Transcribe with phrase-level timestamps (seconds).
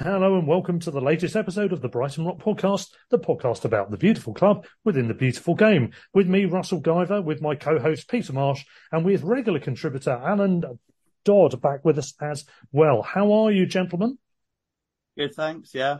[0.00, 3.92] Hello and welcome to the latest episode of the Brighton Rock Podcast, the podcast about
[3.92, 5.92] the beautiful club within the beautiful game.
[6.12, 10.64] With me, Russell Guyver, with my co-host Peter Marsh, and with regular contributor Alan
[11.24, 13.02] Dodd back with us as well.
[13.02, 14.18] How are you, gentlemen?
[15.16, 15.72] Good, thanks.
[15.72, 15.98] Yeah,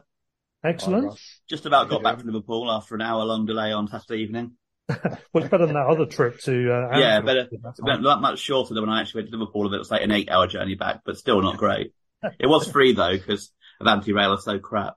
[0.64, 1.16] Excellent.
[1.48, 4.54] just about got back from Liverpool after an hour-long delay on Saturday evening.
[4.88, 4.98] well,
[5.36, 6.52] it's better than that other trip to.
[6.74, 9.72] Uh, yeah, better, That's but not much shorter than when I actually went to Liverpool.
[9.72, 11.92] It was like an eight-hour journey back, but still not great.
[12.40, 14.94] it was free though because Avanti Rail are so crap.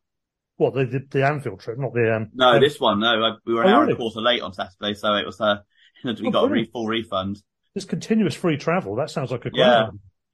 [0.57, 2.29] What the, the the Anfield trip, not the um.
[2.33, 3.91] No, this one, no, I, we were an Oh, hour really?
[3.91, 5.57] and a quarter late on Saturday, so it was uh,
[6.03, 7.41] we Oh, got a re- full refund.
[7.75, 8.95] This continuous free travel.
[8.95, 9.61] That sounds like a great.
[9.61, 9.89] Yeah.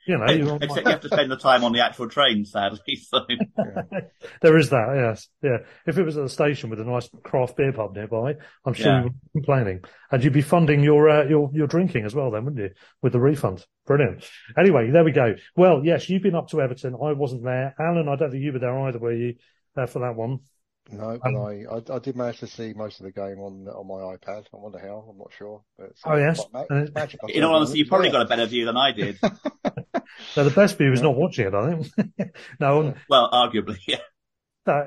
[0.06, 2.96] You know, you're- Except you have to spend the time on the actual train, sadly.
[2.98, 3.20] So
[4.42, 5.28] there is that, yes.
[5.42, 5.58] Yeah.
[5.88, 8.86] If it was at a station with a nice craft beer pub nearby, I'm sure
[8.88, 8.98] Yeah.
[8.98, 9.84] you wouldn't be complaining.
[10.12, 12.72] And you'd be funding your, uh, your, your drinking as well then, wouldn't you?
[13.02, 13.66] With the refund.
[13.86, 14.26] Brilliant.
[14.58, 15.36] Anyway, there we go.
[15.56, 16.96] Well, yes, you've been up to Everton.
[16.96, 17.76] I wasn't there.
[17.80, 19.36] Alan, I don't think you were there either, were you,
[19.78, 20.40] uh, for that one?
[20.92, 23.70] No, but Um, I, I I did manage to see most of the game on
[23.70, 24.44] on my iPad.
[24.54, 25.08] I wonder how.
[25.10, 25.64] I'm not sure.
[25.78, 26.44] But Oh, yes.
[26.52, 27.22] quite And magic.
[27.30, 28.12] In all honesty, you probably Yeah.
[28.12, 29.18] got a better view than I did.
[30.34, 32.36] So the best view is not watching it, I think.
[32.60, 33.98] no, well, arguably, yeah.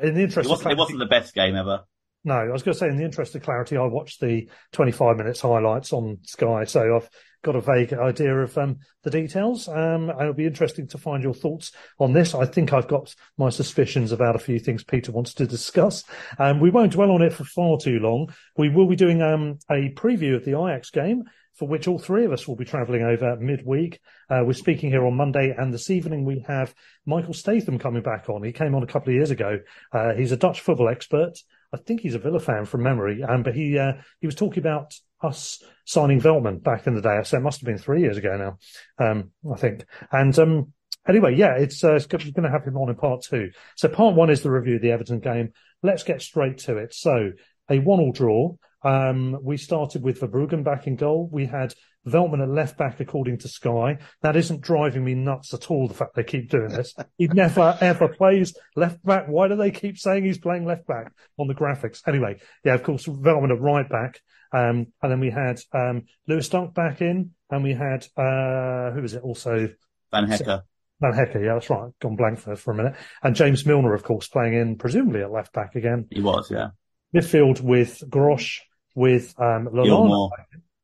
[0.03, 1.85] in the interest of wasn't, it clarity- wasn't the best game ever.
[2.25, 5.17] No, I was going to say, in the interest of clarity, I watched the 25
[5.17, 7.09] minutes highlights on Sky, so I've
[7.45, 9.69] got a vague idea of um, the details.
[9.69, 12.35] Um, and it'll be interesting to find your thoughts on this.
[12.35, 16.03] I think I've got my suspicions about a few things Peter wants to discuss.
[16.41, 18.35] Um, we won't dwell on it for far too long.
[18.57, 21.25] We will be doing um, a preview of the Ajax game.
[21.57, 24.01] For which all three of us will be travelling over midweek.
[24.29, 26.75] Uh, we're speaking here on Monday, and this evening we have
[27.07, 28.43] Michael Statham coming back on.
[28.43, 29.61] He came on a couple of years ago.
[29.91, 31.33] Uh, he's a Dutch football expert.
[31.73, 34.59] I think he's a Villa fan from memory, um, but he uh, he was talking
[34.59, 37.21] about us signing Veltman back in the day.
[37.25, 39.87] So it must have been three years ago now, um, I think.
[40.13, 40.73] And um,
[41.09, 43.51] anyway, yeah, it's, uh, it's going to have him on in part two.
[43.77, 45.53] So part one is the review of the Everton game.
[45.83, 46.95] Let's get straight to it.
[46.95, 47.33] So
[47.71, 48.57] a one-all draw.
[48.83, 51.29] Um, we started with Verbruggen back in goal.
[51.31, 51.75] We had
[52.07, 53.99] Veltman at left back, according to Sky.
[54.23, 55.89] That isn't driving me nuts at all.
[55.89, 56.95] The fact they keep doing this.
[57.19, 59.27] He never ever plays left back.
[59.27, 62.07] Why do they keep saying he's playing left back on the graphics?
[62.07, 64.21] Anyway, yeah, of course, Veltman at right back.
[64.53, 69.03] Um, and then we had, um, Lewis Dunk back in and we had, uh, who
[69.03, 69.71] was it also?
[70.13, 70.63] Van Hecke.
[71.01, 71.45] Van Hecke.
[71.45, 71.91] Yeah, that's right.
[72.01, 72.95] Gone blank for, for a minute.
[73.23, 76.07] And James Milner, of course, playing in presumably at left back again.
[76.11, 76.69] He was, yeah.
[77.17, 78.59] Midfield with Grosh,
[78.95, 80.31] with, um, Lallana Gilmour.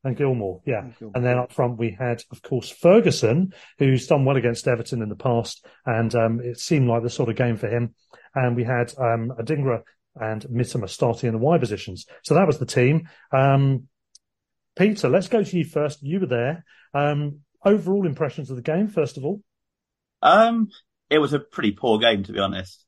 [0.03, 0.61] and Gilmour.
[0.65, 0.89] Yeah.
[0.99, 1.11] Gilmour.
[1.15, 5.09] And then up front, we had, of course, Ferguson, who's done well against Everton in
[5.09, 5.65] the past.
[5.85, 7.95] And, um, it seemed like the sort of game for him.
[8.35, 9.83] And we had, um, Adingra
[10.15, 12.05] and Mitoma starting in the Y positions.
[12.23, 13.09] So that was the team.
[13.31, 13.87] Um,
[14.75, 16.01] Peter, let's go to you first.
[16.01, 16.65] You were there.
[16.93, 19.41] Um, overall impressions of the game, first of all.
[20.21, 20.69] Um,
[21.09, 22.85] it was a pretty poor game, to be honest.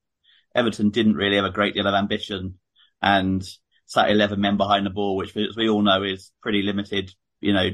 [0.56, 2.60] Everton didn't really have a great deal of ambition
[3.06, 3.48] and
[3.86, 7.54] sat 11 men behind the ball, which as we all know is pretty limited, you
[7.54, 7.70] know,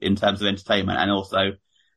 [0.00, 1.52] in terms of entertainment and also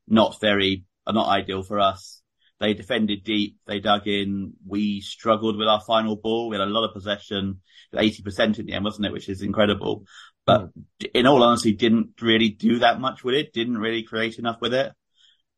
[0.08, 2.22] not very, not ideal for us.
[2.60, 3.58] They defended deep.
[3.66, 4.54] They dug in.
[4.68, 6.50] We struggled with our final ball.
[6.50, 7.62] We had a lot of possession,
[7.94, 9.14] 80% in the end, wasn't it?
[9.14, 10.04] Which is incredible.
[10.46, 10.70] but
[11.14, 13.54] in all honesty, didn't really do that much with it.
[13.54, 14.92] Didn't really create enough with it.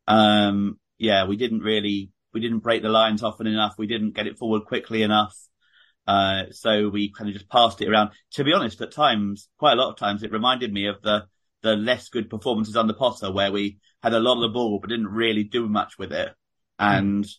[0.08, 3.76] Um, yeah, we didn't really, we didn't break the lines often enough.
[3.78, 5.36] We didn't get it forward quickly enough.
[6.08, 8.12] Uh, so we kind of just passed it around.
[8.34, 11.26] To be honest, at times, quite a lot of times, it reminded me of the,
[11.64, 14.90] the less good performances under Potter where we had a lot of the ball, but
[14.90, 16.30] didn't really do much with it.
[16.80, 17.36] And mm.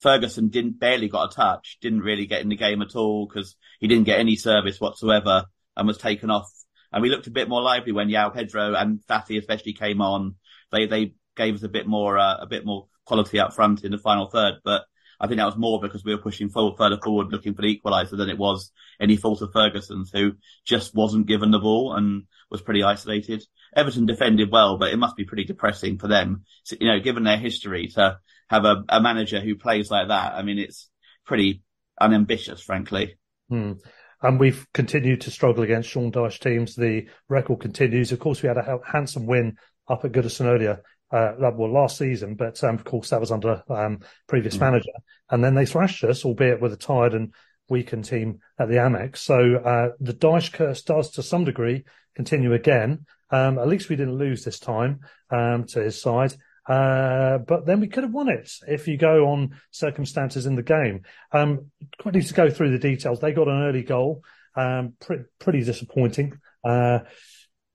[0.00, 3.56] Ferguson didn't barely got a touch, didn't really get in the game at all because
[3.80, 5.46] he didn't get any service whatsoever
[5.76, 6.50] and was taken off.
[6.92, 10.36] And we looked a bit more lively when João Pedro and Fati especially came on.
[10.70, 13.90] They, they gave us a bit more, uh, a bit more quality up front in
[13.90, 14.84] the final third, but
[15.20, 17.76] I think that was more because we were pushing forward, further forward, looking for the
[17.76, 18.70] equaliser than it was
[19.00, 20.32] any fault of Ferguson's, who
[20.64, 23.44] just wasn't given the ball and was pretty isolated.
[23.74, 26.44] Everton defended well, but it must be pretty depressing for them,
[26.78, 28.18] you know, given their history to
[28.48, 30.34] have a, a manager who plays like that.
[30.34, 30.88] I mean, it's
[31.26, 31.62] pretty
[32.00, 33.18] unambitious, frankly.
[33.48, 33.72] Hmm.
[34.20, 36.74] And we've continued to struggle against Sean Dyche teams.
[36.74, 38.10] The record continues.
[38.10, 42.34] Of course, we had a handsome win up at Goodison earlier uh, well, last season,
[42.34, 44.60] but um, of course that was under um, previous mm.
[44.60, 44.92] manager.
[45.30, 47.34] And then they thrashed us, albeit with a tired and
[47.68, 49.18] weakened team at the Amex.
[49.18, 51.84] So uh, the Dyche curse does, to some degree,
[52.14, 53.06] continue again.
[53.30, 55.00] Um, at least we didn't lose this time
[55.30, 56.34] um, to his side.
[56.66, 60.62] Uh, but then we could have won it if you go on circumstances in the
[60.62, 61.02] game.
[61.32, 63.20] Um, quite need to go through the details.
[63.20, 64.22] They got an early goal,
[64.54, 66.38] um, pre- pretty disappointing.
[66.62, 67.00] Uh,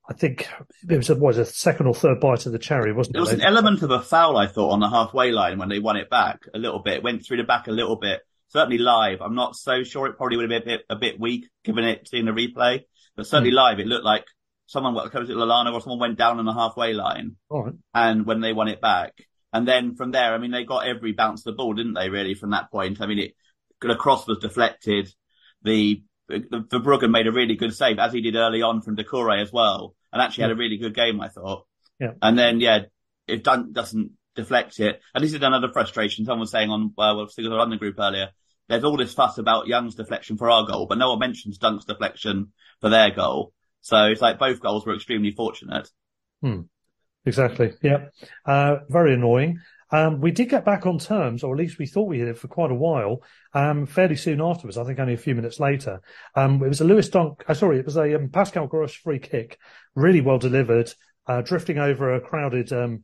[0.10, 0.50] I think
[0.90, 3.20] it was a, was a second or third bite of the cherry, wasn't it?
[3.20, 5.80] It was an element of a foul, I thought, on the halfway line when they
[5.80, 7.04] won it back a little bit.
[7.04, 8.22] Went through the back a little bit.
[8.50, 9.22] Certainly live.
[9.22, 10.08] I'm not so sure.
[10.08, 12.82] It probably would have been a bit, a bit weak given it seeing the replay,
[13.16, 13.56] but certainly mm.
[13.56, 14.26] live, it looked like
[14.66, 17.38] someone, what was it Lallana or someone went down on the halfway line.
[17.50, 17.74] All right.
[17.94, 19.14] And when they won it back.
[19.54, 22.10] And then from there, I mean, they got every bounce of the ball, didn't they,
[22.10, 23.00] really, from that point?
[23.00, 23.36] I mean, it,
[23.82, 25.14] the cross was deflected.
[25.62, 29.42] The, the, Verbruggen made a really good save, as he did early on from Doucouré
[29.42, 31.66] as well and actually had a really good game, I thought.
[32.00, 32.12] Yeah.
[32.22, 32.84] And then, yeah,
[33.28, 36.26] if Dunk doesn't deflect it, and this is another frustration.
[36.26, 38.30] Someone was saying on, uh, well, I on the group earlier,
[38.70, 41.86] there's all this fuss about Young's deflection for our goal, but no one mentions Dunk's
[41.86, 43.54] deflection for their goal.
[43.82, 45.90] So it's like both goals were extremely fortunate.
[46.42, 46.62] Hmm.
[47.26, 47.74] Exactly.
[47.82, 48.06] Yeah.
[48.46, 49.60] Uh, very annoying.
[49.94, 52.48] Um, we did get back on terms, or at least we thought we did for
[52.48, 53.22] quite a while.
[53.54, 56.02] Um, fairly soon afterwards, I think only a few minutes later.
[56.36, 57.44] Um, it was a Lewis Dunk.
[57.48, 59.60] Uh, sorry, it was a um, Pascal Gross free kick,
[59.94, 60.92] really well delivered,
[61.28, 63.04] uh, drifting over a crowded um,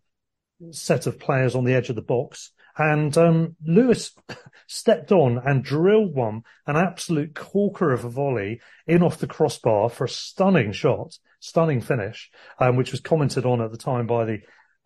[0.71, 2.53] set of players on the edge of the box.
[2.75, 4.15] And um, Lewis
[4.67, 9.89] stepped on and drilled one, an absolute corker of a volley in off the crossbar
[9.89, 14.39] for a stunning shot, stunning finish, which was commented on at the time by the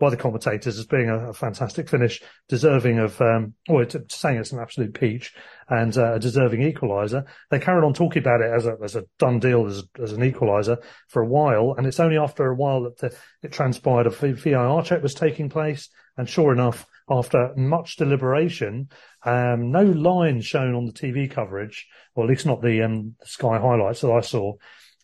[0.04, 4.52] by the commentators as being a, a fantastic finish, deserving of, um, or saying it's
[4.52, 5.34] an absolute peach
[5.70, 7.26] and uh, a deserving equaliser.
[7.50, 10.20] They carried on talking about it as a, as a done deal as, as an
[10.20, 11.76] equaliser for a while.
[11.78, 15.48] And it's only after a while that the, it transpired a VAR check was taking
[15.48, 15.88] place.
[16.18, 18.90] And sure enough, after much deliberation,
[19.24, 23.58] um, no line shown on the TV coverage, or at least not the, um, Sky
[23.58, 24.56] highlights that I saw.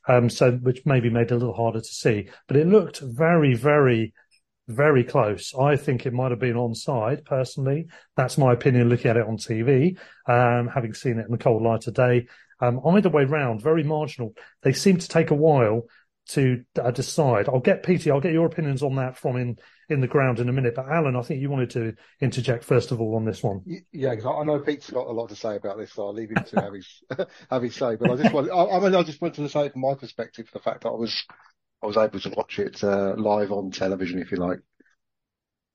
[0.07, 3.53] Um, so which maybe made it a little harder to see, but it looked very,
[3.53, 4.13] very
[4.69, 5.53] very close.
[5.55, 7.87] I think it might have been onside personally.
[8.15, 11.63] That's my opinion looking at it on TV, um, having seen it in the cold
[11.63, 12.27] light of day.
[12.61, 14.33] Um, either way round, very marginal.
[14.61, 15.83] They seem to take a while
[16.29, 17.49] to uh, decide.
[17.49, 19.57] I'll get Petey, I'll get your opinions on that from in,
[19.89, 20.75] in the ground in a minute.
[20.75, 23.61] But Alan, I think you wanted to interject first of all on this one.
[23.91, 26.29] Yeah, because I know Pete's got a lot to say about this, so I'll leave
[26.29, 27.03] him to have his
[27.49, 27.95] have his say.
[27.95, 30.47] But I just want, I, I mean, I just wanted to say from my perspective,
[30.53, 31.25] the fact that I was
[31.81, 34.59] I was able to watch it uh, live on television, if you like.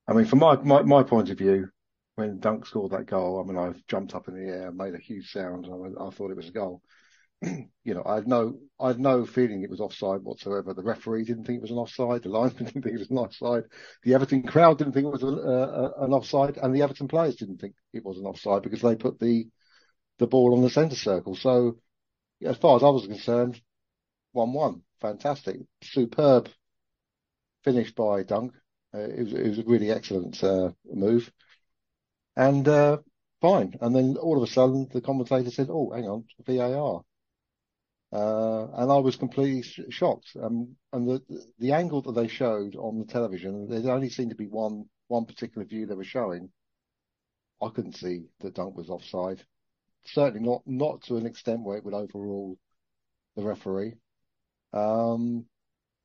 [0.07, 1.69] I mean, from my, my, my point of view,
[2.15, 4.99] when Dunk scored that goal, I mean, I jumped up in the air, made a
[4.99, 5.67] huge sound.
[5.67, 6.81] I, I thought it was a goal.
[7.41, 10.73] you know, I had no, I had no feeling it was offside whatsoever.
[10.73, 12.23] The referee didn't think it was an offside.
[12.23, 13.63] The linesman didn't think it was an offside.
[14.03, 17.35] The Everton crowd didn't think it was a, a, an offside, and the Everton players
[17.35, 19.47] didn't think it was an offside because they put the
[20.17, 21.35] the ball on the centre circle.
[21.35, 21.77] So,
[22.41, 23.59] as far as I was concerned,
[24.31, 26.49] one-one, fantastic, superb
[27.63, 28.53] finish by Dunk.
[28.93, 31.31] Uh, it was it was a really excellent uh, move,
[32.35, 32.97] and uh,
[33.41, 33.73] fine.
[33.81, 37.03] And then all of a sudden, the commentator said, "Oh, hang on, VAR."
[38.11, 40.35] Uh, and I was completely sh- shocked.
[40.41, 41.21] Um, and the
[41.59, 45.25] the angle that they showed on the television, there only seemed to be one one
[45.25, 46.49] particular view they were showing.
[47.61, 49.43] I couldn't see that Dunk was offside.
[50.05, 52.57] Certainly not not to an extent where it would overrule
[53.35, 53.95] the referee.
[54.75, 55.47] Um,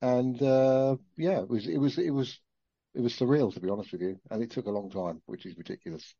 [0.02, 2.40] and uh, yeah, it was it was it was
[2.94, 5.46] it was surreal to be honest with you, and it took a long time, which
[5.46, 6.14] is ridiculous.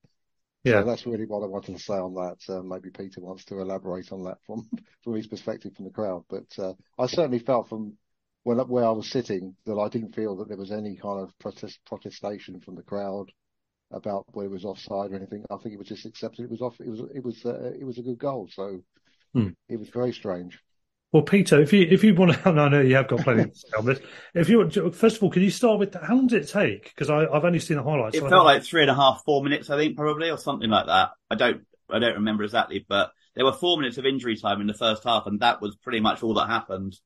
[0.64, 2.38] Yeah, so that's really what I wanted to say on that.
[2.48, 4.70] Uh, maybe Peter wants to elaborate on that from
[5.02, 7.98] from his perspective from the crowd, but uh, I certainly felt from
[8.44, 11.38] when where I was sitting that I didn't feel that there was any kind of
[11.38, 13.30] protest protestation from the crowd
[13.92, 15.44] about where it was offside or anything.
[15.50, 16.44] I think it was just accepted.
[16.44, 16.80] It was off.
[16.80, 18.48] It was it was uh, it was a good goal.
[18.52, 18.82] So
[19.34, 19.50] Hmm.
[19.68, 20.58] it was very strange.
[21.12, 23.54] Well, Peter, if you if you want to, I know you have got plenty to
[23.54, 24.00] say on this.
[24.34, 26.84] If you first of all, can you start with how long did it take?
[26.84, 28.16] Because I've only seen the highlights.
[28.16, 30.70] It so felt like three and a half, four minutes, I think, probably, or something
[30.70, 31.10] like that.
[31.30, 34.66] I don't, I don't remember exactly, but there were four minutes of injury time in
[34.66, 36.96] the first half, and that was pretty much all that happened.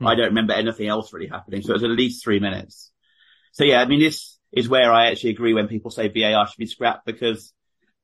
[0.00, 0.06] Hmm.
[0.06, 2.92] I don't remember anything else really happening, so it was at least three minutes.
[3.52, 6.58] So yeah, I mean, this is where I actually agree when people say VAR should
[6.58, 7.54] be scrapped because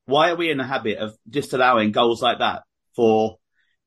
[0.05, 2.63] why are we in the habit of disallowing goals like that
[2.95, 3.37] for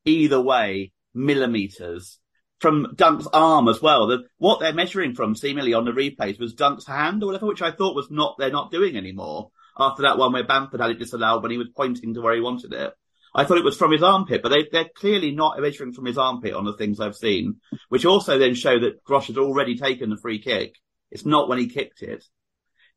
[0.04, 2.18] either way millimeters
[2.60, 4.06] from Dunk's arm as well?
[4.06, 7.62] The, what they're measuring from seemingly on the replays was Dunk's hand or whatever, which
[7.62, 10.98] I thought was not, they're not doing anymore after that one where Bamford had it
[10.98, 12.92] disallowed when he was pointing to where he wanted it.
[13.34, 16.16] I thought it was from his armpit, but they, they're clearly not measuring from his
[16.16, 17.56] armpit on the things I've seen,
[17.90, 20.76] which also then show that Grosh had already taken the free kick.
[21.10, 22.24] It's not when he kicked it.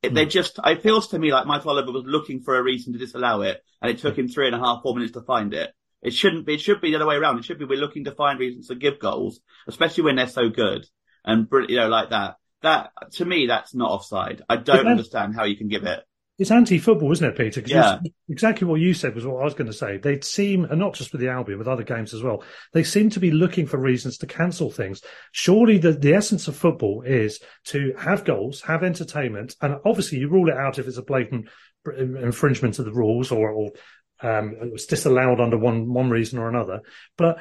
[0.01, 0.29] It, They hmm.
[0.29, 3.41] just, it feels to me like Michael Oliver was looking for a reason to disallow
[3.41, 5.73] it, and it took him three and a half, four minutes to find it.
[6.01, 7.39] It shouldn't be, it should be the other way around.
[7.39, 10.49] It should be we're looking to find reasons to give goals, especially when they're so
[10.49, 10.85] good
[11.25, 12.35] and, you know, like that.
[12.61, 14.41] That, to me, that's not offside.
[14.49, 16.03] I don't understand how you can give it.
[16.39, 17.61] It's anti-football, isn't it, Peter?
[17.65, 17.99] Yeah.
[18.29, 19.97] exactly what you said was what I was going to say.
[19.97, 23.09] They seem, and not just with the Albion, with other games as well, they seem
[23.11, 25.01] to be looking for reasons to cancel things.
[25.33, 30.29] Surely the, the essence of football is to have goals, have entertainment, and obviously you
[30.29, 31.49] rule it out if it's a blatant
[31.97, 33.71] infringement of the rules or, or
[34.21, 36.81] um, it was disallowed under one one reason or another.
[37.17, 37.39] But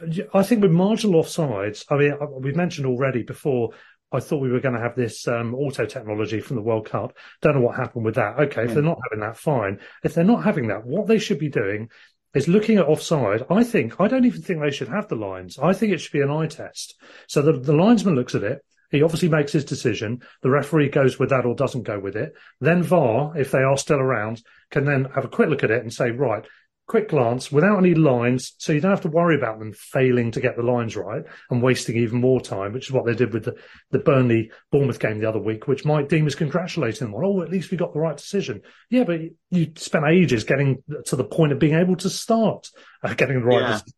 [0.00, 3.70] uh, I think with marginal offsides, I mean, we've mentioned already before.
[4.12, 7.16] I thought we were going to have this um, auto technology from the World Cup.
[7.42, 8.38] Don't know what happened with that.
[8.38, 9.80] Okay, if they're not having that, fine.
[10.04, 11.90] If they're not having that, what they should be doing
[12.32, 13.44] is looking at offside.
[13.50, 15.58] I think I don't even think they should have the lines.
[15.58, 16.94] I think it should be an eye test.
[17.26, 18.64] So the, the linesman looks at it.
[18.90, 20.22] He obviously makes his decision.
[20.42, 22.34] The referee goes with that or doesn't go with it.
[22.60, 25.82] Then VAR, if they are still around, can then have a quick look at it
[25.82, 26.44] and say, right,
[26.88, 28.54] quick glance without any lines.
[28.58, 31.60] So you don't have to worry about them failing to get the lines right and
[31.60, 33.56] wasting even more time, which is what they did with the,
[33.90, 37.24] the Burnley Bournemouth game the other week, which Mike Dean was congratulating them on.
[37.24, 38.62] Oh, at least we got the right decision.
[38.88, 42.68] Yeah, but you spent ages getting to the point of being able to start
[43.02, 43.72] uh, getting the right Yeah.
[43.72, 43.92] decision.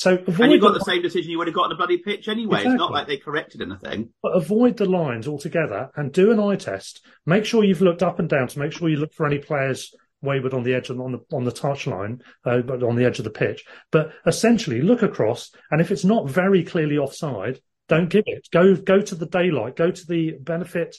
[0.00, 1.74] So avoid And you got the- the same decision you would have got on the
[1.76, 2.60] bloody pitch anyway.
[2.64, 4.08] It's not like they corrected anything.
[4.22, 7.04] but avoid the lines altogether and do an eye test.
[7.26, 9.94] Make sure you've looked up and down to make sure you look for any players
[10.22, 13.04] wayward on the edge and on the on the touch line, uh, but on the
[13.04, 13.62] edge of the pitch.
[13.90, 18.48] But essentially, look across, and if it's not very clearly offside, don't give it.
[18.50, 19.76] Go go to the daylight.
[19.76, 20.96] Go to the benefit.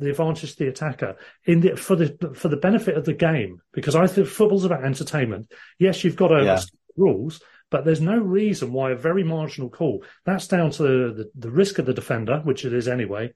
[0.00, 3.60] The advantage to the attacker in the for the for the benefit of the game
[3.72, 5.52] because I think football's about entertainment.
[5.78, 6.60] Yes, you've got to Yeah.
[6.96, 10.04] rules, but there's no reason why a very marginal call.
[10.24, 13.32] That's down to the, the, risk of the defender, which it is anyway.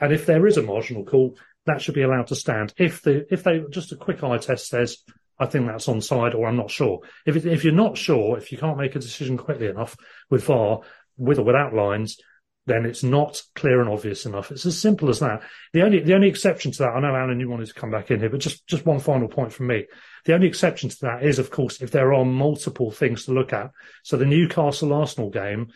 [0.00, 2.74] And if there is a marginal call, that should be allowed to stand.
[2.76, 4.98] If the if they just a quick eye test says,
[5.38, 7.00] I think that's onside, or I'm not sure.
[7.24, 9.96] If it, if you're not sure, if you can't make a decision quickly enough
[10.30, 10.80] with VAR,
[11.16, 12.18] with or without lines,
[12.66, 14.50] then it's not clear and obvious enough.
[14.50, 15.42] It's as simple as that.
[15.72, 18.10] The only the only exception to that, I know Alan, you wanted to come back
[18.10, 19.86] in here, but just just one final point from me.
[20.26, 23.52] The only exception to that is, of course, if there are multiple things to look
[23.52, 23.70] at.
[24.02, 25.68] So the Newcastle Arsenal game,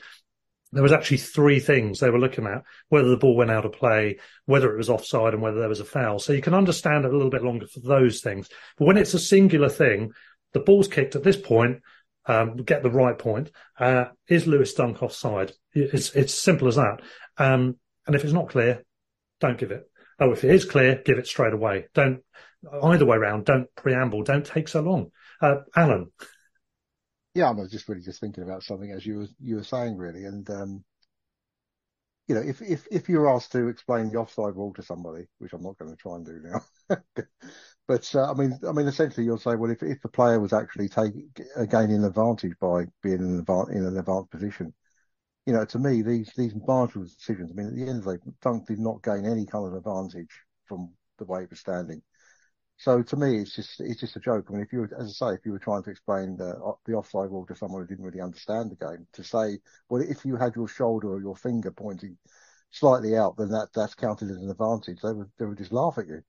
[0.73, 3.73] there was actually three things they were looking at: whether the ball went out of
[3.73, 6.19] play, whether it was offside, and whether there was a foul.
[6.19, 8.49] So you can understand it a little bit longer for those things.
[8.76, 10.12] But when it's a singular thing,
[10.52, 11.80] the ball's kicked at this point.
[12.26, 13.50] Um, get the right point.
[13.78, 15.52] Uh, is Lewis Dunk offside?
[15.73, 17.00] It's it's simple as that.
[17.38, 17.76] Um,
[18.07, 18.85] and if it's not clear,
[19.40, 19.88] don't give it.
[20.19, 21.87] Oh, if it is clear, give it straight away.
[21.95, 22.23] Don't
[22.83, 23.45] either way round.
[23.47, 24.23] Don't preamble.
[24.23, 25.11] Don't take so long.
[25.40, 26.11] Uh, Alan,
[27.35, 29.97] Yeah, I was just really just thinking about something as you were you were saying
[29.97, 30.85] really, and um,
[32.29, 35.52] you know, if if if you're asked to explain the offside rule to somebody, which
[35.52, 36.97] I'm not going to try and do now,
[37.88, 40.52] but uh, I mean, I mean, essentially, you'll say, well, if if the player was
[40.52, 44.73] actually taking uh, gaining an advantage by being in an advanced in an advanced position,
[45.45, 47.50] you know, to me, these these marginal decisions.
[47.50, 49.75] I mean, at the end of the day, Dunk did not gain any kind of
[49.75, 50.31] advantage
[50.67, 52.00] from the way he was standing.
[52.81, 54.47] So to me, it's just it's just a joke.
[54.49, 56.57] I mean, if you were, as I say, if you were trying to explain the
[56.57, 60.03] uh, the offside rule to someone who didn't really understand the game, to say, well,
[60.03, 62.17] if you had your shoulder or your finger pointing
[62.73, 65.01] slightly out, then that that's counted as an advantage.
[65.03, 66.23] They would they would just laugh at you.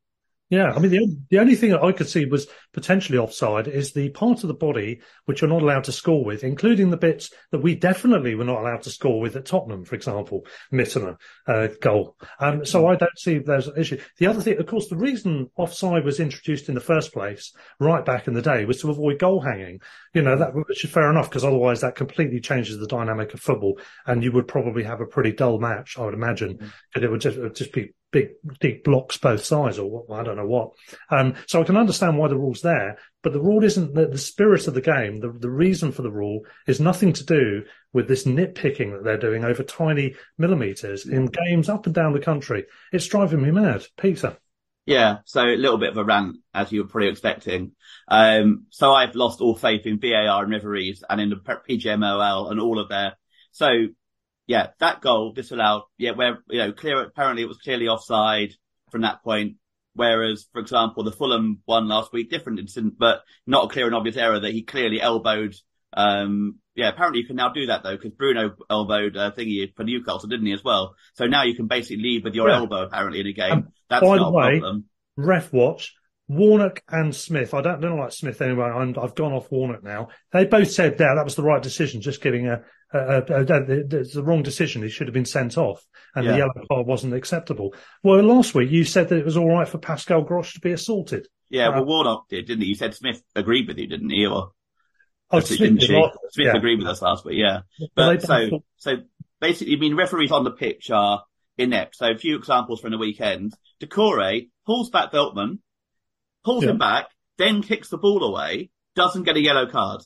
[0.52, 3.70] Yeah, I mean, the, only- the only thing that I could see was potentially offside
[3.70, 6.98] is the part of the body which you're not allowed to score with, including the
[6.98, 11.16] bits that we definitely were not allowed to score with at Tottenham, for example, Mittener,
[11.48, 12.18] uh, goal.
[12.38, 14.02] Um, so I don't see there's an issue.
[14.18, 18.04] The other thing, of course, the reason offside was introduced in the first place, right
[18.04, 19.80] back in the day, was to avoid goal hanging.
[20.14, 23.40] You know, that which is fair enough, because otherwise that completely changes the dynamic of
[23.40, 27.10] football, and you would probably have a pretty dull match, I would imagine, because it
[27.10, 30.48] would just, it would just be big, big blocks both sides, or I don't know
[30.48, 30.74] what.
[31.10, 34.18] Um, so I can understand why the rule's there, but the rule isn't the, the
[34.18, 35.20] spirit of the game.
[35.20, 37.64] The, the reason for the rule is nothing to do
[37.94, 42.20] with this nitpicking that they're doing over tiny millimeters in games up and down the
[42.20, 42.66] country.
[42.92, 43.86] It's driving me mad.
[43.98, 44.38] Peter.
[44.86, 47.74] Yeah, so a little bit of a rant, as you were probably expecting.
[48.08, 52.60] Um, so I've lost all faith in VAR and referees and in the PGMOL and
[52.60, 53.16] all of their.
[53.52, 53.88] So
[54.52, 55.84] yeah, that goal disallowed.
[55.98, 57.02] Yeah, where you know, clear.
[57.02, 58.52] Apparently, it was clearly offside
[58.92, 59.56] from that point.
[59.94, 63.96] Whereas, for example, the Fulham one last week, different incident, but not a clear and
[63.96, 65.56] obvious error that he clearly elbowed.
[65.94, 69.84] Um, yeah, apparently you can now do that though, because Bruno elbowed uh, thingy for
[69.84, 70.96] Newcastle, didn't he as well?
[71.14, 72.58] So now you can basically lead with your Yeah.
[72.58, 73.52] elbow apparently in a game.
[73.52, 74.86] Um, That's by not the a problem.
[75.16, 75.94] Ref watch.
[76.30, 77.54] Warnock and Smith.
[77.54, 78.68] I don't, don't like Smith anyway.
[78.68, 80.08] I'm, I've gone off Warnock now.
[80.32, 82.00] They both said that that was the right decision.
[82.02, 82.62] Just giving a,
[82.94, 84.82] a, a, a it's the wrong decision.
[84.84, 86.32] He should have been sent off, and Yeah.
[86.32, 87.74] the yellow card wasn't acceptable.
[88.04, 90.72] Well, last week you said that it was all right for Pascal Grosch to be
[90.72, 91.28] assaulted.
[91.50, 92.70] Yeah, uh, well, Warnock did, didn't he?
[92.70, 94.26] You said Smith agreed with you, didn't he?
[94.26, 94.52] Or
[95.34, 96.06] Oh, didn't Smith did she?
[96.32, 96.58] Smith yeah.
[96.58, 97.62] agreed with us last week, yeah.
[97.96, 98.96] But they so, so
[99.40, 101.24] basically, I mean, referees on the pitch are
[101.58, 101.96] inept.
[101.96, 103.54] So a few examples from the weekend.
[103.82, 105.60] Doucouré pulls back Veltman,
[106.44, 106.72] pulls Yeah.
[106.72, 107.08] him back,
[107.38, 110.02] then kicks the ball away, doesn't get a yellow card.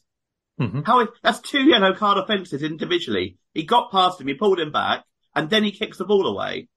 [0.60, 0.86] Mhm.
[0.86, 3.38] How is, that's two yellow card offences individually.
[3.54, 5.04] He got past him, he pulled him back,
[5.36, 6.70] and then he kicks the ball away.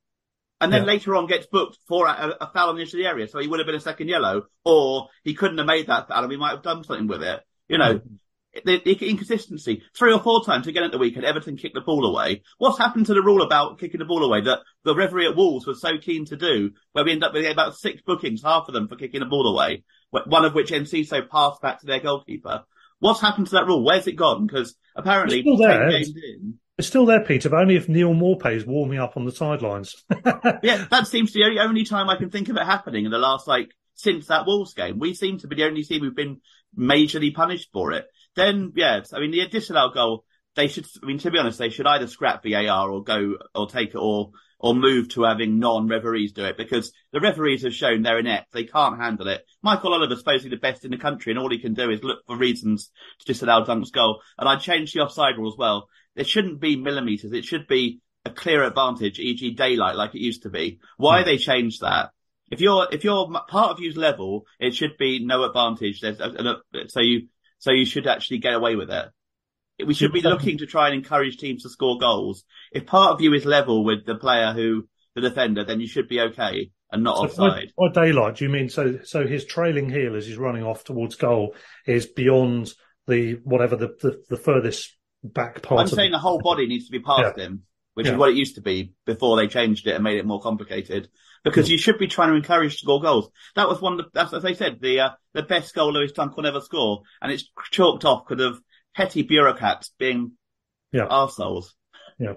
[0.61, 0.89] And then Yeah.
[0.89, 3.29] later on gets booked for a, a foul on the edge of the area.
[3.29, 6.19] So he would have been a second yellow, or he couldn't have made that foul
[6.21, 7.41] and we might have done something with it.
[7.69, 8.01] You know,
[8.65, 9.83] the, the inconsistency.
[9.97, 12.43] Three or four times again at the weekend, Everton kicked the ball away.
[12.57, 15.67] What's happened to the rule about kicking the ball away that the referee at Wolves
[15.67, 18.75] was so keen to do, where we end up with about six bookings, half of
[18.75, 22.65] them for kicking the ball away, one of which Enciso passed back to their goalkeeper.
[23.01, 23.85] What's happened to that rule?
[23.85, 24.47] Where's it gone?
[24.47, 25.89] Because apparently, It's still there.
[25.91, 29.33] in, It's still there, Peter, but only if Neal Maupay is warming up on the
[29.33, 30.05] sidelines.
[30.63, 33.11] yeah, that seems to be the only time I can think of it happening in
[33.11, 34.99] the last, like, since that Wolves game.
[34.99, 36.41] We seem to be the only team who've been
[36.77, 38.07] majorly punished for it.
[38.37, 41.71] Then, yeah, I mean, the disallowed goal, they should, I mean, to be honest, they
[41.71, 46.33] should either scrap VAR or go, or take it, or, or move to having non-referees
[46.33, 48.53] do it because the referees have shown they're inept.
[48.53, 49.45] They can't handle it.
[49.63, 52.19] Michael Oliver's supposedly the best in the country and all he can do is look
[52.27, 52.91] for reasons
[53.21, 54.21] to disallow Dunk's goal.
[54.37, 55.89] And I changed the offside rule as well.
[56.17, 57.33] It shouldn't be millimetres.
[57.33, 59.55] It should be a clear advantage, e.g.
[59.55, 60.81] daylight like it used to be.
[60.97, 61.27] Why hmm.
[61.27, 62.11] they changed that?
[62.51, 66.01] If you're, if you're part of you's level, it should be no advantage.
[66.01, 66.19] There's,
[66.89, 69.07] so you, so you should actually get away with it.
[69.85, 72.45] We should be looking to try and encourage teams to score goals.
[72.73, 76.09] If part of you is level with the player who, the defender, then you should
[76.09, 77.73] be okay and not So offside.
[77.77, 78.99] by daylight, do you mean so?
[79.05, 81.55] So his trailing heel as he's running off towards goal
[81.87, 82.73] is beyond
[83.07, 85.81] the whatever the the, the furthest back part.
[85.81, 87.45] I'm saying the whole body needs to be past Yeah.
[87.45, 87.63] him,
[87.95, 88.13] which Yeah.
[88.13, 91.09] is what it used to be before they changed it and made it more complicated.
[91.45, 93.31] Because you should be trying to encourage to score goals.
[93.55, 96.13] That was one of the, that's as I said, the, uh, the best goal Lewis
[96.13, 97.03] Dunk will ever score.
[97.23, 98.61] And it's chalked off because of
[98.95, 100.33] petty bureaucrats being
[100.93, 101.07] Yeah.
[101.09, 101.67] arseholes.
[102.19, 102.35] Yeah,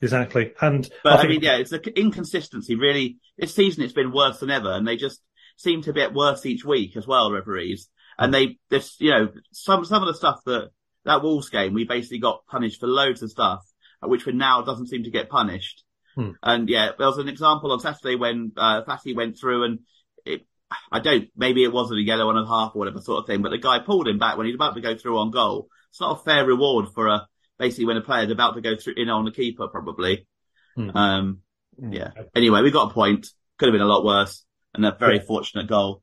[0.00, 0.52] exactly.
[0.60, 3.18] And But I, think- mean, yeah, it's the inconsistency really.
[3.38, 5.20] This season it's been worse than ever and they just
[5.56, 7.88] seem to get worse each week as well, referees.
[8.18, 10.70] And they, this, you know, some, some of the stuff that,
[11.04, 13.60] that Wolves game, we basically got punished for loads of stuff,
[14.02, 15.82] which we now doesn't seem to get punished.
[16.14, 16.30] Hmm.
[16.42, 19.78] And yeah, there was an example on Saturday when, uh, Fati went through and
[20.24, 20.46] it,
[20.90, 23.42] I don't, maybe it wasn't a yellow and a half or whatever sort of thing,
[23.42, 25.68] but the guy pulled him back when he was about to go through on goal.
[25.96, 27.26] It's not a fair reward for a,
[27.58, 30.26] basically when a player's about to go through in on the keeper, probably.
[30.74, 30.90] Hmm.
[30.94, 31.38] Um,
[31.78, 32.10] yeah.
[32.34, 33.28] Anyway, we got a point.
[33.58, 35.22] Could have been a lot worse and a very Yeah.
[35.22, 36.02] fortunate goal.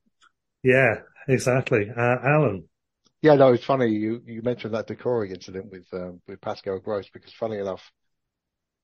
[0.63, 1.91] yeah, exactly.
[1.95, 2.67] Uh, Alan,
[3.21, 7.07] Yeah, no, it's funny you you mentioned that Doucouré incident with um, with Pascal Gross
[7.13, 7.91] because funny enough,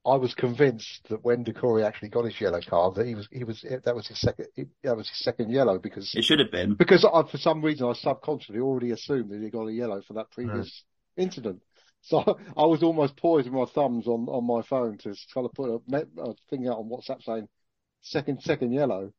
[0.06, 3.44] I was convinced that when Doucouré actually got his yellow card that he was he
[3.44, 4.46] was that was his second
[4.84, 6.76] that was his second yellow because It should have been.
[6.76, 10.14] because I, for some reason I subconsciously already assumed that he got a yellow for
[10.14, 10.84] that previous
[11.20, 11.62] incident.
[12.02, 12.24] So
[12.58, 15.98] I was almost poising my thumbs on, on my phone to try to put a,
[16.22, 17.48] a thing out on WhatsApp saying
[18.02, 19.12] second second yellow,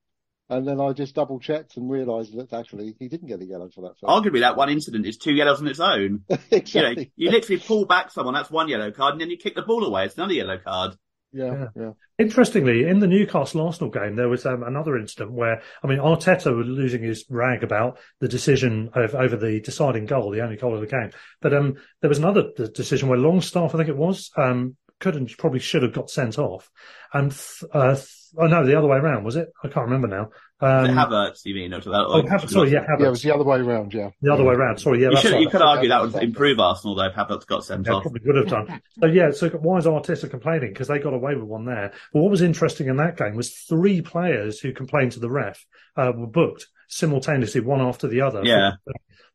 [0.48, 3.68] and then I just double checked and realised that actually he didn't get a yellow
[3.72, 3.98] for that.
[4.00, 4.04] first.
[4.04, 6.24] Arguably, that one incident is two yellows on its own.
[6.30, 6.36] You
[6.82, 7.12] know, exactly.
[7.16, 9.84] you literally pull back someone, that's one yellow card, and then you kick the ball
[9.84, 10.04] away.
[10.06, 10.96] It's another yellow card.
[11.32, 11.92] Yeah, yeah.
[12.18, 16.54] Interestingly, in the Newcastle Arsenal game, there was um, another incident where, I mean, Arteta
[16.54, 20.74] was losing his rag about the decision of, over the deciding goal, the only goal
[20.74, 21.10] of the game.
[21.40, 25.30] But um, there was another decision where Longstaff, I think it was, um, could and
[25.38, 26.68] probably should have got sent off.
[27.12, 29.48] And th- uh, th- oh no, the other way around was it?
[29.64, 30.30] I can't remember now.
[30.62, 31.72] Um, Was it Havertz, you mean?
[31.72, 33.94] Or to that, oh, Havertz, sorry, yeah, Yeah, it was the other way around.
[33.94, 34.78] Yeah, the other way around.
[34.78, 35.40] Sorry, yeah, you, should, right.
[35.40, 38.02] you could argue that would That's- improve Arsenal though if Havertz got sent Yeah, off.
[38.02, 38.82] probably would have done.
[39.00, 40.72] So yeah, so why is Arteta complaining?
[40.72, 41.92] Because they got away with one there.
[42.12, 45.64] But what was interesting in that game was three players who complained to the ref
[45.96, 48.42] uh, were booked simultaneously, one after the other.
[48.44, 48.72] Yeah.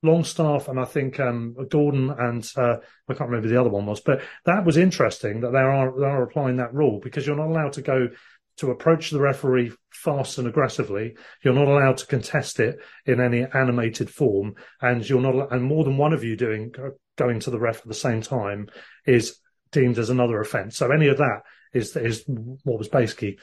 [0.04, 2.78] Longstaff and I think um, Gordon and uh,
[3.10, 5.92] I can't remember who the other one was, but that was interesting that they are
[6.00, 8.10] they are applying that rule because you're not allowed to go
[8.58, 11.16] to approach the referee fast and aggressively.
[11.44, 15.84] You're not allowed to contest it in any animated form, and you're not and more
[15.84, 16.74] than one of you doing
[17.18, 18.68] going to the ref at the same time
[19.06, 19.40] is
[19.72, 20.78] deemed as another offence.
[20.78, 21.42] So any of that
[21.74, 23.40] is is what was basically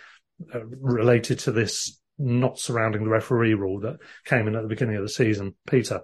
[0.55, 4.97] uh, related to this not surrounding the referee rule that came in at the beginning
[4.97, 5.55] of the season.
[5.67, 6.01] Peter.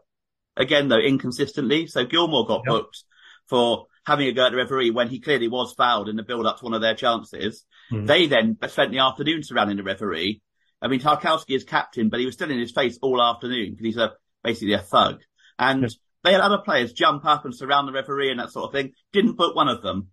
[0.56, 1.86] Again though, inconsistently.
[1.86, 2.72] So Gilmour got Yep.
[2.72, 3.04] booked
[3.46, 6.46] for having a go at the referee when he clearly was fouled in the build
[6.46, 7.64] up to one of their chances.
[7.90, 8.06] Hmm.
[8.06, 10.42] They then spent the afternoon surrounding the referee.
[10.82, 13.84] I mean, Tarkowski is captain, but he was still in his face all afternoon because
[13.84, 15.20] he's a, basically a thug.
[15.58, 15.96] And Yes.
[16.24, 18.92] they had other players jump up and surround the referee and that sort of thing.
[19.12, 20.08] Didn't book one of them.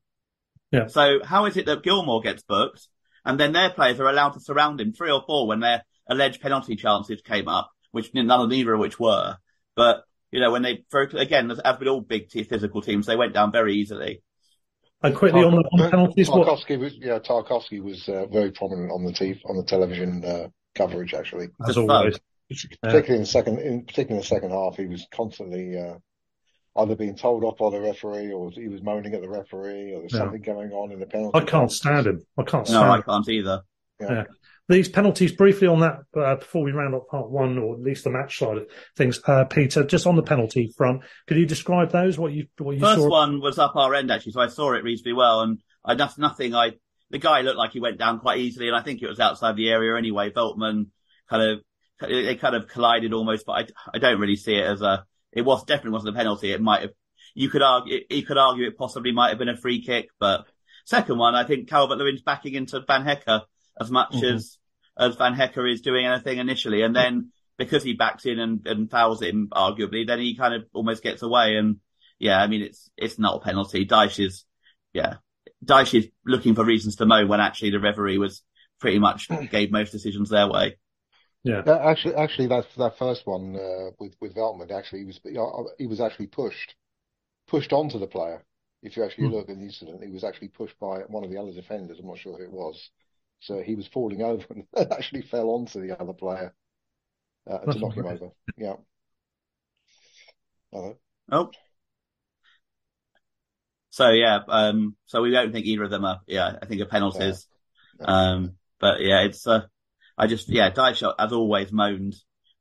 [0.71, 0.87] Yeah.
[0.87, 2.87] So how is it that Gilmour gets booked
[3.23, 6.41] and then their players are allowed to surround him three or four when their alleged
[6.41, 9.37] penalty chances came up, which none of neither of which were.
[9.75, 10.03] But,
[10.35, 13.15] you know, when they, for, again, as as with all big t- physical teams, they
[13.15, 14.21] went down very easily.
[15.01, 18.51] And quickly on the, on the penalties, what, Tarkowski was yeah Tarkowski was uh, very
[18.51, 22.19] prominent on the TV, on the television uh, coverage actually, as the always.
[22.81, 24.75] particularly in the second in particularly in the second half.
[24.75, 25.95] He was constantly uh,
[26.81, 29.99] either being told off by the referee or he was moaning at the referee or
[29.99, 30.19] there's Yeah.
[30.19, 31.37] something going on in the penalty.
[31.39, 32.21] I can't stand him.
[32.37, 33.03] I can't No, stand I him.
[33.03, 33.61] can't either.
[34.01, 34.23] Yeah.
[34.67, 38.03] These penalties, briefly on that, uh, before we round up part one, or at least
[38.03, 41.91] the match side of things, uh, Peter, just on the penalty front, could you describe
[41.91, 42.17] those?
[42.17, 43.09] What you what you First saw?
[43.09, 46.17] one was up our end actually, so I saw it reasonably well, and I that's
[46.17, 46.55] nothing.
[46.55, 46.73] I
[47.11, 49.55] the guy looked like he went down quite easily, and I think it was outside
[49.55, 50.31] the area anyway.
[50.31, 50.87] Veltman
[51.29, 51.59] kind of
[52.01, 55.05] they kind of collided almost, but I I don't really see it as a.
[55.31, 56.51] It was definitely wasn't a penalty.
[56.51, 56.91] It might have.
[57.35, 57.99] You could argue.
[58.09, 60.45] You could argue it possibly might have been a free kick, but
[60.85, 63.41] second one, I think Calvert Lewin's backing into Van Hecke
[63.79, 64.23] as much Mhm.
[64.23, 64.57] as
[64.97, 68.89] as Van Hecke is doing anything initially, and then because he backs in and, and
[68.91, 71.55] fouls him, arguably, then he kind of almost gets away.
[71.57, 71.77] And
[72.19, 73.85] yeah, I mean, it's it's not a penalty.
[73.85, 74.45] Dyche is,
[74.93, 75.15] yeah,
[75.63, 78.43] Dyche is looking for reasons to moan when actually the referee was
[78.79, 80.77] pretty much gave most decisions their way.
[81.43, 81.63] Yeah.
[81.65, 85.33] Yeah, actually, actually, that that first one uh, with with Veltman, actually, he was you
[85.33, 86.75] know, he was actually pushed
[87.47, 88.43] pushed onto the player.
[88.83, 89.29] If you actually Hmm.
[89.29, 91.99] look at the incident, he was actually pushed by one of the other defenders.
[91.99, 92.91] I'm not sure who it was.
[93.45, 96.53] So he was falling over and actually fell onto the other player
[97.49, 98.29] uh, to knock him over.
[98.57, 98.75] Yeah.
[100.73, 100.93] Uh,
[101.31, 101.49] Oh.
[103.89, 106.85] So yeah, um, so we don't think either of them are, yeah, I think are
[106.85, 107.47] penalties.
[107.99, 108.05] no.
[108.05, 109.61] Um, but yeah, it's, uh,
[110.17, 112.13] I just, yeah, Dyche has always moaned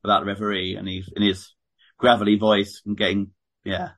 [0.02, 1.52] about the referee and he's in his
[1.98, 3.32] gravelly voice and getting,
[3.64, 3.90] yeah,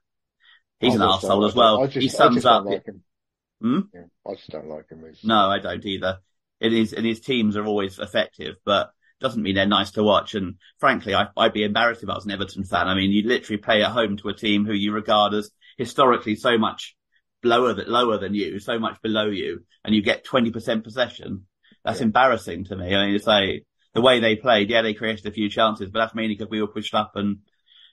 [0.80, 1.82] he's I an just don't arsehole like as well.
[1.82, 3.02] I just, he I sums just up, don't like him.
[3.60, 3.80] Hmm?
[3.94, 5.04] Yeah, I just don't like him.
[5.06, 6.18] He's, no, I don't either.
[6.60, 8.90] It is, and his teams are always effective, but
[9.20, 10.34] doesn't mean they're nice to watch.
[10.34, 12.88] And frankly, I, I'd be embarrassed if I was an Everton fan.
[12.88, 16.34] I mean, you literally play at home to a team who you regard as historically
[16.36, 16.94] so much
[17.42, 21.46] lower than, lower than you, so much below you, and you get 20% possession.
[21.84, 22.06] That's Yeah.
[22.06, 22.94] embarrassing to me.
[22.94, 23.64] I mean, it's like
[23.94, 24.68] the way they played.
[24.70, 27.38] Yeah, they created a few chances, but that's mainly because we were pushed up and,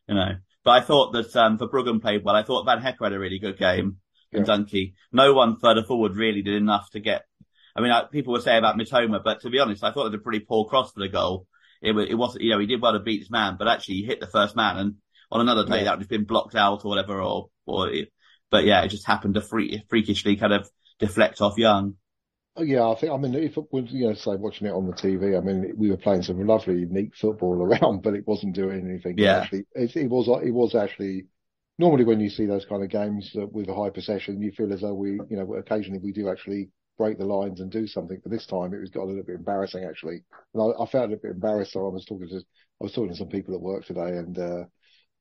[0.07, 2.35] you know, but I thought that, um, Verbruggen played well.
[2.35, 3.97] I thought Van Hecke had a really good game
[4.31, 4.93] and Dunkey.
[5.11, 7.25] No one further forward really did enough to get,
[7.75, 10.11] I mean, I, people would say about Mitoma, but to be honest, I thought it
[10.11, 11.47] was a pretty poor cross for the goal.
[11.81, 14.03] It, it wasn't, you know, he did well to beat his man, but actually he
[14.05, 14.95] hit the first man and
[15.31, 15.83] on another day Yeah.
[15.83, 18.11] that would have been blocked out or whatever, or, or, it,
[18.51, 21.95] but yeah, it just happened to freak, freakishly kind of deflect off Young.
[22.55, 24.85] Oh, Yeah, I think, I mean, if it was, you know, say watching it on
[24.85, 28.55] the TV, I mean, we were playing some lovely, neat football around, but it wasn't
[28.55, 29.17] doing anything.
[29.17, 29.39] Yeah.
[29.41, 31.25] Actually, it, it was, it was actually,
[31.79, 34.71] normally when you see those kind of games uh, with a high possession, you feel
[34.71, 38.19] as though we, you know, occasionally we do actually break the lines and do something.
[38.21, 40.23] But this time it was got a little bit embarrassing actually.
[40.53, 41.73] And I, I felt a bit embarrassed.
[41.73, 44.37] So I was talking to, I was talking to some people at work today and,
[44.37, 44.65] uh,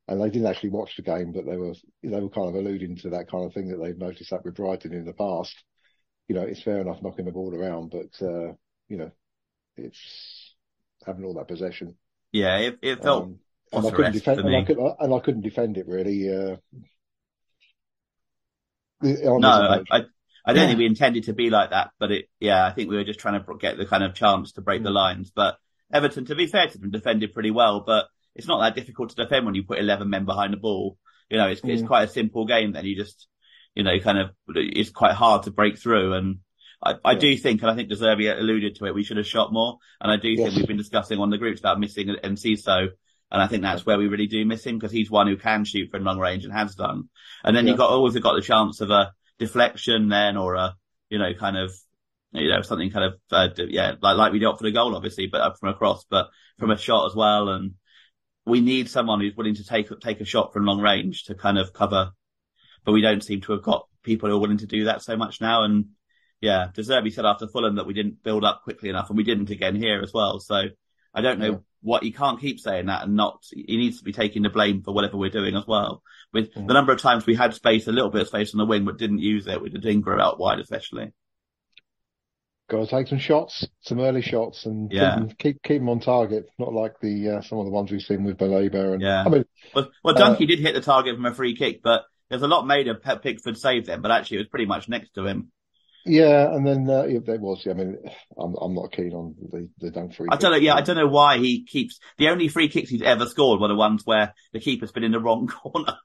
[0.09, 2.97] and they didn't actually watch the game, but they were, they were kind of alluding
[2.99, 5.55] to that kind of thing that they've noticed that with Brighton in the past
[6.29, 8.53] you know, it's fair enough knocking the ball around, but uh,
[8.89, 9.11] you know,
[9.77, 10.55] it's
[11.05, 11.97] having all that possession.
[12.33, 13.39] Yeah, it, it felt Um,
[13.73, 16.35] and I couldn't defend, and I, could, and I couldn't defend it really.
[16.35, 16.57] Uh,
[19.03, 19.83] No, I.
[19.91, 20.01] I,
[20.45, 20.69] I don't Yeah.
[20.69, 23.21] think we intended to be like that, but it, yeah, I think we were just
[23.21, 24.95] trying to get the kind of chance to break the Mm.
[24.95, 25.31] lines.
[25.35, 25.57] But
[25.93, 29.17] Everton, to be fair to them, defended pretty well, but it's not that difficult to
[29.17, 30.99] defend when you put 11 men behind the ball.
[31.31, 31.87] You know, it's, it's Mm.
[31.87, 32.85] quite a simple game then.
[32.85, 33.29] You just,
[33.75, 36.15] you know, kind of, it's quite hard to break through.
[36.15, 36.39] And
[36.83, 37.19] I, I Yeah.
[37.19, 37.95] do think, and I think De
[38.39, 39.79] alluded to it, we should have shot more.
[40.01, 40.39] And I do Yes.
[40.47, 42.89] think we've been discussing on the groups about missing Enciso.
[43.31, 45.65] And I think that's where we really do miss him because he's one who can
[45.65, 47.09] shoot from long range and has done.
[47.45, 47.71] And then Yeah.
[47.73, 50.75] you've got always got the chance of a deflection then or a,
[51.11, 51.73] you know, kind of,
[52.33, 55.27] you know, something kind of, uh, yeah, like, like we did for the goal, obviously,
[55.27, 56.29] but from across, but
[56.59, 57.49] from a shot as well.
[57.49, 57.73] And
[58.47, 61.59] we need someone who's willing to take, take a shot from long range to kind
[61.59, 62.13] of cover,
[62.85, 65.17] but we don't seem to have got people who are willing to do that so
[65.17, 65.65] much now.
[65.65, 65.87] And
[66.41, 69.25] yeah, De Zerbi said after Fulham that we didn't build up quickly enough and we
[69.25, 70.41] didn't again here as well.
[70.41, 70.63] So
[71.15, 71.59] I don't know Yeah.
[71.83, 74.83] what, he can't keep saying that and not, he needs to be taking the blame
[74.83, 76.03] for whatever we're doing as well.
[76.33, 76.67] With Mm.
[76.67, 78.85] the number of times we had space, a little bit of space on the wing,
[78.85, 81.13] but didn't use it with the Dinger out wide, especially.
[82.71, 85.17] Got to take some shots, some early shots, and keep Yeah.
[85.17, 86.47] them, keep keep them on target.
[86.59, 89.25] Not like the uh, some of the ones we've seen with Baleba and Yeah.
[89.27, 92.05] I mean, Well, well, Uh, Donkey did hit the target from a free kick, but
[92.31, 94.89] there's a lot made of Pep Pickford save them, but actually it was pretty much
[94.89, 95.53] next to him.
[96.07, 97.67] yeah, and then uh, yeah, there was.
[97.67, 97.99] I mean,
[98.39, 100.29] I'm I'm not keen on the the dunk free.
[100.33, 100.57] I don't know.
[100.57, 103.69] Yeah, I don't know why he keeps the only free kicks he's ever scored were
[103.69, 105.99] the ones where the keeper's been in the wrong corner.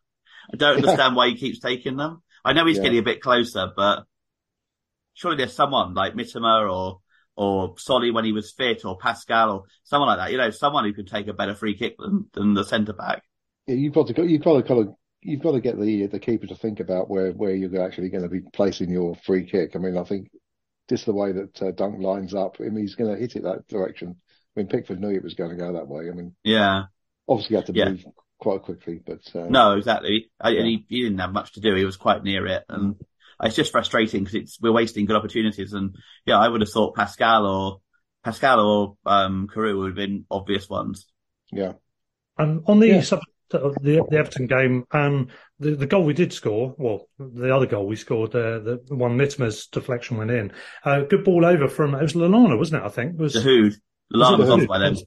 [0.53, 2.21] I don't understand why he keeps taking them.
[2.45, 2.83] I know he's Yeah.
[2.83, 4.03] getting a bit closer, but
[5.13, 6.99] surely there's someone like Mitoma or
[7.35, 10.31] or Solly when he was fit or Pascal or someone like that.
[10.31, 13.21] You know, someone who can take a better free kick than, than the centre back.
[13.67, 16.07] Yeah, you've got to go, you've got to kind of you've got to get the
[16.07, 19.45] the keeper to think about where where you're actually going to be placing your free
[19.45, 19.75] kick.
[19.75, 20.29] I mean, I think
[20.89, 23.43] just the way that uh, Dunk lines up, I mean, he's going to hit it
[23.43, 24.15] that direction.
[24.55, 26.09] I mean, Pickford knew it was going to go that way.
[26.09, 26.83] I mean, Yeah.
[27.27, 27.89] obviously had to Yeah.
[27.89, 28.05] move
[28.39, 30.29] quite quickly, but uh, No, exactly.
[30.39, 30.59] I, Yeah.
[30.59, 31.75] and he, he didn't have much to do.
[31.75, 32.95] He was quite near it, and
[33.43, 35.73] it's just frustrating because it's we're wasting good opportunities.
[35.73, 35.95] And
[36.25, 37.81] yeah, I would have thought Pascal or
[38.23, 41.05] Pascal or um Carew would have been obvious ones.
[41.51, 41.73] yeah,
[42.37, 43.01] Um, on the Yeah.
[43.01, 47.55] subject of the, the Everton game, um, the, the goal we did score, well, the
[47.55, 50.51] other goal we scored, the, the one Mitoma's deflection went in.
[50.83, 52.85] Uh, good ball over from, it was Lallana, wasn't it?
[52.85, 53.13] I think.
[53.13, 53.73] It was, The Hood,
[54.11, 54.97] the was was off by then.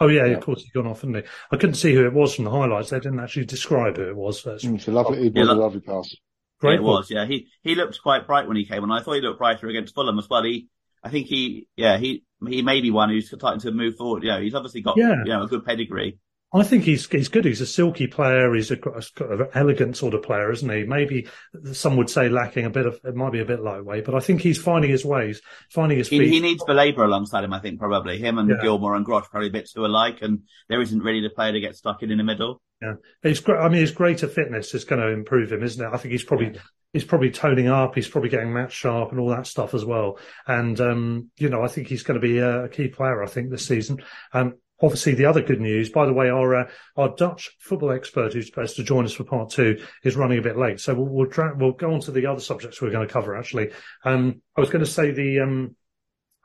[0.00, 0.32] Oh yeah, Yeah.
[0.36, 1.22] of course he's gone off, hadn't he?
[1.52, 2.90] I couldn't see who it was from the highlights.
[2.90, 4.40] They didn't actually describe who it was.
[4.42, 6.14] So it's Mm, it's a lovely, it Yeah, a lovely pass.
[6.58, 6.72] great.
[6.72, 7.10] Yeah, it was.
[7.10, 9.68] Yeah, he he looked quite bright when he came, and I thought he looked brighter
[9.68, 10.42] against Fulham as well.
[10.42, 10.68] He,
[11.04, 14.22] I think he, yeah, he he may be one who's starting to move forward.
[14.22, 15.22] You know, he's obviously got Yeah.
[15.24, 16.18] you know a good pedigree.
[16.52, 17.44] I think he's he's good.
[17.44, 18.52] He's a silky player.
[18.54, 20.82] He's a, got an elegant sort of player, isn't he?
[20.84, 21.28] Maybe
[21.72, 24.20] some would say lacking a bit of it might be a bit lightweight, but I
[24.20, 26.30] think he's finding his ways, finding his He, feet.
[26.32, 28.18] he needs Baleba alongside him, I think, probably.
[28.18, 28.56] Him and Yeah.
[28.62, 31.60] Gilmour and Grosh probably a bit too alike, and there isn't really the player to
[31.60, 32.60] get stuck in in the middle.
[32.82, 33.60] Yeah, he's great.
[33.60, 35.94] I mean, his greater fitness is going to improve him, isn't it?
[35.94, 36.58] I think he's probably
[36.92, 37.94] he's probably toning up.
[37.94, 40.18] He's probably getting match sharp and all that stuff as well.
[40.48, 43.22] And um, you know, I think he's going to be a key player.
[43.22, 43.98] I think this season.
[44.32, 48.32] Um, obviously, the other good news, by the way, our uh, our Dutch football expert
[48.32, 51.06] who's supposed to join us for part two is running a bit late, so we'll
[51.06, 53.36] we'll, tra- we'll go on to the other subjects we're going to cover.
[53.36, 53.70] Actually,
[54.04, 55.76] um, I was going to say the um,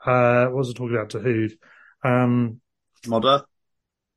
[0.04, 1.58] uh, what was I talking about to Hood?
[2.04, 2.60] Um,
[3.06, 3.44] Moder,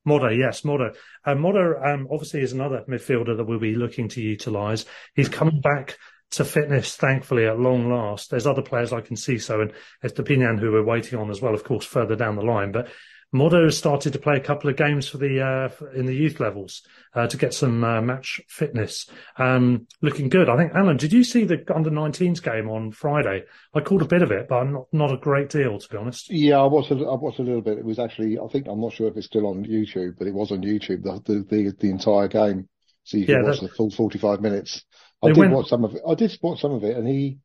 [0.04, 0.94] Moder, yes, Moder.
[1.24, 4.84] Uh, Moder, um, obviously is another midfielder that we'll be looking to utilise.
[5.14, 5.98] He's coming back
[6.32, 8.30] to fitness, thankfully, at long last.
[8.30, 9.72] There's other players like Enciso and
[10.04, 12.72] Estupiñán who we're waiting on as well, of course, further down the line.
[12.72, 12.88] But
[13.32, 16.82] Has started to play a couple of games for the uh, in the youth levels
[17.14, 19.06] uh, to get some uh, match fitness.
[19.38, 20.48] Um, looking good.
[20.48, 23.44] I think, Alan, did you see the under 19s game on Friday?
[23.72, 26.28] I called a bit of it, but not not a great deal, to be honest.
[26.28, 26.90] Yeah, I watched.
[26.90, 27.78] A, I watched a little bit.
[27.78, 28.36] It was actually.
[28.36, 31.04] I think I'm not sure if it's still on YouTube, but it was on YouTube
[31.04, 32.68] the the the, the entire game,
[33.04, 34.82] so you could Yeah, watch that- the full 45 minutes.
[35.22, 36.02] I did went- watch some of it.
[36.04, 37.38] I did watch some of it, and he,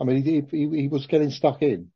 [0.00, 1.92] I mean, he he, he was getting stuck in.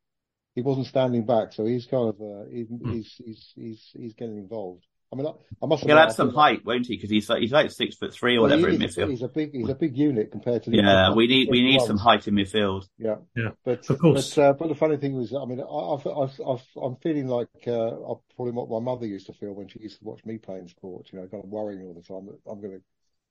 [0.55, 2.91] He wasn't standing back, so he's kind of uh, he, Hmm.
[2.91, 4.85] he's he's he's he's getting involved.
[5.11, 6.95] I mean, I, I must he'll admit, add some think- height, won't he?
[6.95, 9.11] Because he's like, he's like six foot three or well, whatever he in midfield.
[9.11, 11.61] He's a big he's a big unit compared to the Yeah, other- we need we
[11.61, 11.87] need ones.
[11.87, 12.87] some height in midfield.
[12.97, 14.33] Yeah, Yeah, but of course.
[14.35, 17.27] But, uh, but the funny thing was, I mean, I, I've, I've, I've, I'm feeling
[17.27, 17.71] like uh,
[18.11, 20.67] I'm probably what my mother used to feel when she used to watch me playing
[20.67, 21.07] sport.
[21.13, 22.81] You know, kind of worrying all the time that I'm going to,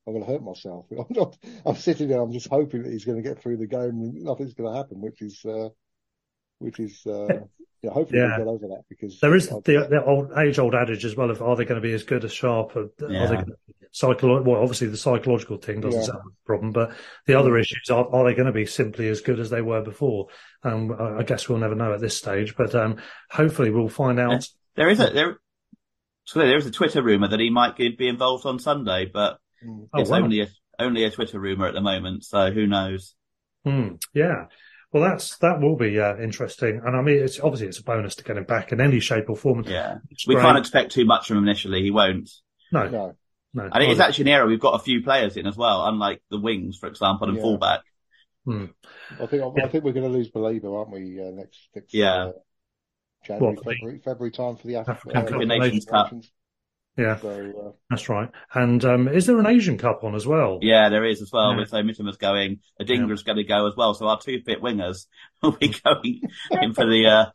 [0.06, 0.86] I'm going to hurt myself.
[0.96, 1.36] I'm not.
[1.66, 2.20] I'm sitting there.
[2.20, 4.76] I'm just hoping that he's going to get through the game and nothing's going to
[4.76, 5.70] happen, which is, uh,
[6.62, 7.26] which is, uh,
[7.82, 7.90] yeah.
[7.90, 8.38] Hopefully Yeah.
[8.38, 11.30] we'll get over that because There is the, the old age old adage as well
[11.30, 12.76] of are they going to be as good as Sharp?
[12.76, 13.56] Or, Are they going to
[13.92, 16.06] psycholo- well, obviously the psychological thing doesn't Yeah.
[16.06, 16.92] sound like a problem, but
[17.26, 19.82] the other issues are are they going to be simply as good as they were
[19.82, 20.28] before?
[20.62, 22.96] Um, I, I guess we'll never know at this stage, but um,
[23.30, 24.46] hopefully we'll find out.
[24.76, 25.38] There is a there.
[26.24, 29.38] So there is a Twitter rumor that he might be be involved on Sunday, but
[29.64, 29.88] Mm.
[29.94, 30.16] Oh, it's wow.
[30.18, 30.48] only a
[30.80, 32.24] only a Twitter rumor at the moment.
[32.24, 33.14] So who knows?
[33.64, 34.46] Hmm, yeah.
[34.92, 38.14] Well, that's that will be uh, interesting, and I mean, it's obviously it's a bonus
[38.16, 39.64] to get him back in any shape or form.
[39.66, 40.42] Yeah, It's we great.
[40.44, 41.82] can't expect too much from him initially.
[41.82, 42.30] He won't.
[42.70, 43.16] No, No.
[43.54, 43.68] no.
[43.72, 46.22] I think it's actually an era we've got a few players in as well, unlike
[46.30, 47.42] the wings, for example, and Yeah.
[47.42, 47.80] fullback.
[48.44, 48.64] Hmm.
[49.20, 51.18] I think I think we're going to lose Baleba, aren't we?
[51.20, 52.14] Uh, next, next Yeah.
[52.14, 52.32] uh,
[53.24, 56.12] January, What, February, February time for the Af- African uh, Cup Nations Cup.
[56.96, 58.28] Yeah, So, uh, that's right.
[58.52, 60.58] And um, is there an Asian Cup on as well?
[60.60, 61.52] Yeah, there is as well.
[61.52, 61.58] Yeah.
[61.60, 63.94] With so Mitoma's going, Adingra's going to go as well.
[63.94, 65.06] So our two fit wingers
[65.42, 67.30] will be going in for the uh,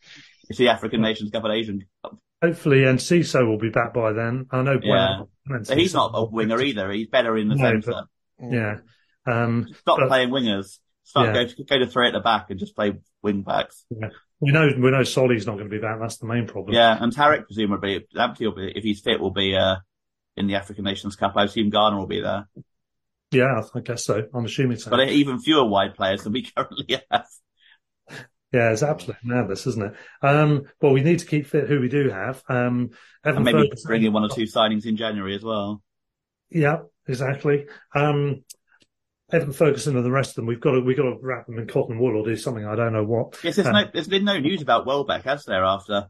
[0.49, 2.17] it's the African Nations Cup and Asian Cup.
[2.43, 4.45] Hopefully, Enciso will be back by then.
[4.51, 4.79] I know.
[4.81, 5.21] Yeah.
[5.47, 6.91] Bueno- So he's not a winger either.
[6.91, 8.03] He's better in the No, centre.
[8.39, 8.75] Yeah.
[9.25, 10.77] Um, Stop but- playing wingers.
[11.03, 11.43] Start Yeah.
[11.45, 12.93] go to, go to three at the back and just play
[13.23, 13.85] wing backs.
[14.39, 15.99] We know we know Solly's not going to be back.
[15.99, 16.75] That's the main problem.
[16.75, 19.77] Yeah, and Tariq presumably, be, if he's fit, will be uh,
[20.35, 21.33] in the African Nations Cup.
[21.35, 22.47] I assume Ghana will be there.
[23.31, 24.27] Yeah, I guess so.
[24.33, 24.91] I'm assuming so.
[24.91, 27.25] But even fewer wide players than we currently have.
[28.53, 29.93] Yeah, it's absolutely madness, isn't it?
[30.25, 32.41] Um, well, we need to keep fit who we do have.
[32.47, 32.91] Um,
[33.25, 35.81] Evan And maybe Ferguson- bring in one or two signings in January as well.
[36.49, 37.65] Yeah, exactly.
[37.93, 38.45] Um,
[39.31, 41.59] Evan Ferguson and the rest of them, we've got to we've got to wrap them
[41.59, 42.65] in cotton wool or do something.
[42.65, 43.37] I don't know what.
[43.43, 45.65] Yes, there's Uh, no, there's been no news about Welbeck, has there?
[45.65, 46.07] After,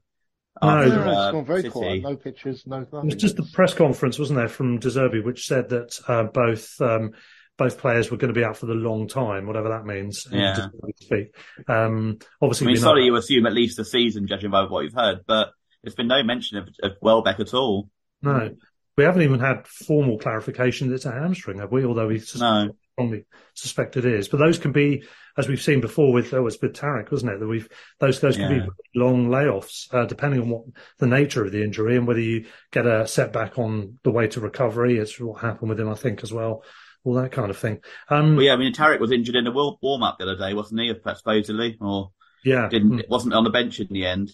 [0.61, 1.71] No, after no, uh, it's gone very City?
[1.71, 2.01] quiet.
[2.03, 3.05] No pictures, no It nothing.
[3.07, 6.79] was just the press conference, wasn't there, from De Zerbi, which said that uh, both
[6.79, 7.11] um,
[7.57, 10.27] both players were going to be out for the long time, whatever that means.
[10.31, 10.53] Yeah.
[10.53, 11.35] De Zerbi's speak.
[11.67, 14.63] Um, I obviously, mean, we know- sorry, you assume at least a season, judging by
[14.65, 15.49] what you've heard, but
[15.81, 17.89] there's been no mention of, of Welbeck at all.
[18.21, 18.55] no,
[18.95, 21.83] we haven't even had formal clarification that it's a hamstring, have we?
[21.83, 22.69] Although we sus- No.
[22.97, 24.27] Strongly suspect it is.
[24.27, 25.03] But those can be,
[25.37, 27.39] as we've seen before with that was with Tariq, wasn't it?
[27.39, 28.65] That we've those those can Yeah.
[28.65, 30.63] be long layoffs, uh, depending on what
[30.97, 34.39] the nature of the injury and whether you get a setback on the way to
[34.41, 34.97] recovery.
[34.97, 36.63] It's what happened with him, I think, as well.
[37.03, 37.81] All that kind of thing.
[38.09, 40.55] Um, Well, yeah, I mean, Tariq was injured in a warm up the other day,
[40.55, 40.91] wasn't he?
[41.15, 42.09] Supposedly, or
[42.43, 44.31] yeah, didn't mm, wasn't on the bench in the end.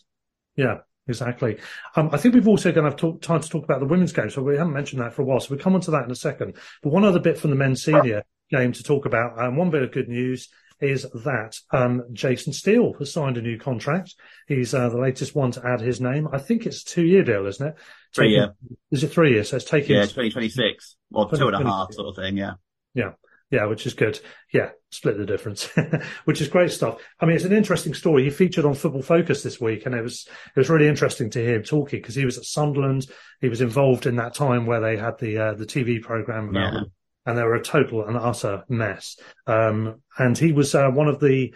[0.55, 1.57] yeah, exactly.
[1.97, 4.13] Um, I think we've also going to have talk, time to talk about the women's
[4.13, 5.41] game, so we haven't mentioned that for a while.
[5.41, 6.55] So we'll come on to that in a second.
[6.81, 9.39] But one other bit from the men's senior game to talk about.
[9.41, 13.57] Um, one bit of good news is that um, Jason Steele has signed a new
[13.57, 14.15] contract.
[14.47, 16.27] He's uh, the latest one to add his name.
[16.31, 17.75] I think it's a two-year deal, isn't it?
[18.13, 18.55] Three Taking- year,
[18.91, 19.49] Is it three years?
[19.49, 22.37] So it's taking yeah, 2026 or two and a half sort of thing.
[22.37, 22.53] Yeah,
[22.93, 23.11] Yeah.
[23.51, 24.19] Yeah, which is good.
[24.51, 25.69] Yeah, split the difference,
[26.25, 26.99] which is great stuff.
[27.19, 28.23] I mean, it's an interesting story.
[28.23, 31.39] He featured on Football Focus this week, and it was it was really interesting to
[31.39, 33.05] hear him talking because he was at Sunderland.
[33.41, 36.73] He was involved in that time where they had the uh, the TV program about
[36.73, 36.79] Yeah.
[37.25, 39.17] And they were a total and utter mess.
[39.47, 41.53] Um, and he was uh, one of the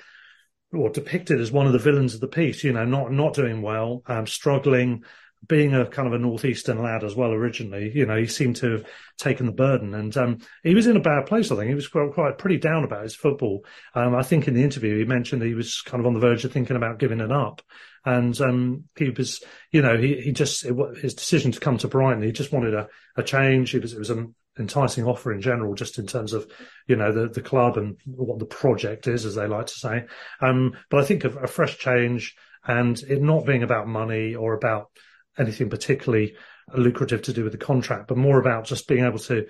[0.73, 2.63] or depicted as one of the villains of the piece.
[2.63, 5.03] You know, not not doing well, um, struggling,
[5.47, 7.31] being a kind of a northeastern lad as well.
[7.31, 8.85] Originally, you know, he seemed to have
[9.17, 11.51] taken the burden, and um, he was in a bad place.
[11.51, 13.65] I think he was quite, quite pretty down about his football.
[13.93, 16.43] Um, I think in the interview he mentioned he was kind of on the verge
[16.43, 17.61] of thinking about giving it up,
[18.05, 21.87] and um, he was, you know, he he just it, his decision to come to
[21.87, 23.75] Brighton, he just wanted a, a change.
[23.75, 26.49] It was it was an enticing offer in general, just in terms of
[26.87, 30.05] you know the the club and what the project is, as they like to say.
[30.41, 34.53] Um, but I think of a fresh change and it not being about money or
[34.53, 34.91] about
[35.37, 36.35] anything particularly
[36.75, 39.45] lucrative to do with the contract, but more about just being able to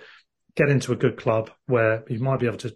[0.55, 2.75] get into a good club where you might be able to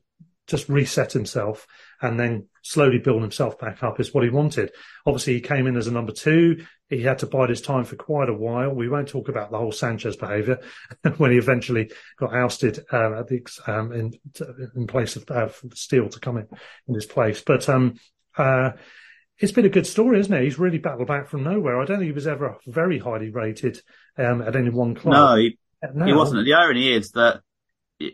[0.51, 1.65] just reset himself
[2.01, 4.71] and then slowly build himself back up is what he wanted.
[5.05, 6.63] Obviously, he came in as a number two.
[6.89, 8.73] He had to bide his time for quite a while.
[8.73, 10.59] We won't talk about the whole Sanchez behaviour
[11.17, 14.13] when he eventually got ousted um, at the um, in
[14.75, 16.47] in place of uh, Steele to come in
[16.87, 17.41] in his place.
[17.41, 17.95] But um,
[18.37, 18.71] uh,
[19.39, 20.43] it's been a good story, isn't it?
[20.43, 21.81] He's really battled back from nowhere.
[21.81, 23.81] I don't think he was ever very highly rated
[24.17, 25.13] um, at any one club.
[25.13, 25.57] no, he,
[25.93, 26.45] Now- he wasn't.
[26.45, 27.41] The irony is that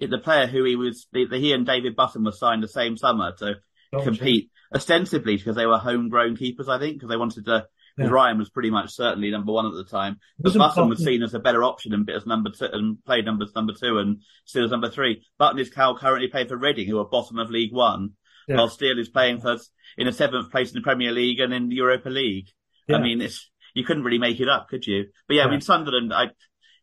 [0.02, 2.98] the player who he was, the, the, he and David Button were signed the same
[2.98, 3.56] summer to
[4.04, 7.68] compete ostensibly because they were homegrown keepers, I think, because they wanted to.
[8.00, 8.10] Yeah.
[8.10, 11.34] Ryan was pretty much certainly number one at the time, but Button was seen as
[11.34, 14.66] a better option and bit as number two and played numbers number two and Steele
[14.66, 15.24] as number three.
[15.40, 18.12] Button is Cal currently playing for Reading, who are bottom of League One,
[18.48, 18.58] Yeah.
[18.58, 19.58] while Steele is playing for
[19.98, 22.50] in a seventh place in the Premier League and in the Europa League.
[22.88, 22.98] Yeah.
[22.98, 25.06] I mean, it's you couldn't really make it up, could you?
[25.28, 25.52] But yeah, I Yeah.
[25.54, 26.26] mean Sunderland, I,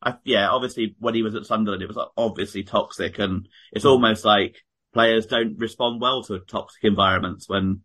[0.05, 4.25] I, yeah, obviously when he was at Sunderland, it was obviously toxic, and it's almost
[4.25, 4.57] like
[4.93, 7.81] players don't respond well to toxic environments when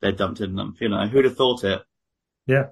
[0.00, 0.74] they're dumped in them.
[0.80, 1.82] You know, who'd have thought it?
[2.46, 2.66] Yeah.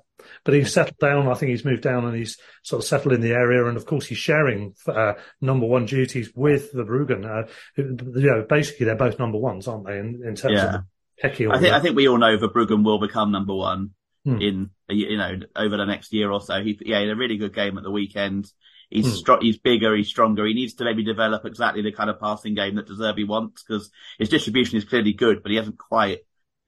[0.44, 1.28] But he's settled down.
[1.28, 3.64] I think he's moved down and he's sort of settled in the area.
[3.66, 7.24] And of course, he's sharing uh, number one duties with Verbruggen.
[7.24, 9.98] Uh, you know, basically, they're both number ones, aren't they?
[9.98, 10.74] In, in terms Yeah.
[10.78, 10.84] of
[11.22, 11.72] techie I think.
[11.74, 13.90] I think we all know Verbruggen will become number one
[14.24, 14.42] Hmm.
[14.42, 16.60] in you know over the next year or so.
[16.60, 18.50] He yeah, he had a really good game at the weekend.
[18.90, 19.30] He's Hmm.
[19.32, 20.46] stro- he's bigger, he's stronger.
[20.46, 23.62] He needs to maybe develop exactly the kind of passing game that De Zerbi wants
[23.62, 26.20] because his distribution is clearly good, but he hasn't quite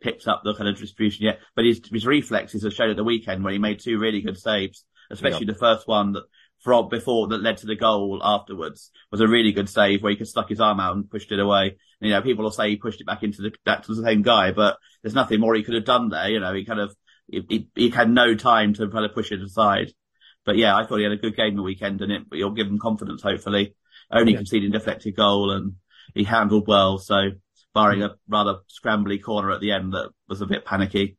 [0.02, 3.04] picked up the kind of distribution yet, but his, his reflexes have shown at the
[3.04, 6.24] weekend where he made two really good saves, especially the first one that
[6.60, 10.16] from before that led to the goal afterwards was a really good save where he
[10.16, 11.76] could stuck his arm out and pushed it away.
[12.00, 14.02] And, you know, people will say he pushed it back into the, back to the
[14.02, 16.28] same guy, but there's nothing more he could have done there.
[16.28, 16.94] You know, he kind of,
[17.28, 19.92] he, he, he had no time to kind of push it aside.
[20.44, 22.66] But yeah, I thought he had a good game the weekend and it, it'll give
[22.66, 23.74] him confidence, hopefully.
[24.10, 24.38] Only Yeah.
[24.38, 25.74] conceding deflected goal and
[26.14, 26.98] he handled well.
[26.98, 27.30] So
[27.74, 28.10] barring mm.
[28.10, 31.16] a rather scrambly corner at the end that was a bit panicky.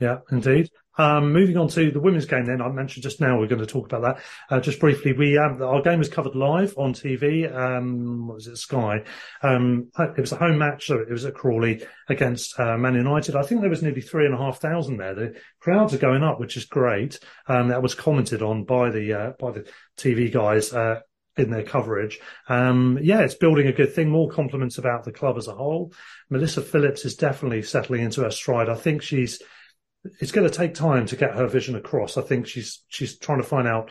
[0.00, 0.70] Yeah, indeed.
[0.98, 3.66] Um, moving on to the women's game then, I mentioned just now we're going to
[3.66, 4.22] talk about that.
[4.50, 7.50] Uh, just briefly, we, um, our game was covered live on TV.
[7.50, 9.04] Um, what was it, Sky?
[9.42, 13.36] Um, it was a home match, so it was at Crawley against, uh, Man United.
[13.36, 15.14] I think there was nearly three and a half thousand there.
[15.14, 17.20] The crowds are going up, which is great.
[17.46, 21.00] Um, that was commented on by the, uh, by the TV guys, uh,
[21.38, 22.18] in their coverage.
[22.48, 24.10] Um, yeah, it's building a good thing.
[24.10, 25.92] More compliments about the club as a whole.
[26.28, 28.68] Melissa Phillips is definitely settling into her stride.
[28.68, 29.40] I think she's,
[30.20, 32.16] it's going to take time to get her vision across.
[32.16, 33.90] I think she's she's trying to find out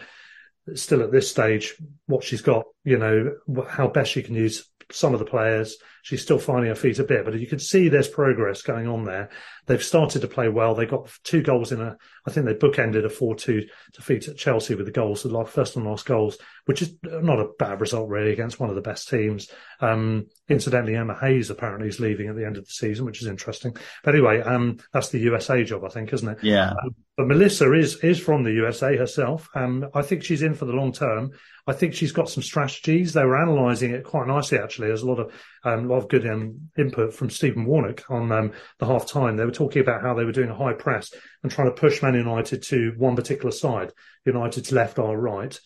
[0.75, 2.65] still at this stage what she's got.
[2.83, 3.35] You know
[3.67, 5.77] how best she can use some of the players.
[6.03, 9.03] She's still finding her feet a bit, but you can see there's progress going on
[9.03, 9.29] there.
[9.67, 10.75] They've started to play well.
[10.75, 11.97] They got two goals in a.
[12.25, 15.85] I think they bookended a four-two defeat at Chelsea with the goals, the first and
[15.85, 19.49] last goals, which is not a bad result really against one of the best teams.
[19.79, 23.27] Um, incidentally, Emma Hayes apparently is leaving at the end of the season, which is
[23.27, 23.75] interesting.
[24.03, 26.43] But anyway, um, that's the USA job, I think, isn't it?
[26.43, 26.73] Yeah.
[27.17, 29.49] But Melissa is is from the USA herself.
[29.55, 31.31] Um, I think she's in for the long term.
[31.65, 33.11] I think she's got some strategies.
[33.11, 34.87] They were analysing it quite nicely, actually.
[34.87, 38.51] There's a lot of um, lot of good um, input from Stephen Warnock on um,
[38.79, 39.35] the half time.
[39.35, 42.01] They were talking about how they were doing a high press and trying to push
[42.01, 43.91] Man United to one particular side,
[44.25, 45.59] United's left or right.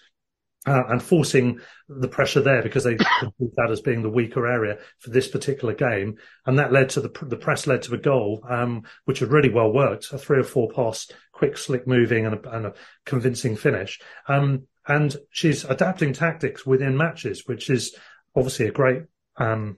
[0.67, 4.77] Uh, and forcing the pressure there because they perceived that as being the weaker area
[4.99, 8.45] for this particular game, and that led to the the press led to a goal,
[8.47, 12.45] um, which had really well worked, a three or four pass, quick, slick moving, and
[12.45, 12.73] a, and a
[13.07, 13.99] convincing finish.
[14.27, 17.95] Um, and she's adapting tactics within matches, which is
[18.35, 19.01] obviously a great
[19.37, 19.77] um,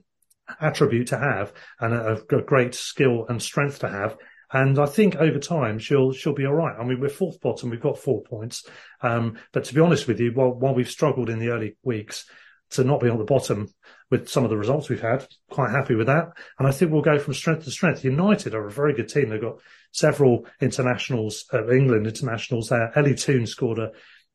[0.62, 4.18] attribute to have and a, a great skill and strength to have.
[4.52, 6.76] And I think over time she'll she'll be all right.
[6.80, 8.66] I mean, we're fourth bottom, we've got four points.
[9.02, 12.26] Um, but to be honest with you, while while we've struggled in the early weeks
[12.72, 13.70] to not be on the bottom
[14.10, 16.30] with some of the results we've had, quite happy with that.
[16.60, 18.04] And I think we'll go from strength to strength.
[18.04, 19.30] United are a very good team.
[19.30, 19.60] They've got
[19.92, 22.92] several internationals, uh, England internationals there.
[22.96, 23.92] Ella Toone scored a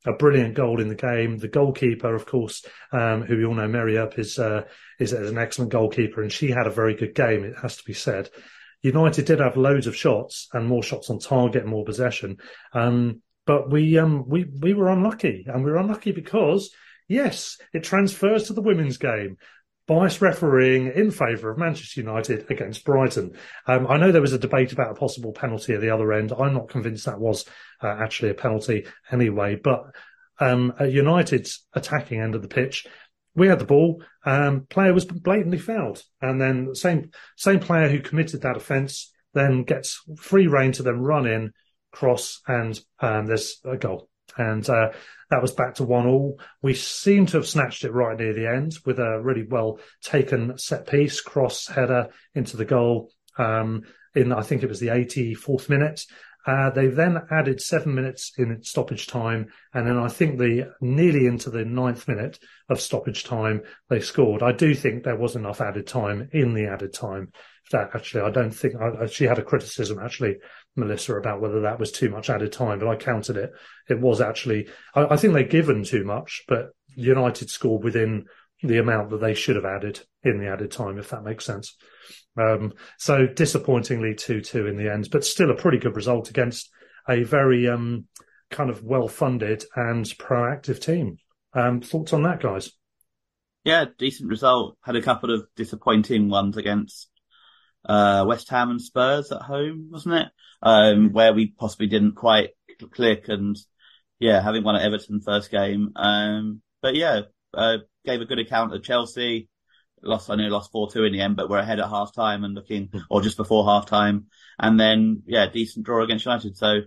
[0.06, 1.38] a brilliant goal in the game.
[1.38, 4.62] The goalkeeper, of course, um, who we all know, Mary Earps, is, uh,
[4.98, 7.44] is is an excellent goalkeeper, and she had a very good game.
[7.44, 8.30] It has to be said.
[8.82, 12.36] United did have loads of shots and more shots on target, more possession,
[12.72, 16.70] um, but we um, we we were unlucky, and we were unlucky because
[17.08, 19.36] yes, it transfers to the women's game.
[19.88, 23.32] Bias refereeing in favour of Manchester United against Brighton.
[23.66, 26.30] Um, I know there was a debate about a possible penalty at the other end.
[26.30, 27.46] I'm not convinced that was
[27.82, 29.56] uh, actually a penalty anyway.
[29.56, 29.86] But
[30.38, 32.86] um, at United's attacking end of the pitch,
[33.34, 34.02] we had the ball.
[34.26, 39.62] Um, player was blatantly fouled, and then same same player who committed that offence then
[39.62, 41.52] gets free reign to then run in,
[41.92, 44.07] cross, and um, there's a goal.
[44.36, 44.90] And uh,
[45.30, 46.40] that was back to one all.
[46.62, 50.58] We seem to have snatched it right near the end with a really well taken
[50.58, 53.10] set piece, cross header into the goal.
[53.36, 53.82] Um,
[54.14, 56.04] in I think it was the 84th minute.
[56.46, 61.26] Uh, they then added seven minutes in stoppage time, and then I think the nearly
[61.26, 62.38] into the ninth minute
[62.70, 64.42] of stoppage time they scored.
[64.42, 67.32] I do think there was enough added time in the added time.
[67.70, 70.36] That actually, I don't think I, she had a criticism actually,
[70.78, 73.52] Melissa, about whether that was too much added time, but I counted it.
[73.88, 74.68] It was actually.
[74.94, 78.26] I, I think they'd given too much, but United scored within
[78.62, 81.76] the amount that they should have added in the added time, if that makes sense.
[82.36, 86.70] Um, so disappointingly 2-2 in the end, but still a pretty good result against
[87.08, 88.06] a very um,
[88.50, 91.18] kind of well-funded and proactive team.
[91.52, 92.72] Um, thoughts on that, guys?
[93.64, 94.76] Yeah, decent result.
[94.82, 97.10] Had a couple of disappointing ones against
[97.88, 100.26] uh, West Ham and Spurs at home, wasn't it?
[100.62, 102.50] Um, where we possibly didn't quite
[102.92, 103.56] click and
[104.18, 105.92] yeah, having won at Everton first game.
[105.96, 107.22] Um, but yeah,
[107.54, 109.48] uh, gave a good account of Chelsea.
[110.02, 112.54] Lost, I know lost 4-2 in the end, but we're ahead at half time and
[112.54, 114.26] looking, or just before half time.
[114.58, 116.56] And then, yeah, decent draw against United.
[116.56, 116.80] So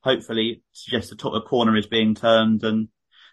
[0.00, 2.88] hopefully suggests the top of corner is being turned and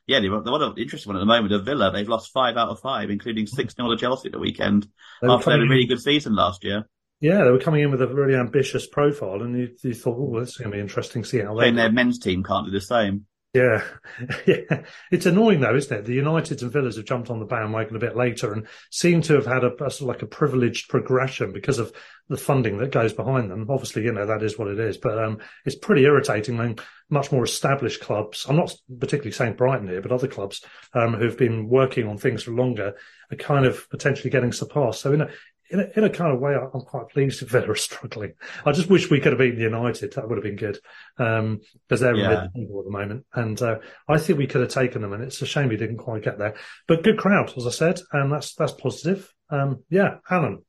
[0.07, 1.91] yeah, the one of interesting one at the moment of Villa.
[1.91, 4.88] They've lost five out of five, including six 0 to Chelsea at the weekend.
[5.23, 6.88] After they had a really good season last year.
[7.22, 10.39] Yeah, they were coming in with a really ambitious profile, and you, you thought, oh,
[10.39, 11.61] this is going to be interesting to see how they.
[11.61, 13.26] Playing their men's team can't do the same.
[13.55, 13.84] Yeah,
[14.45, 14.84] yeah.
[15.11, 16.03] It's annoying though, isn't it?
[16.03, 19.36] The Uniteds and Villas have jumped on the bandwagon a bit later and seem to
[19.36, 21.93] have had a, a sort of like a privileged progression because of
[22.28, 23.66] the funding that goes behind them.
[23.70, 26.76] Obviously, you know that is what it is, but um, it's pretty irritating when
[27.09, 28.45] much more established clubs.
[28.49, 30.61] I'm not particularly saying Brighton here, but other clubs
[30.93, 32.95] um, who've been working on things for longer
[33.32, 34.99] are kind of potentially getting surpassed.
[34.99, 35.30] So in a
[35.70, 38.34] in a, in a kind of way, I'm quite pleased if Villa are struggling.
[38.66, 40.13] I just wish we could have beaten United.
[40.13, 40.80] That would have been good
[41.18, 42.41] because um, they're Yeah.
[42.41, 45.13] mid-table at the moment, and uh, I think we could have taken them.
[45.13, 46.55] And it's a shame we didn't quite get there.
[46.88, 49.32] But good crowd, as I said, and that's that's positive.
[49.49, 50.63] Um, yeah, Alan.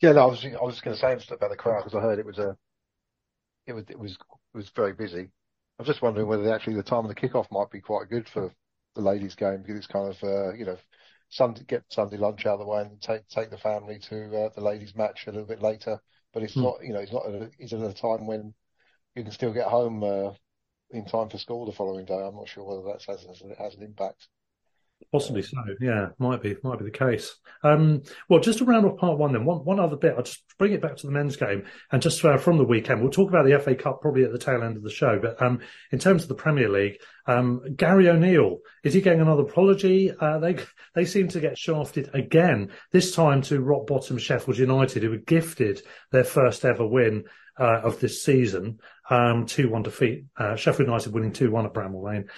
[0.00, 1.94] Yeah, no, I was I was just going to say something about the crowd because
[1.96, 2.56] I heard it was a
[3.66, 5.30] it was it was it was very busy.
[5.78, 8.28] I was just wondering whether actually the time of the kickoff might be quite good
[8.28, 8.52] for
[8.94, 10.76] the ladies' game because it's kind of uh, you know
[11.32, 14.48] Sunday get Sunday lunch out of the way and take take the family to uh,
[14.54, 16.00] the ladies' match a little bit later.
[16.32, 16.62] But it's Hmm.
[16.62, 18.54] not you know it's not a, it's at a time when
[19.16, 20.32] you can still get home uh,
[20.90, 22.14] in time for school the following day.
[22.22, 23.26] I'm not sure whether that has
[23.58, 24.28] has an impact.
[25.10, 25.58] Possibly so.
[25.80, 27.34] Yeah, might be, might be the case.
[27.64, 30.14] Um, well, just to round off part one, then one one other bit.
[30.16, 33.00] I'll just bring it back to the men's game and just uh, from the weekend.
[33.00, 35.18] We'll talk about the FA Cup probably at the tail end of the show.
[35.20, 39.42] But um, in terms of the Premier League, um, Gary O'Neil is he getting another
[39.42, 40.10] apology?
[40.10, 40.56] Uh, they
[40.94, 42.70] they seem to get shafted again.
[42.90, 47.24] This time to rock bottom Sheffield United, who were gifted their first ever win
[47.58, 48.78] uh, of this season,
[49.10, 50.24] um, two one defeat.
[50.36, 52.28] Uh, Sheffield United winning two one at Bramall Lane.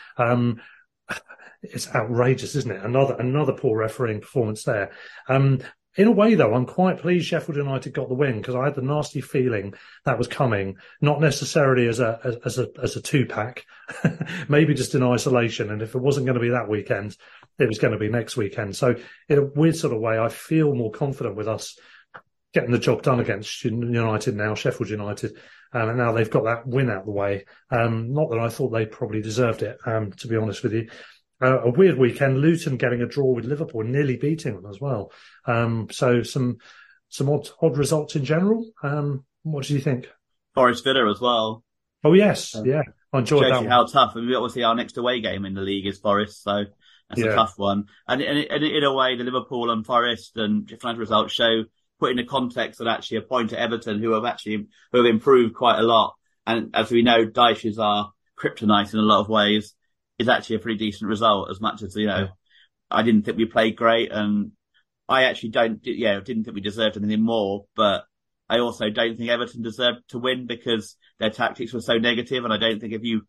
[1.73, 2.85] It's outrageous, isn't it?
[2.85, 4.93] Another another poor refereeing performance there.
[5.29, 5.61] Um,
[5.97, 8.75] in a way, though, I'm quite pleased Sheffield United got the win because I had
[8.75, 13.03] the nasty feeling that was coming, not necessarily as a as, as a as a
[13.03, 13.65] two pack,
[14.49, 15.71] maybe just in isolation.
[15.71, 17.17] And if it wasn't going to be that weekend,
[17.59, 18.75] it was going to be next weekend.
[18.75, 18.97] So
[19.29, 21.79] in a weird sort of way, I feel more confident with us
[22.53, 25.37] getting the job done against United now, Sheffield United,
[25.73, 27.45] um, and now they've got that win out of the way.
[27.71, 30.89] Um, not that I thought they probably deserved it, um, to be honest with you.
[31.43, 35.13] Uh, a weird weekend, Luton getting a draw with Liverpool, nearly beating them as well.
[35.47, 36.59] Um, so some
[37.09, 38.65] some odd odd results in general.
[38.83, 40.09] Um, what do you think?
[40.55, 41.65] Forest Villa as well.
[42.05, 42.83] Oh yes, yeah,
[43.13, 43.69] I enjoyed Shows that.
[43.69, 44.13] how tough.
[44.17, 46.65] I mean, obviously, our next away game in the league is Forest, so
[47.09, 47.33] that's Yeah.
[47.33, 47.87] a tough one.
[48.07, 51.65] And, and, and in a way, the Liverpool and Forest and Sheffield results show,
[51.99, 55.07] put in the context that actually a point at Everton, who have actually who have
[55.13, 56.15] improved quite a lot.
[56.47, 59.75] And as we know, Dyche is our kryptonite in a lot of ways.
[60.19, 61.51] Is actually a pretty decent result.
[61.51, 62.29] As much as you know,
[62.91, 64.53] I didn't think we played great, and
[65.09, 65.81] I actually don't.
[65.83, 68.05] Yeah, didn't think we deserved anything more, but.
[68.47, 72.53] I also don't think Everton deserved to win because their tactics were so negative, and
[72.53, 73.23] I don't think if you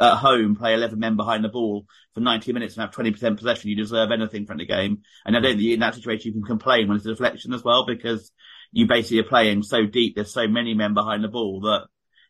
[0.00, 3.70] at home play 11 men behind the ball for 90 minutes and have 20% possession,
[3.70, 5.02] you deserve anything from the game.
[5.24, 7.62] And I don't think in that situation you can complain when it's a deflection as
[7.62, 8.32] well because
[8.72, 10.16] you basically are playing so deep.
[10.16, 11.86] There's so many men behind the ball that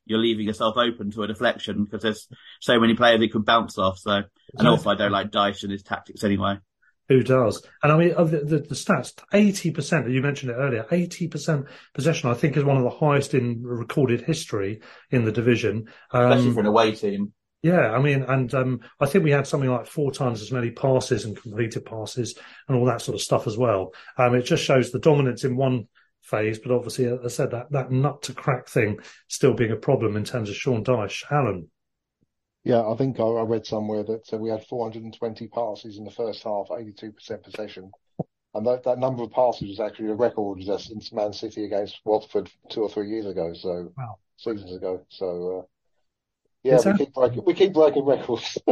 [0.07, 2.29] you're leaving yourself open to a deflection because there's
[2.61, 3.99] so many players it could bounce off.
[3.99, 4.23] So,
[4.59, 6.59] and also I don't like Dyche and his tactics anyway.
[7.09, 7.65] Who does?
[7.83, 12.31] And I mean, of the, the, the stats, 80%, you mentioned it earlier, 80% possession,
[12.31, 14.81] I think is one of the highest in recorded history
[15.11, 15.87] in the division.
[16.13, 17.33] Especially Um, for an away team.
[17.63, 20.71] yeah, I mean, and um, I think we had something like four times as many
[20.73, 22.37] passes and completed passes
[22.69, 23.93] and all that sort of stuff as well.
[24.19, 25.87] Um, it just shows the dominance in one
[26.27, 28.99] phase, but obviously, as I said, that, that nut to crack thing
[29.29, 31.25] still being a problem in terms of Sean Dyche.
[31.31, 31.71] Alan.
[32.65, 36.11] Yeah, I think I, I read somewhere that uh, we had 420 passes in the
[36.11, 37.93] first half, 82% possession.
[38.55, 42.51] And that, that number of passes was actually a record since Man City against Watford
[42.71, 44.17] two or three years ago, so Wow.
[44.37, 45.05] seasons ago.
[45.11, 45.63] So, uh,
[46.65, 48.59] yeah, we keep breaking, we keep breaking records.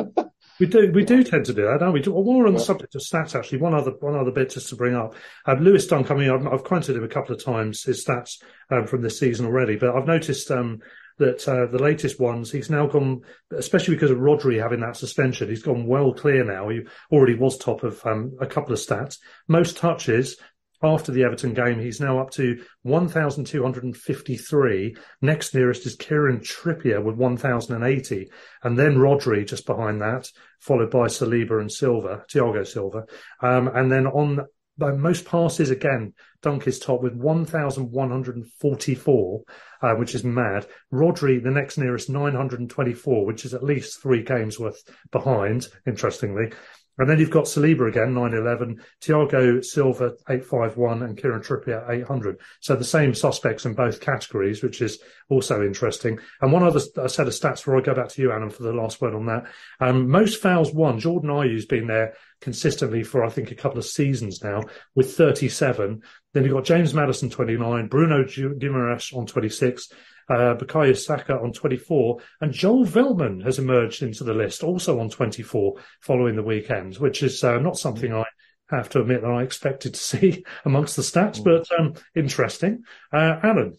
[0.60, 2.00] We do, we do tend to do that, don't we?
[2.06, 3.58] Well, more on the subject of stats, actually.
[3.58, 5.14] One other, one other bit just to bring up.
[5.46, 8.42] Um, Lewis Dunk, I mean, I've, I've quoted him a couple of times, his stats
[8.70, 10.80] um, from this season already, but I've noticed um,
[11.18, 13.22] that uh, the latest ones, he's now gone,
[13.56, 16.68] especially because of Rodri having that suspension, he's gone well clear now.
[16.68, 19.18] He already was top of um, a couple of stats.
[19.48, 20.36] Most touches
[20.84, 24.96] after the Everton game, he's now up to 1,253.
[25.22, 28.30] Next nearest is Kieran Trippier with 1,080.
[28.62, 30.28] And then Rodri just behind that,
[30.60, 33.06] followed by Saliba and Silva, Thiago Silva.
[33.40, 34.40] Um, and then on
[34.76, 39.42] by most passes again, Dunk is top with 1,144,
[39.82, 40.66] uh, which is mad.
[40.92, 44.82] Rodri, the next nearest, 924, which is at least three games worth
[45.12, 46.50] behind, interestingly.
[46.98, 52.40] And then you've got Saliba again, 911, Thiago Silva, 851, and Kieran Trippier, 800.
[52.60, 56.18] So the same suspects in both categories, which is also interesting.
[56.40, 58.72] And one other set of stats before I go back to you, Alan, for the
[58.72, 59.44] last word on that.
[59.80, 61.00] Um, most fouls won.
[61.00, 62.14] Jordan Ayew's been there
[62.44, 64.62] consistently for, I think, a couple of seasons now
[64.94, 66.02] with 37.
[66.32, 69.88] Then you've got James Maddison, 29, Bruno Guimaraes on 26,
[70.28, 75.08] uh, Bukayo Saka on 24, and Joel Veltman has emerged into the list, also on
[75.08, 78.24] 24, following the weekend, which is uh, not something I
[78.68, 82.84] have to admit that I expected to see amongst the stats, but um, interesting.
[83.10, 83.76] Uh, Alan.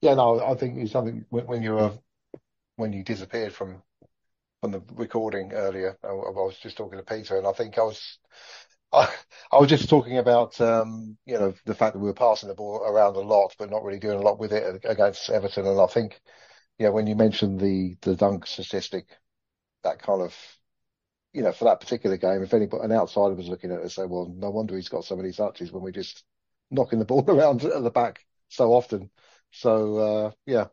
[0.00, 1.92] Yeah, no, I think it's something when, when you were
[2.76, 3.82] when you disappeared from
[4.60, 5.96] from the recording earlier.
[6.02, 8.18] I, I was just talking to Peter, and I think I was
[8.92, 9.12] I,
[9.52, 12.54] I was just talking about um, you know the fact that we were passing the
[12.54, 15.66] ball around a lot, but not really doing a lot with it against Everton.
[15.66, 16.20] And I think
[16.78, 19.06] yeah, when you mentioned the the dunk statistic,
[19.84, 20.34] that kind of
[21.32, 24.06] you know for that particular game, if anybody an outsider was looking at it, say,
[24.06, 26.24] well, no wonder he's got so many touches when we're just
[26.70, 29.10] knocking the ball around at the back so often.
[29.52, 30.66] So uh, yeah,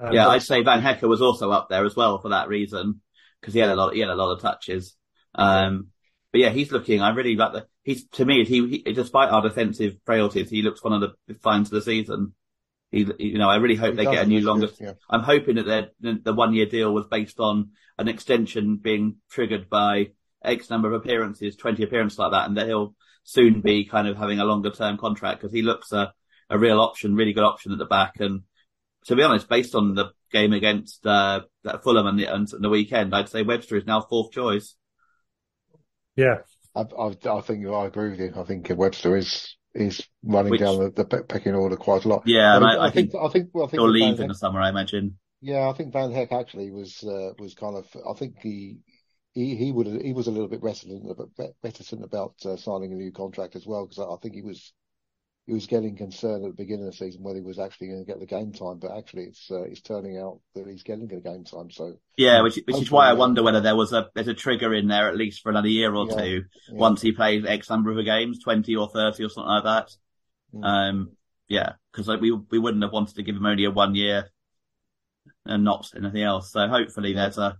[0.00, 3.00] Um, yeah, I'd say Van Hecke was also up there as well for that reason
[3.40, 3.94] because he had a lot.
[3.94, 4.96] He had a lot of touches.
[5.34, 5.88] Um,
[6.32, 7.02] but yeah, he's looking.
[7.02, 7.66] I really like the.
[7.82, 8.44] He's to me.
[8.44, 12.34] He, he despite our defensive frailties, he looks one of the finds of the season.
[12.90, 14.68] He, you know, I really hope he they get a new longer.
[14.80, 14.94] yeah.
[15.08, 19.68] I'm hoping that the, the one year deal was based on an extension being triggered
[19.70, 20.10] by
[20.42, 24.16] X number of appearances, 20 appearances like that, and that he'll soon be kind of
[24.16, 26.12] having a longer term contract because he looks a,
[26.48, 28.14] a real option, really good option at the back.
[28.18, 28.42] And
[29.06, 31.40] to be honest, based on the game against uh,
[31.82, 34.76] Fulham and the, and the weekend, I'd say Webster is now fourth choice.
[36.16, 36.38] Yeah,
[36.74, 38.32] I, I, I think I agree with you.
[38.36, 42.22] I think Webster is is running Which, down the, the, pecking order quite a lot.
[42.26, 44.24] Yeah, and I, I, I think, think I think well, I think he'll leave Van
[44.24, 45.18] in the summer, I imagine.
[45.40, 47.86] Yeah, I think Van Hecke actually was uh, was kind of.
[48.08, 48.78] I think he
[49.32, 51.04] he he would he was a little bit reticent
[51.62, 54.72] reticent about uh, signing a new contract as well because I, I think he was
[55.50, 57.98] he was getting concerned at the beginning of the season whether he was actually going
[57.98, 61.08] to get the game time, but actually it's uh, it's turning out that he's getting
[61.08, 61.72] the game time.
[61.72, 64.72] So yeah, which which is why I wonder whether there was a there's a trigger
[64.72, 66.78] in there at least for another year or yeah, two yeah.
[66.78, 69.90] once he plays X number of games, twenty or thirty or something like that.
[70.54, 70.64] Mm.
[70.64, 71.10] Um,
[71.48, 74.30] yeah, because like we we wouldn't have wanted to give him only a one year
[75.46, 76.52] and not anything else.
[76.52, 77.58] So hopefully there's a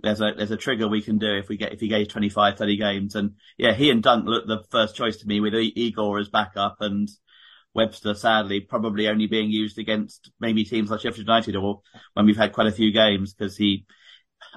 [0.00, 2.58] there's a there's a trigger we can do if we get if he gets 25
[2.58, 3.14] 30 games.
[3.14, 6.76] And yeah he and dunk look the first choice to me with igor as backup
[6.80, 7.08] and
[7.74, 11.82] webster sadly probably only being used against maybe teams like sheffield united or
[12.14, 13.84] when we've had quite a few games because he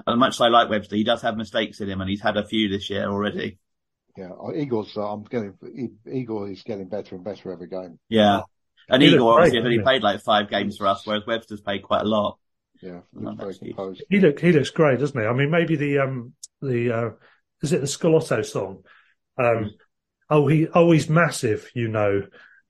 [0.06, 2.38] as much as i like webster he does have mistakes in him and he's had
[2.38, 3.58] a few this year already.
[4.16, 5.54] Yeah igor's uh, i'm getting
[6.10, 7.98] igor is getting better and better every game.
[8.08, 8.42] Yeah.
[8.88, 11.82] And he igor obviously has only played like five games for us whereas webster's played
[11.82, 12.38] quite a lot
[12.82, 14.02] yeah, very composed.
[14.08, 15.26] He look he looks great, doesn't he?
[15.26, 17.10] I mean, maybe the um the uh,
[17.62, 18.82] is it the Scalotto song?
[19.38, 19.70] Um, mm.
[20.30, 22.22] oh he oh he's massive, you know.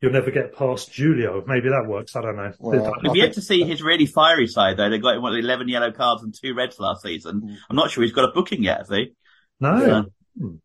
[0.02, 1.44] You'll never get past Julio.
[1.46, 2.16] Maybe that works.
[2.16, 2.50] I don't know.
[2.58, 4.88] Well, We've yet to see his really fiery side, though.
[4.88, 7.42] They got what, 11 yellow cards and two reds last season.
[7.42, 7.56] Mm.
[7.68, 9.12] I'm not sure he's got a booking yet, has he?
[9.60, 9.86] No.
[9.86, 10.02] Yeah.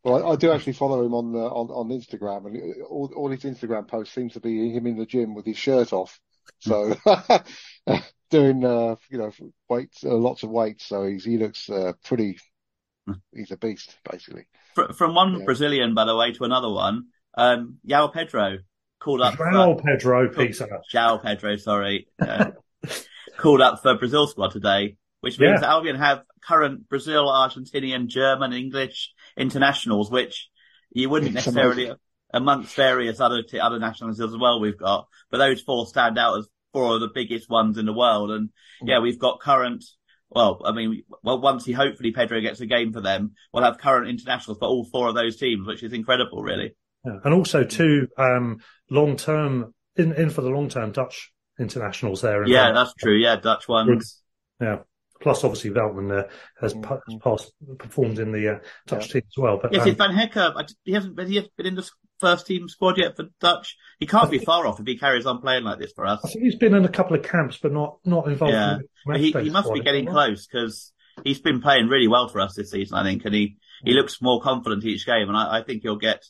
[0.04, 3.30] Well, I, I, do actually follow him on uh, on on Instagram, and all, all
[3.30, 6.18] his Instagram posts seem to be him in the gym with his shirt off.
[6.60, 6.96] So
[8.30, 9.32] doing uh, you know
[9.70, 10.86] weights, uh, lots of weights.
[10.86, 12.38] So he's he looks uh, pretty.
[13.32, 14.48] He's a beast, basically.
[14.96, 15.46] From one yeah.
[15.46, 17.06] Brazilian, by the way, to another one,
[17.38, 18.58] um, João Pedro
[19.00, 19.36] called up.
[19.36, 20.82] João Pedro, Peter.
[20.92, 22.52] João Pedro, sorry, uh,
[23.38, 25.60] called up for Brazil squad today, which means yeah.
[25.60, 30.50] that Albion have current Brazil, Argentinian, German, English internationals, which
[30.92, 31.86] you wouldn't it's necessarily.
[31.86, 32.00] Amazing
[32.34, 35.08] amongst various other t- other nationalities as well we've got.
[35.32, 38.32] But those four stand out as four of the biggest ones in the world.
[38.32, 38.50] And
[38.84, 39.84] yeah, we've got current.
[40.30, 43.78] Well, I mean, well, once he hopefully Pedro gets a game for them, we'll have
[43.78, 46.76] current internationals for all four of those teams, which is incredible, really.
[47.06, 47.20] Yeah.
[47.24, 48.60] And also two um,
[48.90, 52.46] long term in in for the long term Dutch internationals there.
[52.46, 53.16] Yeah, that's true.
[53.16, 54.22] Yeah, Dutch ones.
[54.60, 54.80] Yeah.
[55.22, 56.28] Plus, obviously, Veltman uh,
[56.60, 57.18] has mm-hmm.
[57.18, 59.14] passed, performed in the uh, Dutch yeah.
[59.14, 59.60] team as well.
[59.62, 61.90] But yes, um, Van Hecke, he hasn't been, he hasn't been in the
[62.20, 63.78] first team squad yet for Dutch.
[64.00, 66.20] He can't be far off if he carries on playing like this for us.
[66.24, 68.54] I think he's been in a couple of camps, but not not involved.
[68.54, 70.92] Yeah, in he, he must be getting close because
[71.24, 72.98] he's been playing really well for us this season.
[72.98, 73.96] I think, and he he mm.
[73.96, 76.24] looks more confident each game, and I, I think he'll get.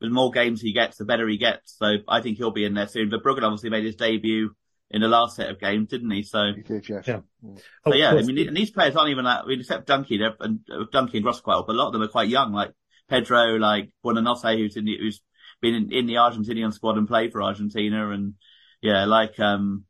[0.00, 1.76] The more games he gets, the better he gets.
[1.76, 3.10] So I think he'll be in there soon.
[3.10, 4.54] Verbruggen obviously made his debut
[4.90, 6.22] in the last set of games, didn't he?
[6.22, 7.06] So, he did, yes.
[7.06, 7.20] yeah.
[7.42, 9.44] So oh, yeah, I mean, and these players aren't even that.
[9.44, 12.02] I mean, except Dunkey and uh, Dunkey and Groß quite but a lot of them
[12.02, 12.72] are quite young, like
[13.08, 15.20] Pedro, like Buonanotte, who's in the, who's
[15.60, 18.34] been in, in the Argentinian squad and played for Argentina, and
[18.80, 19.84] yeah, like um,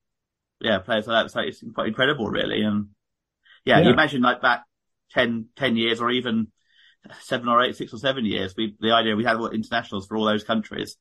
[0.60, 1.30] yeah, players like that.
[1.30, 2.62] So it's quite incredible, really.
[2.62, 2.88] And
[3.64, 3.86] yeah, yeah.
[3.86, 4.64] you imagine like back
[5.12, 6.48] 10, 10 years or even
[7.20, 10.24] seven or eight, six or seven years, we the idea we had internationals for all
[10.24, 10.96] those countries.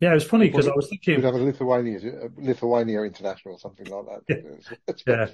[0.00, 1.98] Yeah, it was funny because I was thinking we'd have a Lithuania,
[2.36, 4.66] Lithuania international or something like that.
[4.88, 5.26] Yeah, yeah.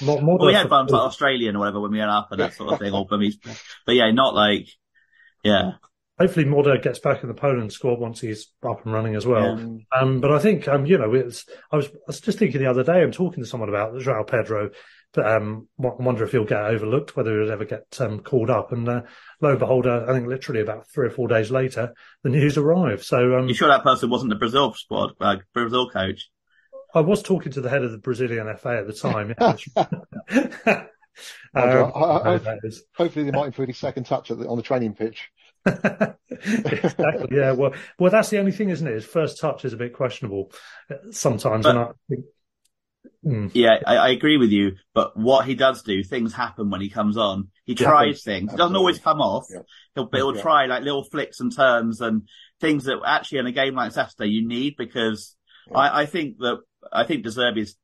[0.00, 2.40] More, more well, we had ones like Australian or whatever when we went up and
[2.40, 3.38] that sort of thing, or Burmese.
[3.86, 4.66] But yeah, not like,
[5.44, 5.72] yeah.
[6.18, 9.58] hopefully Moder gets back in the Poland squad once he's up and running as well.
[9.58, 10.00] Yeah.
[10.00, 12.70] Um, but I think, um, you know, it's, I was, I was just thinking the
[12.70, 14.70] other day, I'm talking to someone about João Pedro,
[15.14, 18.72] but, um, I wonder if he'll get overlooked, whether he'll ever get, um, called up.
[18.72, 19.02] And, uh,
[19.40, 22.56] lo and behold, uh, I think literally about three or four days later, the news
[22.58, 23.04] arrived.
[23.04, 26.28] So, um, You sure that person wasn't the Brazil squad, uh, Brazil coach?
[26.94, 29.34] I was talking to the head of the Brazilian FA at the time.
[29.38, 29.56] Yeah.
[31.54, 34.38] I- I- Um, I- no, that is- Hopefully they might improve his second touch at
[34.38, 35.30] the, on the training pitch.
[35.66, 37.28] exactly.
[37.30, 37.52] Yeah.
[37.52, 38.94] Well, well, that's the only thing, isn't it?
[38.94, 40.52] His first touch is a bit questionable
[40.90, 41.64] uh, sometimes.
[41.64, 42.24] But- and I think,
[43.28, 43.50] Mm.
[43.54, 44.76] Yeah, I, I agree with you.
[44.94, 47.48] But what he does do, things happen when he comes on.
[47.64, 47.88] He Yeah.
[47.88, 48.52] tries things.
[48.52, 49.46] It doesn't always come off.
[49.50, 49.60] Yeah.
[49.94, 50.42] He'll, he'll Yeah.
[50.42, 52.28] try like little flicks and turns and
[52.60, 55.34] things that actually in a game like Saturday you need because.
[55.74, 56.60] I, I think that,
[56.90, 57.76] I think De Zerbi's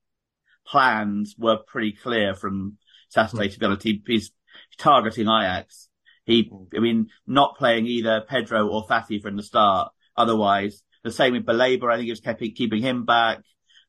[0.67, 2.79] plans were pretty clear from
[3.09, 3.83] Saturday to be honest.
[3.83, 4.33] He, he's
[4.79, 5.89] targeting Ajax.
[6.25, 9.93] He, I mean, not playing either Pedro or Fati from the start.
[10.17, 11.93] Otherwise, the same with Baleba.
[11.93, 13.41] I think he was kept, keeping him back.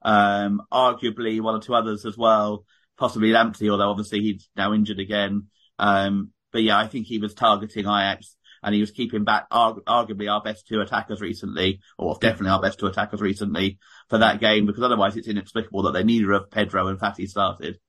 [0.05, 2.63] Um, arguably one or two others as well,
[2.95, 5.47] possibly Lamptey, although obviously he's now injured again.
[5.79, 9.83] Um, but yeah, I think he was targeting Ajax and he was keeping back arg-
[9.85, 13.79] arguably our best two attackers recently, or definitely our best two attackers recently
[14.09, 17.79] for that game, because otherwise it's inexplicable that they neither of Pedro and Fati started.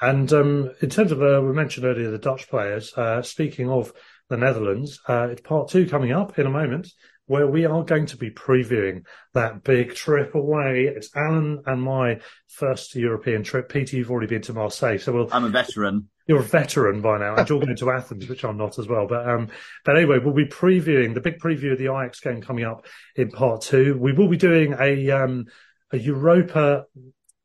[0.00, 2.92] And um, in terms of, uh, we mentioned earlier the Dutch players.
[2.96, 3.92] Uh, speaking of
[4.28, 6.88] the Netherlands, uh, it's part two coming up in a moment,
[7.26, 10.84] where we are going to be previewing that big trip away.
[10.84, 13.68] It's Alan and my first European trip.
[13.68, 16.08] Peter, you've already been to Marseille, so we'll I'm a veteran.
[16.26, 19.06] you're a veteran by now, and you're going to Athens, which I'm not as well.
[19.06, 19.48] But um,
[19.84, 23.30] but anyway, we'll be previewing the big preview of the Ajax game coming up in
[23.30, 23.96] part two.
[23.98, 25.46] We will be doing a um
[25.92, 26.84] a Europa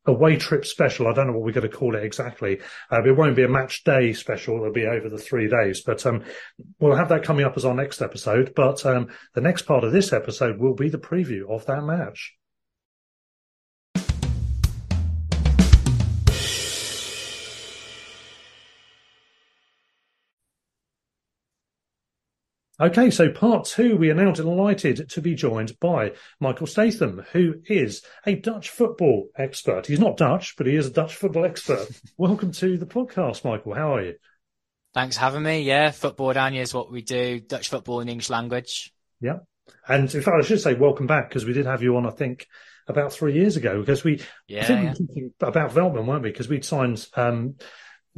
[0.10, 1.08] away trip special.
[1.08, 2.60] I don't know what we're going to call it exactly.
[2.92, 4.58] Uh, it won't be a match day special.
[4.58, 6.24] It'll be over the three days, but um,
[6.80, 8.54] we'll have that coming up as our next episode.
[8.56, 12.39] But um, the next part of this episode will be the preview of that match.
[22.82, 27.56] Okay, so part two, we are now delighted to be joined by Michael Statham, who
[27.66, 29.86] is a Dutch football expert.
[29.86, 31.90] He's not Dutch, but he is a Dutch football expert.
[32.18, 33.74] Welcome to the podcast, Michael.
[33.74, 34.14] How are you?
[34.94, 35.64] Thanks for having me.
[35.64, 37.42] Yeah, football Oranje is what we do.
[37.42, 38.94] Dutch football in English language.
[39.20, 39.40] Yeah.
[39.86, 42.12] And in fact, I should say welcome back because we did have you on, I
[42.12, 42.48] think,
[42.88, 46.32] about three years ago because we, I Yeah, we were talking about Veltman, weren't we?
[46.32, 47.56] Because we'd signed um,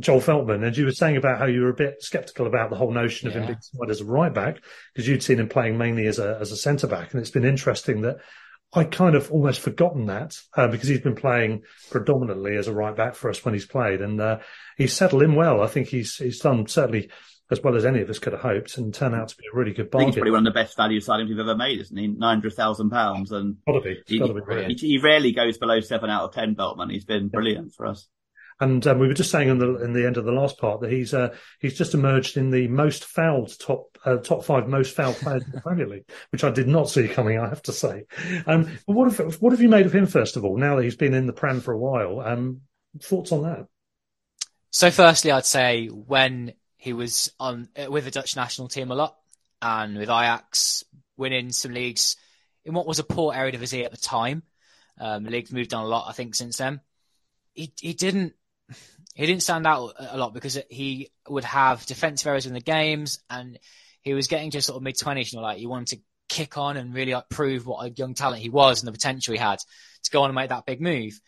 [0.01, 2.75] Joel Veltman and you were saying about how you were a bit sceptical about the
[2.75, 4.61] whole notion of him being signed as a right back
[4.93, 7.11] because you'd seen him playing mainly as a, as a centre back.
[7.11, 8.17] And it's been interesting that
[8.73, 12.95] I kind of almost forgotten that uh, because he's been playing predominantly as a right
[12.95, 14.39] back for us when he's played, and uh,
[14.77, 15.61] he's settled in well.
[15.61, 17.09] I think he's he's done certainly
[17.51, 19.57] as well as any of us could have hoped, and turned out to be a
[19.57, 20.13] really good think he's bargain.
[20.13, 22.07] probably one of the best value signings we've ever made, isn't he?
[22.07, 24.73] Nine hundred thousand pounds, and Gotta be, he, gotta be.
[24.73, 26.91] he, he rarely goes below seven out of ten Veltman.
[26.91, 28.07] He's been brilliant for us.
[28.61, 30.81] And um, we were just saying in the in the end of the last part
[30.81, 34.95] that he's uh, he's just emerged in the most fouled top uh, top five most
[34.95, 37.39] fouled players in the Premier League, which I did not see coming.
[37.39, 38.05] I have to say.
[38.45, 40.57] Um, but what have what have you made of him first of all?
[40.57, 42.61] Now that he's been in the Prem for a while, um,
[43.01, 43.65] thoughts on that?
[44.69, 49.17] So firstly, I'd say when he was on with the Dutch national team a lot
[49.59, 50.83] and with Ajax
[51.17, 52.15] winning some leagues
[52.63, 54.43] in what was a poor Eredivisie at the time.
[54.99, 56.79] Um, the league's moved on a lot, I think, since then.
[57.53, 58.33] He he didn't
[59.15, 63.21] he didn't stand out a lot because he would have defensive errors in the games
[63.29, 63.59] and
[64.01, 65.33] he was getting to sort of mid twenties.
[65.33, 68.13] You know, like he wanted to kick on and really like prove what a young
[68.13, 69.59] talent he was and the potential he had
[70.03, 71.19] to go on and make that big move.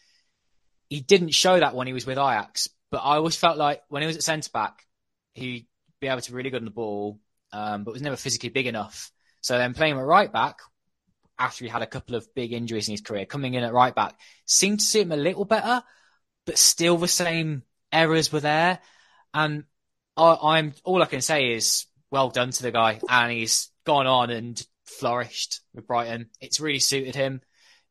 [0.90, 4.02] He didn't show that when he was with Ajax, but I always felt like when
[4.02, 4.86] he was at centre back,
[5.34, 5.68] he'd
[6.00, 7.20] be able to really good on the ball,
[7.52, 9.12] um, but was never physically big enough.
[9.42, 10.60] So then playing at right back,
[11.38, 13.94] after he had a couple of big injuries in his career, coming in at right
[13.94, 14.16] back
[14.46, 15.84] seemed to suit him a little better,
[16.46, 17.64] but still the same
[17.94, 18.80] errors were there.
[19.34, 19.64] And
[20.18, 24.08] I, I'm all I can say is well done to the guy, and he's gone
[24.08, 26.30] on and flourished with Brighton.
[26.42, 27.42] It's really suited him.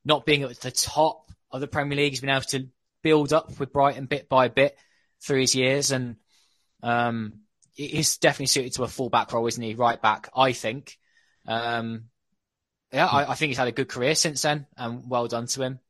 [0.04, 2.68] Not being at the top of the Premier League, he's been able to
[3.02, 4.76] build up with Brighton bit by bit
[5.22, 6.16] through his years, and
[6.82, 7.40] um,
[7.72, 9.74] he's definitely suited to a full back role, isn't he?
[9.74, 10.98] Right back, I think.
[11.46, 12.04] Um,
[12.92, 15.62] yeah, I, I think he's had a good career since then, and well done to
[15.62, 15.80] him.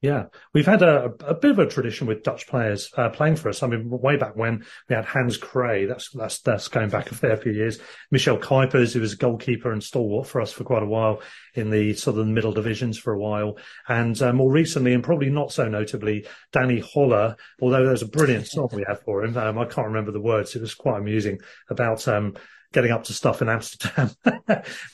[0.00, 3.48] Yeah, we've had a, a bit of a tradition with Dutch players uh, playing for
[3.48, 3.64] us.
[3.64, 7.16] I mean, way back when we had Hans Kraay, that's that's that's going back a
[7.16, 7.80] fair few years.
[8.12, 11.20] Michel Kuipers, who was a goalkeeper and stalwart for us for quite a while
[11.54, 15.50] in the southern middle divisions for a while, and uh, more recently, and probably not
[15.50, 17.36] so notably, Danny Holla.
[17.60, 20.54] Although there's a brilliant song we have for him, um, I can't remember the words.
[20.54, 22.06] It was quite amusing about.
[22.06, 22.36] Um,
[22.72, 24.10] getting up to stuff in Amsterdam.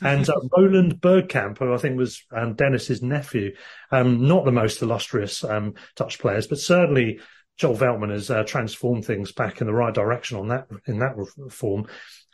[0.02, 3.54] and uh, Roland Bergkamp, who I think was um, Dennis's nephew,
[3.90, 7.20] um, not the most illustrious um, Dutch players, but certainly
[7.56, 11.14] Joel Veltman has uh, transformed things back in the right direction on that in that
[11.50, 11.86] form.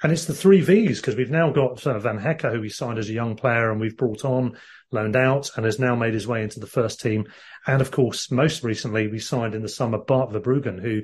[0.03, 2.99] And it's the three V's because we've now got uh, Van Hecke, who we signed
[2.99, 4.57] as a young player and we've brought on,
[4.91, 7.27] loaned out, and has now made his way into the first team.
[7.67, 11.03] And of course, most recently, we signed in the summer Bart Verbruggen, who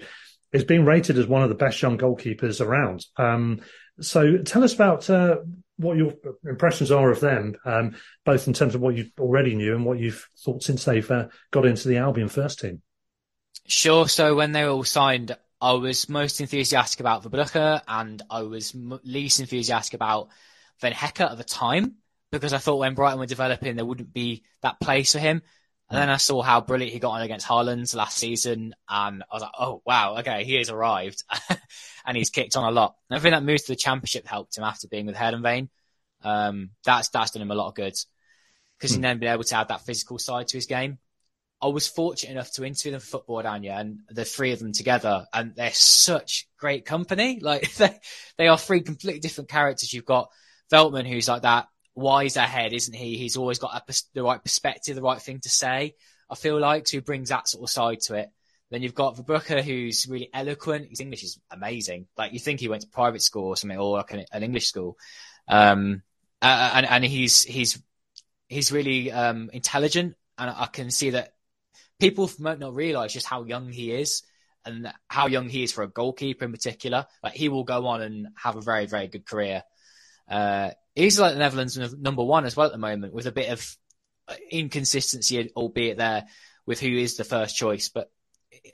[0.53, 3.05] is being rated as one of the best young goalkeepers around.
[3.19, 3.61] Um,
[4.01, 5.37] so tell us about uh,
[5.77, 9.75] what your impressions are of them, um, both in terms of what you already knew
[9.75, 12.83] and what you've thought since they've uh, got into the Albion first team.
[13.67, 14.09] Sure.
[14.09, 18.75] So when they were all signed, I was most enthusiastic about Verbruggen and I was
[18.75, 20.29] m- least enthusiastic about
[20.81, 21.97] Van Hecke at the time
[22.31, 25.43] because I thought when Brighton were developing, there wouldn't be that place for him.
[25.89, 29.35] And then I saw how brilliant he got on against Haaland last season, and I
[29.35, 31.23] was like, "Oh wow, okay, he has arrived,"
[32.07, 32.95] and he's kicked on a lot.
[33.11, 35.69] And I think that move to the Championship helped him after being with Heerenveen.
[36.23, 37.95] Um, that's that's done him a lot of good
[38.79, 40.99] because he's then been able to add that physical side to his game.
[41.61, 44.73] I was fortunate enough to interview them for Football Oranje and the three of them
[44.73, 47.41] together, and they're such great company.
[47.47, 47.99] Like they,
[48.39, 49.93] they are three completely different characters.
[49.93, 50.31] You've got
[50.71, 53.17] Veltman, who's like that wise ahead, isn't he?
[53.17, 55.95] He's always got a, the right perspective, the right thing to say.
[56.29, 58.31] I feel like who brings that sort of side to it.
[58.71, 60.89] Then you've got Verbruggen, who's really eloquent.
[60.91, 62.07] His English is amazing.
[62.17, 64.67] Like you think he went to private school or something, or like an, an English
[64.67, 64.99] school.
[65.49, 66.03] Um,
[66.43, 67.81] and and he's he's
[68.49, 71.35] he's really um, intelligent, and I can see that
[71.99, 74.23] people might not realize just how young he is
[74.65, 77.07] and how young he is for a goalkeeper in particular.
[77.23, 79.63] Like he will go on and have a very very good career.
[80.29, 83.51] Uh, he's like the Netherlands number one as well at the moment, with a bit
[83.51, 83.77] of
[84.51, 86.27] inconsistency, albeit there,
[86.67, 87.89] with who is the first choice.
[87.89, 88.11] But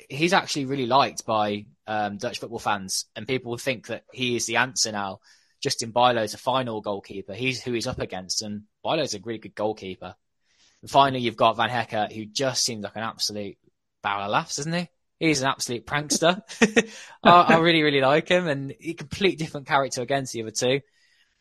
[0.09, 4.47] he's actually really liked by um, Dutch football fans, and people think that he is
[4.47, 5.21] the answer now.
[5.63, 7.35] Justin Bijlow's a Feyenoord goalkeeper.
[7.35, 10.15] He's who he's up against, and Bijlow's a really good goalkeeper.
[10.83, 13.57] And finally, you've got Van Hecke, who just seems like an absolute
[14.03, 14.89] barrel of laughs, doesn't he?
[15.21, 16.43] He's an absolute prankster.
[17.23, 20.81] I, I, really, really like him, and a complete different character against the other two.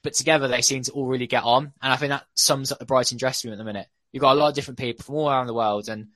[0.03, 2.77] But together, they seem to all really get on, and I think that sums up
[2.79, 3.87] the Brighton dressing room at the minute.
[4.11, 6.09] You've got a lot of different people from all around the world, and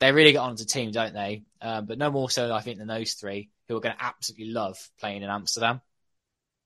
[0.00, 1.44] they really get on as a team, don't they?
[1.60, 4.52] Um, but no more so, I think, than those three who are going to absolutely
[4.52, 5.80] love playing in Amsterdam.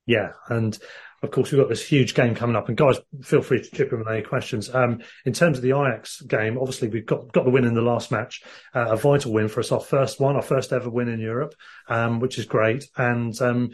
[0.06, 0.76] Yeah, and
[1.22, 2.68] of course we've got this huge game coming up.
[2.68, 4.74] And guys, feel free to chip in with any questions.
[4.74, 7.82] Um, in terms of the Ajax game, obviously we've got got the win in the
[7.82, 8.42] last match,
[8.74, 11.54] uh, a vital win for us, our first one, our first ever win in Europe,
[11.88, 12.88] um, which is great.
[12.96, 13.70] And um,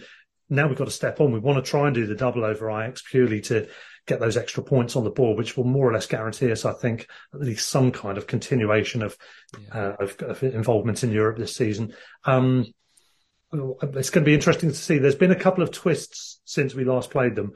[0.51, 1.33] now we've got to step on.
[1.33, 3.69] We want to try and do the double over Ajax purely to
[4.07, 6.73] get those extra points on the board, which will more or less guarantee us, I
[6.73, 9.17] think, at least some kind of continuation of,
[9.59, 9.79] yeah.
[9.79, 11.95] uh, of, of, involvement in Europe this season.
[12.25, 12.67] Um,
[13.53, 14.99] it's going to be interesting to see.
[14.99, 17.53] There's been a couple of twists since we last played them.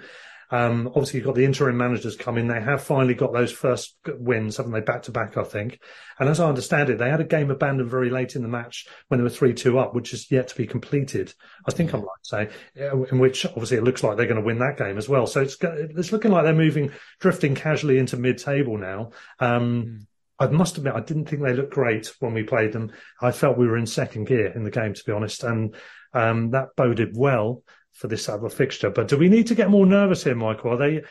[0.51, 2.49] Um, obviously, you've got the interim managers coming.
[2.49, 5.81] They have finally got those first wins, haven't they, back to back, I think.
[6.19, 8.87] And as I understand it, they had a game abandoned very late in the match
[9.09, 11.33] when they were 3 2 up, which is yet to be completed.
[11.69, 14.47] I think I'm right to say, in which obviously it looks like they're going to
[14.47, 15.27] win that game as well.
[15.27, 16.91] So it's, it's looking like they're moving,
[17.21, 19.11] drifting casually into mid table now.
[19.39, 20.07] Um, mm.
[20.41, 22.93] I must admit, I didn't think they looked great when we played them.
[23.21, 25.75] I felt we were in second gear in the game, to be honest, and
[26.15, 28.91] um, that boded well for this other fixture.
[28.91, 30.73] But do we need to get more nervous here, Michael?
[30.73, 31.03] Are they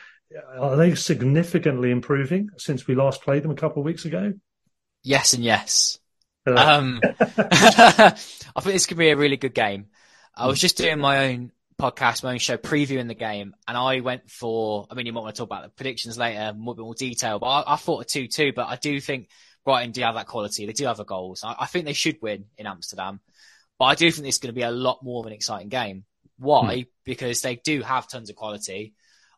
[0.58, 4.32] are they significantly improving since we last played them a couple of weeks ago?
[5.02, 5.98] Yes, and yes.
[6.46, 9.86] um, I think this could be a really good game.
[10.36, 14.00] I was just doing my own podcast, my own show, previewing the game, and I
[14.00, 14.86] went for.
[14.90, 17.38] I mean, you might want to talk about the predictions later, more bit more detail,
[17.38, 18.52] but I, I thought a two-two.
[18.52, 19.28] But I do think
[19.64, 20.66] Brighton do have that quality.
[20.66, 21.42] They do have the goals.
[21.44, 23.20] I, I, think they should win in Amsterdam,
[23.78, 25.68] but I do think this is going to be a lot more of an exciting
[25.68, 26.04] game.
[26.40, 26.76] Why?
[26.76, 26.82] Hmm.
[27.04, 28.94] Because they do have tons of quality.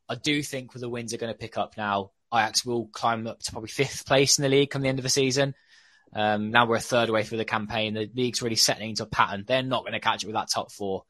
[0.09, 2.13] I do think with the wins are going to pick up now.
[2.33, 5.03] Ajax will climb up to probably fifth place in the league come the end of
[5.03, 5.55] the season.
[6.15, 7.95] Um, now we're a third way through the campaign.
[7.95, 9.45] The league's really settling into a pattern.
[9.47, 11.05] They're not going to catch it with that top four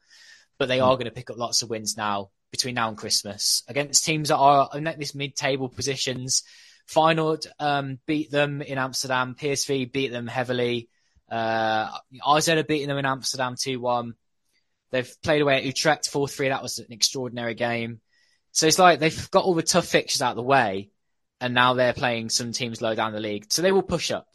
[0.57, 3.63] but they are going to pick up lots of wins now between now and Christmas
[3.67, 6.43] against teams that are in this mid-table positions.
[6.89, 9.35] Feyenoord um, beat them in Amsterdam.
[9.39, 10.89] PSV beat them heavily.
[11.29, 11.89] Uh,
[12.25, 14.13] AZ are beating them in Amsterdam 2-1.
[14.93, 16.49] They've played away at Utrecht 4-3.
[16.49, 17.99] That was an extraordinary game.
[18.51, 20.91] So it's like they've got all the tough fixtures out of the way,
[21.41, 23.47] and now they're playing some teams low down the league.
[23.49, 24.27] So they will push up.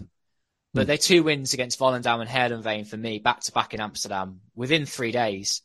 [0.75, 0.87] But mm.
[0.89, 4.85] their two wins against Volendam and Heerenveen for me, back to back in Amsterdam, within
[4.85, 5.63] three days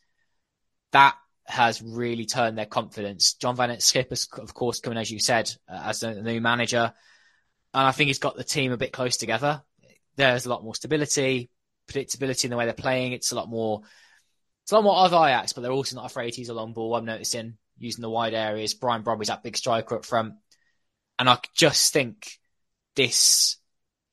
[0.94, 1.16] that
[1.46, 3.34] has really turned their confidence.
[3.34, 6.40] John Van 't Schip has, of course, coming, as you said, uh, as the new
[6.40, 6.94] manager.
[7.74, 9.62] And I think he's got the team a bit close together.
[10.16, 11.50] There's a lot more stability,
[11.90, 13.12] predictability in the way they're playing.
[13.12, 13.82] It's a lot more,
[14.64, 16.74] it's a lot more of Ajax, but they're also not afraid to use a long
[16.74, 16.96] ball.
[16.96, 18.74] I'm noticing using the wide areas.
[18.74, 20.36] Brian Brobbey's that big striker up front.
[21.20, 22.40] And I just think
[22.96, 23.58] this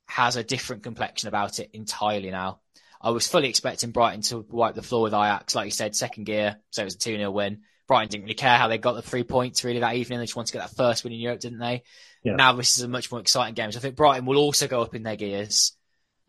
[0.06, 2.60] has a different complexion about it entirely now.
[3.00, 6.24] I was fully expecting Brighton to wipe the floor with Ajax, like you said, second
[6.24, 7.62] gear, so it was a 2 0 win.
[7.88, 10.18] Brighton didn't really care how they got the three points really that evening.
[10.18, 11.82] They just wanted to get that first win in Europe, didn't they?
[12.22, 12.34] Yeah.
[12.34, 13.72] Now this is a much more exciting game.
[13.72, 15.72] So I think Brighton will also go up in their gears,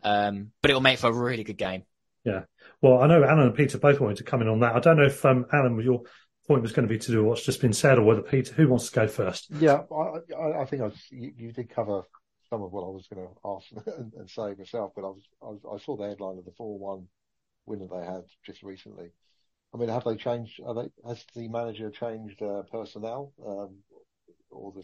[0.02, 1.84] um, but it will make for a really good game.
[2.24, 2.44] Yeah.
[2.82, 4.74] Well, I know Alan and Peter both wanted to come in on that.
[4.74, 6.02] I don't know if um, Alan, your
[6.48, 8.68] point was going to be to do what's just been said, or whether Peter, who
[8.68, 9.46] wants to go first?
[9.50, 12.02] Yeah, I, I, think I was, you, you did cover
[12.50, 15.22] some of what I was going to ask and, and say myself, but I was,
[15.40, 17.06] I was I saw the headline of the four one
[17.66, 19.10] win that they had just recently.
[19.72, 20.58] I mean, have they changed?
[20.58, 23.76] They, has the manager changed uh, personnel, um,
[24.50, 24.82] or the,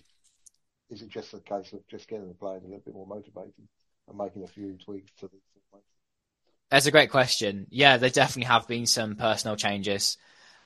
[0.89, 3.69] is it just a case of just getting the players a little bit more motivated
[4.09, 5.37] and making a few tweaks to the?
[6.71, 7.67] That's a great question.
[7.71, 10.19] Yeah, there definitely have been some personnel changes.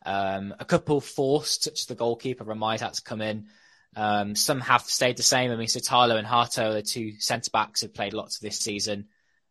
[0.04, 3.46] Um, a couple forced, such as the goalkeeper Ramaj had to come in.
[3.94, 5.52] Um, some have stayed the same.
[5.52, 9.06] I mean, Sutalo and Hato, the two centre backs, have played lots of this season,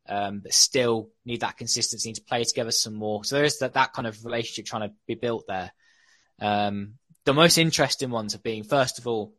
[0.09, 3.23] um, but still need that consistency to play together some more.
[3.23, 5.71] So there is that, that kind of relationship trying to be built there.
[6.41, 9.33] Um, the most interesting ones have been, first of all,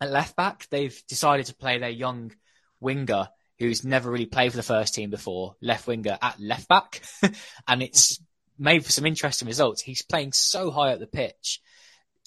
[0.00, 2.32] at left back, they've decided to play their young
[2.80, 3.28] winger
[3.58, 7.02] who's never really played for the first team before, left winger at left back.
[7.68, 8.20] and it's
[8.58, 9.82] made for some interesting results.
[9.82, 11.60] He's playing so high up the pitch,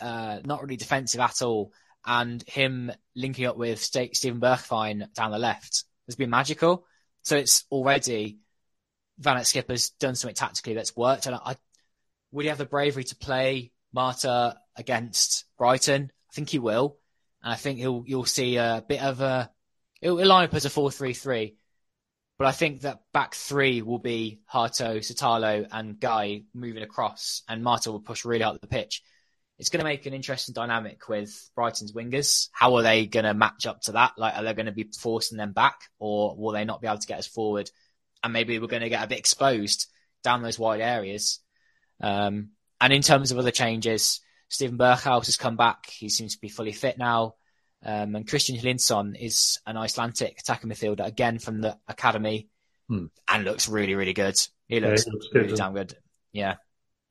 [0.02, 1.72] uh, not really defensive at all.
[2.06, 6.86] And him linking up with St- Steven Bergwijn down the left has been magical.
[7.24, 8.40] So it's already
[9.20, 11.28] Van 't Schip's done something tactically that's worked.
[11.28, 11.56] And I,
[12.32, 16.12] would he have the bravery to play Marta against Brighton?
[16.30, 16.98] I think he will.
[17.44, 19.52] And I think he'll, you'll see a bit of a,
[20.02, 21.56] it'll line up as a 4-3-3.
[22.38, 27.64] But I think that back three will be Hato, Sutalo, and Gaaei moving across, and
[27.64, 29.04] Marta will push really at the pitch.
[29.60, 32.50] It's going to make an interesting dynamic with Brighton's wingers.
[32.52, 34.14] How are they going to match up to that?
[34.18, 36.98] Like, are they going to be forcing them back, or will they not be able
[36.98, 37.70] to get us forward?
[38.24, 39.86] And maybe we're going to get a bit exposed
[40.24, 41.42] down those wide areas.
[42.02, 45.88] Um, and in terms of other changes, Steven Berghuis has come back.
[45.92, 47.36] He seems to be fully fit now.
[47.84, 52.48] Um, and Kristian Hlynsson is an Icelandic attacking midfielder, again from the academy,
[52.88, 53.06] Hmm.
[53.28, 54.36] and looks really, really good.
[54.68, 55.96] He Yeah, looks, he looks good, really damn good.
[56.32, 56.56] Yeah.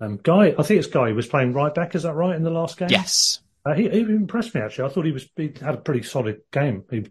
[0.00, 1.94] Um, Gaaei, I think it's Gaaei who was playing right back.
[1.94, 2.88] Is that right in the last game?
[2.90, 3.40] Yes.
[3.66, 4.84] Uh, he, he impressed me actually.
[4.84, 6.84] I thought he was he had a pretty solid game.
[6.90, 7.06] He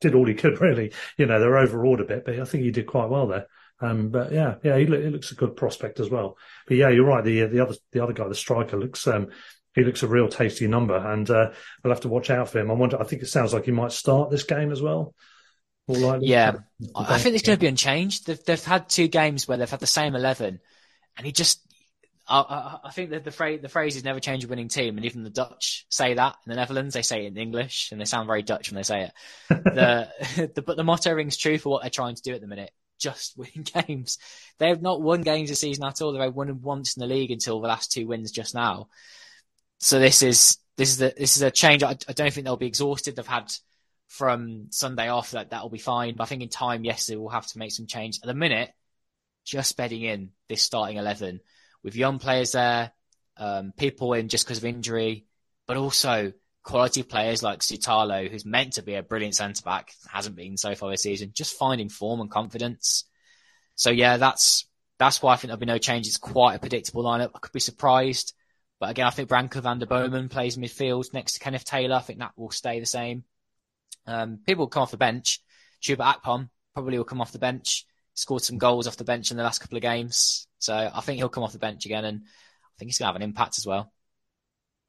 [0.00, 0.92] did all he could really.
[1.16, 3.46] You know, they're overawed a bit, but I think he did quite well there.
[3.80, 6.36] Um, but yeah, yeah, he, he looks a good prospect as well.
[6.68, 7.24] But yeah, you're right.
[7.24, 9.30] The the other the other guy, the striker, looks um,
[9.74, 11.50] he looks a real tasty number, and uh,
[11.82, 12.70] we'll have to watch out for him.
[12.70, 13.00] I wonder.
[13.00, 15.14] I think it sounds like he might start this game as well.
[15.88, 16.28] Likely.
[16.28, 16.56] Yeah.
[16.94, 18.26] I think it's going to be unchanged.
[18.26, 20.60] They've, they've had two games where they've had the same 11,
[21.16, 21.60] and he just,
[22.26, 24.96] I, I, I think that the phrase, the phrase is never change a winning team.
[24.96, 28.00] And even the Dutch say that in the Netherlands, they say it in English and
[28.00, 29.12] they sound very Dutch when they say it.
[29.48, 32.46] the, the, but the motto rings true for what they're trying to do at the
[32.46, 32.70] minute.
[32.98, 34.18] Just win games.
[34.58, 36.12] They have not won games this season at all.
[36.12, 38.88] They've only won once in the league until the last two wins just now.
[39.82, 41.82] So this is, this is the, this is a change.
[41.82, 43.16] I, I don't think they'll be exhausted.
[43.16, 43.52] They've had
[44.06, 46.14] from Sunday off that that'll be fine.
[46.14, 48.20] But I think in time, yes, they will have to make some change.
[48.22, 48.70] At the minute,
[49.44, 51.40] just bedding in this starting 11
[51.82, 52.92] with young players there,
[53.36, 55.26] um, people in just because of injury,
[55.66, 60.36] but also quality players like Sutalo, who's meant to be a brilliant centre back, hasn't
[60.36, 63.04] been so far this season, just finding form and confidence.
[63.74, 64.64] So yeah, that's,
[65.00, 66.06] that's why I think there'll be no change.
[66.06, 67.30] It's quite a predictable lineup.
[67.34, 68.32] I could be surprised.
[68.82, 71.94] But again, I think Branco van den Boomen plays midfield next to Kenneth Taylor.
[71.94, 73.22] I think that will stay the same.
[74.08, 75.38] Um, people will come off the bench.
[75.80, 77.86] Chuba Akpom probably will come off the bench.
[78.14, 80.48] Scored some goals off the bench in the last couple of games.
[80.58, 83.12] So I think he'll come off the bench again and I think he's going to
[83.12, 83.92] have an impact as well.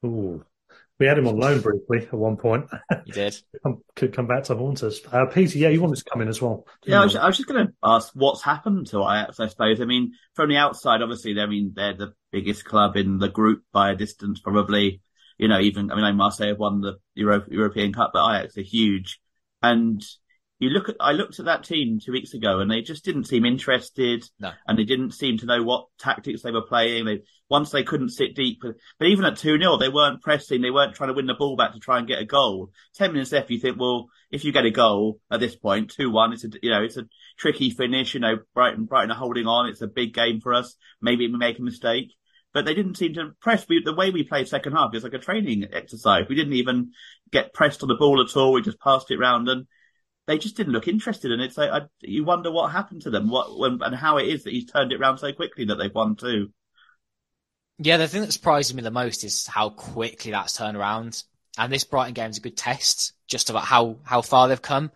[0.04, 0.44] Ooh.
[1.00, 2.66] We had him on loan briefly at one point.
[3.04, 3.36] He did.
[3.64, 5.00] Come- Could come back to haunt us.
[5.10, 6.66] Uh, Peter, yeah, you wanted to come in as well.
[6.84, 9.80] Yeah, I was, I was just going to ask what's happened to Ajax, I suppose.
[9.80, 13.64] I mean, from the outside, obviously, I mean, they're the biggest club in the group
[13.72, 15.00] by a distance, probably.
[15.36, 18.56] You know, even, I mean, I Marseille have won the Euro, European Cup, but Ajax
[18.56, 19.18] are huge.
[19.62, 20.00] And
[20.60, 23.24] you look at, I looked at that team two weeks ago and they just didn't
[23.24, 24.24] seem interested.
[24.38, 24.52] No.
[24.66, 27.04] And they didn't seem to know what tactics they were playing.
[27.04, 28.76] They, once they couldn't sit deep, but,
[29.06, 30.62] even at 2-0, they weren't pressing.
[30.62, 32.70] They weren't trying to win the ball back to try and get a goal.
[32.94, 36.32] 10 minutes left, you think, well, if you get a goal at this point, 2-1,
[36.32, 38.14] it's a, you know, it's a tricky finish.
[38.14, 39.68] You know, Brighton, Brighton are holding on.
[39.68, 40.76] It's a big game for us.
[41.02, 42.14] Maybe we make a mistake.
[42.52, 43.66] But they didn't seem to press.
[43.68, 46.26] We, the way we played second half is like a training exercise.
[46.28, 46.92] We didn't even
[47.32, 48.52] get pressed on the ball at all.
[48.52, 49.66] We just passed it round and
[50.26, 51.32] they just didn't look interested.
[51.32, 54.28] And it's like, I, you wonder what happened to them, what, when, and how it
[54.28, 56.52] is that he's turned it around so quickly that they've won two.
[57.78, 61.22] Yeah, the thing that surprises me the most is how quickly that's turned around.
[61.58, 64.90] And this Brighton game is a good test just about how, how far they've come,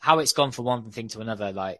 [0.00, 1.52] how it's gone from one thing to another.
[1.52, 1.78] Like,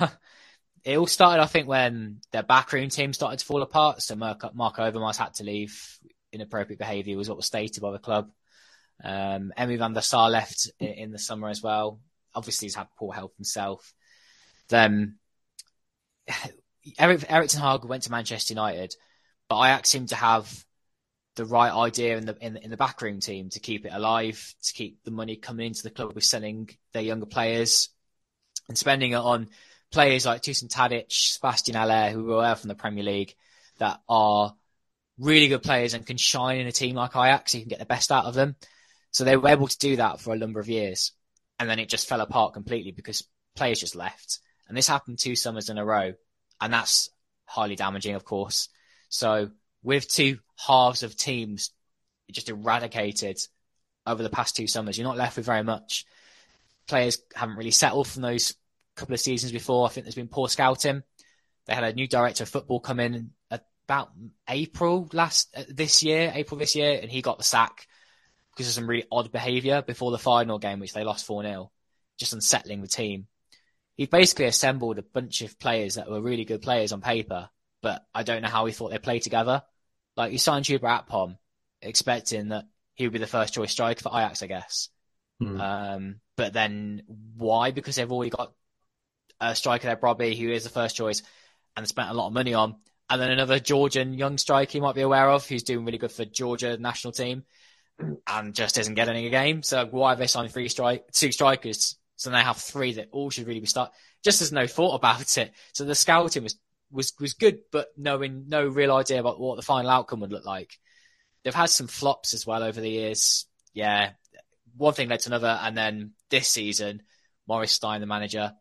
[0.84, 4.02] it all started, I think, when their backroom team started to fall apart.
[4.02, 5.98] So Marc Overmars had to leave.
[6.32, 8.30] Inappropriate behaviour was what was stated by the club.
[9.02, 12.00] Um, Emi van der Sar left in, the summer as well.
[12.38, 13.92] Obviously, he's had poor health himself.
[14.68, 15.16] Then
[16.98, 18.94] Eric, Erik ten Hag went to Manchester United,
[19.48, 20.64] but Ajax seemed to have
[21.36, 24.72] the right idea in the in, in the backroom team to keep it alive, to
[24.72, 27.90] keep the money coming into the club with selling their younger players
[28.68, 29.48] and spending it on
[29.90, 33.34] players like Dusan Tadic, Sebastian Haller, who were from the Premier League,
[33.78, 34.54] that are
[35.18, 37.54] really good players and can shine in a team like Ajax.
[37.54, 38.56] You can get the best out of them.
[39.10, 41.12] So they were able to do that for a number of years.
[41.58, 44.40] And then it just fell apart completely because players just left.
[44.68, 46.12] And this happened two summers in a row.
[46.60, 47.10] And that's
[47.44, 48.68] highly damaging, of course.
[49.08, 49.50] So
[49.82, 51.70] with two halves of teams
[52.30, 53.38] just eradicated
[54.06, 56.04] over the past two summers, you're not left with very much.
[56.86, 58.54] Players haven't really settled from those
[58.98, 59.86] couple of seasons before.
[59.86, 61.02] I think there's been poor scouting.
[61.66, 64.10] They had a new director of football come in about
[64.48, 67.87] April last uh, this year, April this year, and he got the sack
[68.58, 71.70] because of some really odd behaviour before the final game, which they lost 4 0,
[72.18, 73.28] just unsettling the team.
[73.96, 77.50] He basically assembled a bunch of players that were really good players on paper,
[77.82, 79.62] but I don't know how he thought they'd play together.
[80.16, 81.38] Like, he signed Chuba Akpom,
[81.80, 84.88] expecting that he would be the first choice striker for Ajax, I guess.
[85.40, 85.60] Mm.
[85.60, 87.04] Um, but then
[87.36, 87.70] why?
[87.70, 88.52] Because they've already got
[89.40, 91.22] a striker there, Brobbey, who is the first choice
[91.76, 92.74] and spent a lot of money on.
[93.08, 96.10] And then another Georgian young striker you might be aware of, who's doing really good
[96.10, 97.44] for Georgia national team
[98.26, 99.62] and just isn't getting a game.
[99.62, 101.96] So why have they signed three strike, two strikers?
[102.16, 103.92] So they have three that all should really be start.
[104.24, 105.52] Just as no thought about it.
[105.72, 106.58] So the scouting was,
[106.90, 110.44] was, was good, but knowing no real idea about what the final outcome would look
[110.44, 110.78] like.
[111.42, 113.46] They've had some flops as well over the years.
[113.72, 114.10] Yeah.
[114.76, 115.58] One thing led to another.
[115.62, 117.02] And then this season,
[117.46, 118.52] Maurice Steijn, the manager,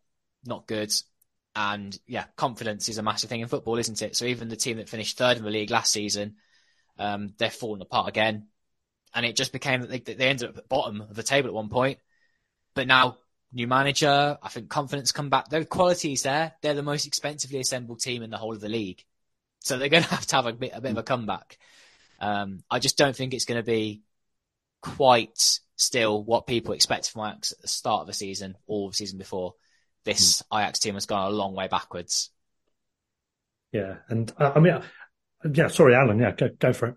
[0.46, 0.94] not good.
[1.56, 4.16] And yeah, confidence is a massive thing in football, isn't it?
[4.16, 6.36] So even the team that finished third in the league last season,
[7.00, 8.48] um, they're falling apart again
[9.18, 11.48] and it just became that they, they ended up at the bottom of the table
[11.48, 11.98] at one point.
[12.76, 13.18] But now,
[13.52, 15.50] new manager, I think confidence come back.
[15.50, 16.54] Their quality is there.
[16.62, 19.04] They're the most expensively assembled team in the whole of the league,
[19.60, 21.58] so they're going to have to have a bit, a bit of a comeback.
[22.20, 24.04] Um, I just don't think it's going to be
[24.84, 28.96] quite still what people expect from Ajax at the start of the season or the
[28.96, 29.56] season before.
[30.06, 30.60] This mm.
[30.60, 32.30] Ajax team has gone a long way backwards.
[33.72, 34.80] Yeah, and uh, I mean,
[35.54, 36.20] yeah, sorry, Alan.
[36.20, 36.96] Yeah, go, go for it.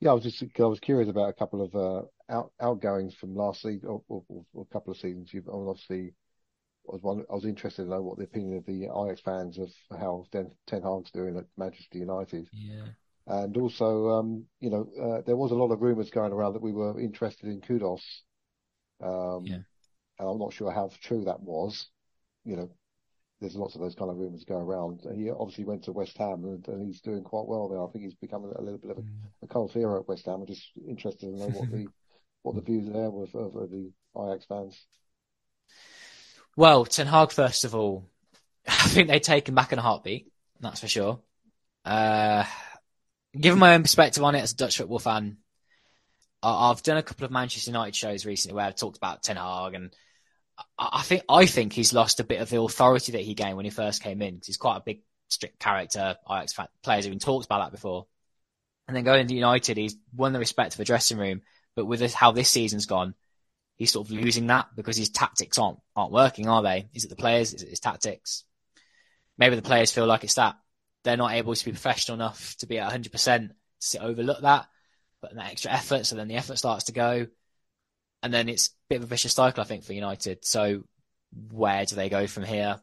[0.00, 3.36] Yeah, I was just I was curious about a couple of uh, out, outgoings from
[3.36, 4.24] last season or, or,
[4.54, 5.30] or, a couple of seasons.
[5.32, 6.14] You've obviously
[6.88, 9.58] I was one, I was interested to know what the opinion of the Ajax fans
[9.58, 12.48] of how Ten, Ten Hag's doing at Manchester United.
[12.52, 12.86] Yeah.
[13.26, 16.62] And also, um, you know, uh, there was a lot of rumours going around that
[16.62, 18.02] we were interested in Kudus.
[19.02, 19.58] Um, yeah.
[20.18, 21.86] And I'm not sure how true that was.
[22.44, 22.70] You know,
[23.40, 25.00] there's lots of those kind of rumours go around.
[25.14, 27.82] He obviously went to West Ham and, and, he's doing quite well there.
[27.82, 29.08] I think he's become a, a little bit of a, mm.
[29.42, 30.40] a cult hero at West Ham.
[30.40, 31.86] I'm just interested to know what the
[32.42, 34.86] what the views there were of, of the Ajax fans.
[36.56, 38.06] Well, Ten Hag, first of all,
[38.68, 40.30] I think they take him back in a heartbeat.
[40.60, 41.20] That's for sure.
[41.84, 42.44] Uh,
[43.38, 45.38] given my own perspective on it as a Dutch football fan,
[46.42, 49.74] I've done a couple of Manchester United shows recently where I've talked about Ten Hag
[49.74, 49.94] and
[50.78, 53.64] I think I think he's lost a bit of the authority that he gained when
[53.64, 56.16] he first came in because he's quite a big, strict character.
[56.28, 58.06] Ajax players have even talked about that before.
[58.88, 61.42] And then going to United, he's won the respect of the dressing room.
[61.76, 63.14] But with this, how this season's gone,
[63.76, 66.88] he's sort of losing that because his tactics aren't aren't working, are they?
[66.94, 67.54] Is it the players?
[67.54, 68.44] Is it his tactics?
[69.38, 70.56] Maybe the players feel like it's that
[71.04, 73.50] they're not able to be professional enough to be at 100%
[73.92, 74.66] to overlook that,
[75.22, 76.04] but that extra effort.
[76.04, 77.26] So then the effort starts to go
[78.22, 80.44] and then it's a bit of a vicious cycle, I think, for United.
[80.44, 80.84] So
[81.50, 82.80] where do they go from here?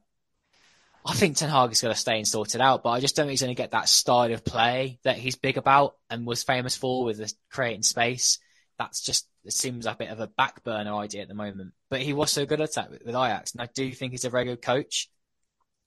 [1.05, 3.15] I think Ten Hag is going to stay and sort it out, but I just
[3.15, 6.25] don't think he's going to get that style of play that he's big about and
[6.25, 8.39] was famous for with creating space.
[8.77, 11.71] That's just it seems a bit of a back burner idea at the moment.
[11.89, 14.25] But he was so good at that with, with Ajax, and I do think he's
[14.25, 15.09] a very good coach.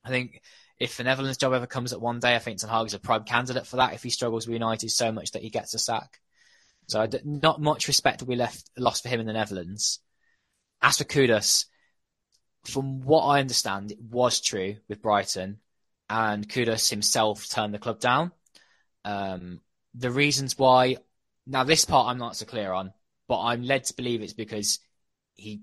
[0.03, 0.41] I think
[0.79, 2.99] if the Netherlands job ever comes at one day, I think Ten Hag is a
[2.99, 3.93] prime candidate for that.
[3.93, 6.19] If he struggles with United so much that he gets a sack,
[6.91, 10.01] so not much respect will be left lost for him in the Netherlands.
[10.83, 11.67] As for Kudus,
[12.65, 15.59] from what I understand, it was true with Brighton,
[16.09, 18.33] and Kudus himself turned the club down.
[19.05, 19.61] Um,
[19.95, 20.97] the reasons why,
[21.47, 22.93] now this part I'm not so clear on,
[23.29, 24.81] but I'm led to believe it's because
[25.37, 25.63] he,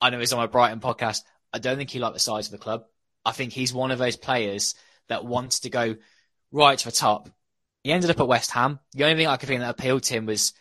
[0.00, 1.22] I know he's on my Brighton podcast.
[1.52, 2.84] I don't think he liked the size of the club.
[3.24, 4.74] I think he's one of those players
[5.08, 5.96] that wants to go
[6.52, 7.30] right to the top
[7.86, 8.80] he ended up at West Ham.
[8.94, 10.52] The only thing I could think that appealed to him was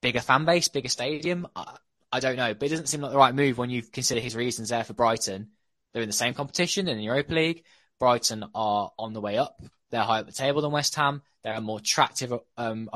[0.00, 1.46] bigger fan base, bigger stadium.
[1.54, 1.76] I,
[2.10, 4.34] I don't know, but it doesn't seem like the right move when you consider his
[4.34, 5.50] reasons there for Brighton.
[5.92, 7.64] They're in the same competition in the Europa League.
[8.00, 9.60] Brighton are on the way up.
[9.90, 11.20] They're higher up the table than West Ham.
[11.42, 12.88] They're a more attractive um,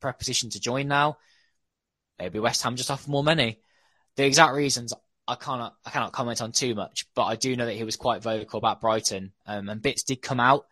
[0.00, 1.16] proposition to join now.
[2.20, 3.58] Maybe West Ham just offer more money.
[4.14, 4.92] The exact reasons
[5.26, 7.96] I cannot I cannot comment on too much, but I do know that he was
[7.96, 10.66] quite vocal about Brighton, um, and bits did come out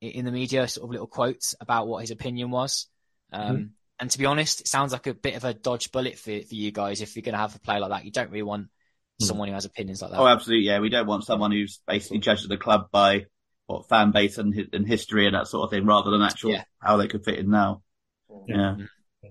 [0.00, 2.86] in the media, sort of little quotes about what his opinion was.
[3.32, 3.64] Um, mm-hmm.
[4.00, 6.54] And to be honest, it sounds like a bit of a dodge bullet for, for
[6.54, 8.04] you guys if you're going to have a player like that.
[8.04, 9.24] You don't really want mm-hmm.
[9.24, 10.20] someone who has opinions like that.
[10.20, 10.78] Oh, absolutely, yeah.
[10.78, 13.26] We don't want someone who's basically judged the club by
[13.66, 16.64] what fan base and, and history and that sort of thing, rather than actual yeah.
[16.78, 17.82] how they could fit in now.
[18.46, 18.76] Yeah.
[19.22, 19.30] yeah.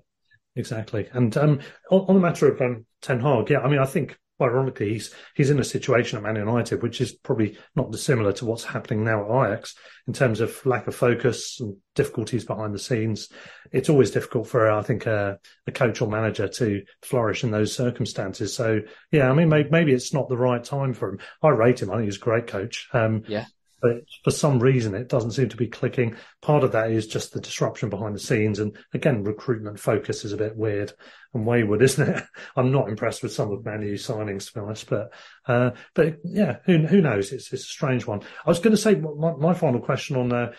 [0.56, 1.08] Exactly.
[1.14, 4.18] And um, on, on, the matter of um, Ten Hag, yeah, I mean, I think
[4.42, 8.46] ironically, he's he's in a situation at Man United which is probably not dissimilar to
[8.46, 9.76] what's happening now at Ajax
[10.08, 13.30] in terms of lack of focus and difficulties behind the scenes.
[13.72, 17.76] It's always difficult for I think a, a coach or manager to flourish in those
[17.76, 18.54] circumstances.
[18.54, 18.82] So
[19.12, 21.20] yeah, I mean maybe, maybe, it's not the right time for him.
[21.42, 21.92] I rate him.
[21.92, 22.88] I think he's a great coach.
[22.94, 23.46] Um, yeah
[23.82, 26.16] but for some reason it doesn't seem to be clicking.
[26.42, 30.34] Part of that is just the disruption behind the scenes, and again, recruitment focus is
[30.34, 30.94] a bit weird
[31.34, 32.24] and wayward, isn't it?
[32.56, 35.14] I'm not impressed with some of Man U signings, to be honest, but
[35.48, 37.32] uh, but yeah, who who knows?
[37.32, 38.22] It's it's a strange one.
[38.46, 40.52] I was going to say my, my final question on uh,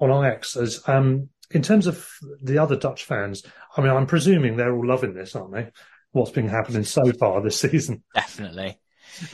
[0.00, 2.08] on Ajax is um, in terms of
[2.42, 3.44] the other Dutch fans.
[3.76, 5.70] I mean, I'm presuming they're all loving this, aren't they?
[6.12, 8.02] What's been happening so far this season?
[8.14, 8.78] Definitely.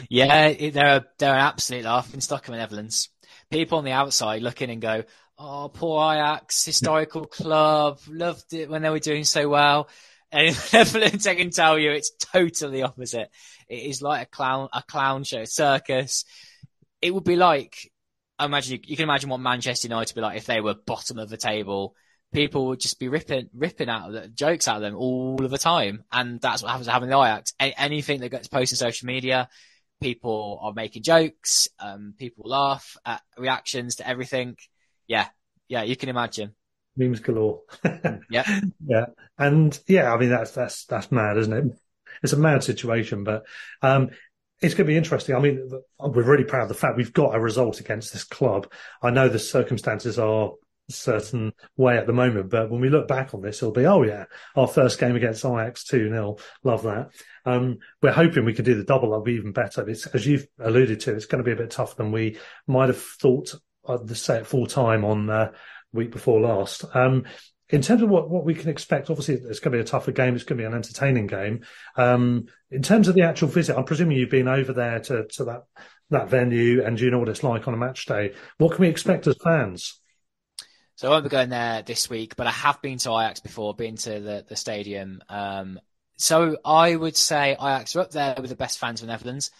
[0.08, 3.10] Yeah, they're they're an absolute laughing stock of the Netherlands
[3.50, 5.04] people on the outside looking and go,
[5.38, 9.88] "Oh, poor Ajax, historical club, loved it when they were doing so well."
[10.30, 13.30] And in Netherlands, I can tell you, it's totally opposite.
[13.66, 16.26] It is like a clown, a clown show, circus.
[17.00, 17.90] It would be like,
[18.38, 20.74] I imagine you, you can imagine what Manchester United would be like if they were
[20.74, 21.94] bottom of the table.
[22.32, 25.56] People would just be ripping, ripping out the jokes out of them all of the
[25.56, 27.54] time, and that's what happens to having the Ajax.
[27.58, 29.48] A- anything that gets posted on social media,
[30.00, 34.56] people are making jokes, um, people laugh at reactions to everything.
[35.06, 35.26] Yeah,
[35.68, 36.54] yeah, you can imagine.
[36.96, 37.60] Memes galore.
[38.30, 39.06] yeah, yeah,
[39.38, 41.64] and yeah, I mean that's that's that's mad, isn't it?
[42.22, 43.44] It's a mad situation, but
[43.82, 44.10] um,
[44.60, 45.36] it's going to be interesting.
[45.36, 45.70] I mean,
[46.00, 48.70] we're really proud of the fact we've got a result against this club.
[49.00, 50.52] I know the circumstances are
[50.90, 52.50] certain way at the moment.
[52.50, 54.24] But when we look back on this, it'll be, oh yeah,
[54.56, 56.36] our first game against Ajax 2 0.
[56.64, 57.10] Love that.
[57.44, 59.10] Um, we're hoping we can do the double.
[59.10, 59.88] That'll be even better.
[59.88, 62.88] It's, as you've alluded to, it's going to be a bit tougher than we might
[62.88, 63.54] have thought
[63.86, 65.52] uh, the set full time on uh,
[65.92, 66.84] week before last.
[66.94, 67.24] Um,
[67.70, 70.12] in terms of what, what we can expect, obviously it's going to be a tougher
[70.12, 70.34] game.
[70.34, 71.64] It's going to be an entertaining game.
[71.96, 75.44] Um, in terms of the actual visit, I'm presuming you've been over there to, to
[75.44, 75.64] that,
[76.10, 78.32] that venue and you know what it's like on a match day.
[78.56, 80.00] What can we expect as fans?
[80.98, 83.72] So I won't be going there this week, but I have been to Ajax before,
[83.72, 85.22] been to the, the stadium.
[85.28, 85.78] Um,
[86.16, 89.52] so I would say Ajax are up there with the best fans of the Netherlands.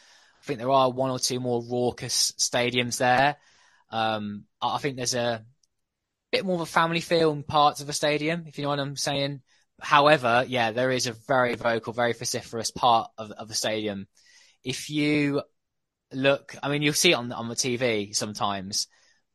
[0.43, 3.37] I think there are one or two more raucous stadiums there.
[3.93, 5.45] Um, I think there's a
[6.33, 8.81] bit more of a family feel in parts of the stadium, if you know what
[8.81, 9.41] I'm saying.
[9.81, 14.09] However, yeah, there is a very vocal, very vociferous part of, of the stadium.
[14.65, 15.43] If you
[16.13, 18.89] look, I mean, you'll see it on, on the TV sometimes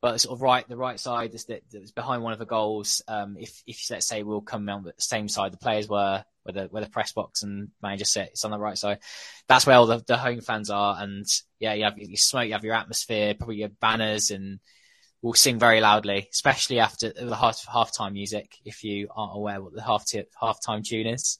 [0.04, 3.02] but sort of right, the right side that's, behind one of the goals.
[3.08, 6.54] Um, if, if let's say we'll come on the same side the players were, where
[6.54, 9.00] the, where the press box and manager sit, it's on the right side.
[9.48, 10.98] That's where all the, the home fans are.
[11.00, 11.26] And
[11.58, 14.60] yeah, you have your smoke, you have your atmosphere, probably your banners and
[15.22, 18.58] we'll sing very loudly, especially after the half halftime music.
[18.66, 21.40] If you aren't aware what the half t- halftime tune is.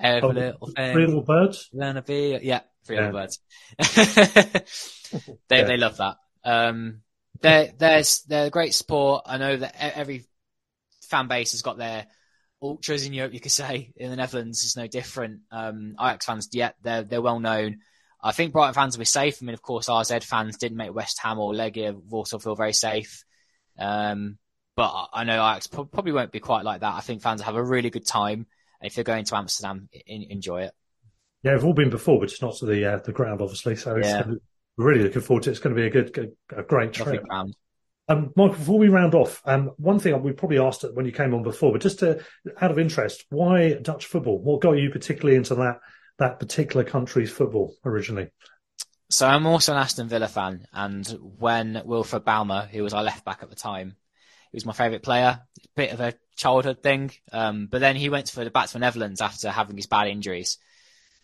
[0.00, 0.94] Every oh, little thing.
[0.94, 1.70] Three little birds.
[1.78, 3.12] Gonna be, yeah, three yeah.
[3.12, 3.38] little birds.
[5.48, 5.64] they, yeah.
[5.64, 6.16] they love that.
[6.42, 7.02] Um,
[7.42, 9.24] they're, they're, they're great sport.
[9.26, 10.24] I know that every
[11.08, 12.06] fan base has got their
[12.62, 13.92] ultras in Europe, you could say.
[13.96, 15.40] In the Netherlands, it's no different.
[15.50, 17.78] Um, Ajax fans, yeah, they're, they're well known.
[18.22, 19.38] I think Brighton fans will be safe.
[19.40, 22.72] I mean, of course, AZ fans didn't make West Ham or Legia also feel very
[22.72, 23.24] safe.
[23.78, 24.38] Um,
[24.76, 26.94] but I know Ajax probably won't be quite like that.
[26.94, 28.46] I think fans have a really good time.
[28.80, 30.72] If they're going to Amsterdam, enjoy it.
[31.42, 33.76] Yeah, we've all been before, but it's not to the uh, the ground, obviously.
[33.76, 34.24] So it's yeah
[34.76, 35.52] really looking forward to it.
[35.52, 37.24] It's going to be a good, good a great trip.
[38.08, 41.34] Um, Michael, before we round off, um, one thing we probably asked when you came
[41.34, 42.22] on before, but just to,
[42.60, 44.38] out of interest, why Dutch football?
[44.38, 45.78] What got you particularly into that
[46.18, 48.30] that particular country's football originally?
[49.08, 51.06] So I'm also an Aston Villa fan, and
[51.38, 53.96] when Wilfred Bouma, who was our left back at the time,
[54.50, 55.40] he was my favourite player.
[55.76, 58.78] Bit of a childhood thing, um, but then he went for the back to the
[58.80, 60.58] Netherlands after having his bad injuries.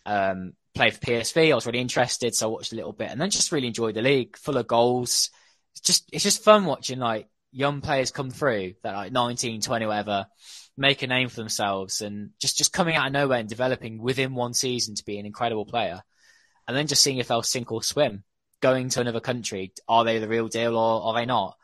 [0.05, 1.51] Um, played for PSV.
[1.51, 3.95] I was really interested, so I watched a little bit, and then just really enjoyed
[3.95, 5.29] the league, full of goals.
[5.73, 9.85] It's just it's just fun watching like young players come through that like 19, 20,
[9.85, 10.27] whatever,
[10.77, 14.33] make a name for themselves and just, just coming out of nowhere and developing within
[14.33, 16.01] one season to be an incredible player.
[16.67, 18.23] And then just seeing if they'll sink or swim.
[18.61, 21.57] Going to another country, are they the real deal or are they not?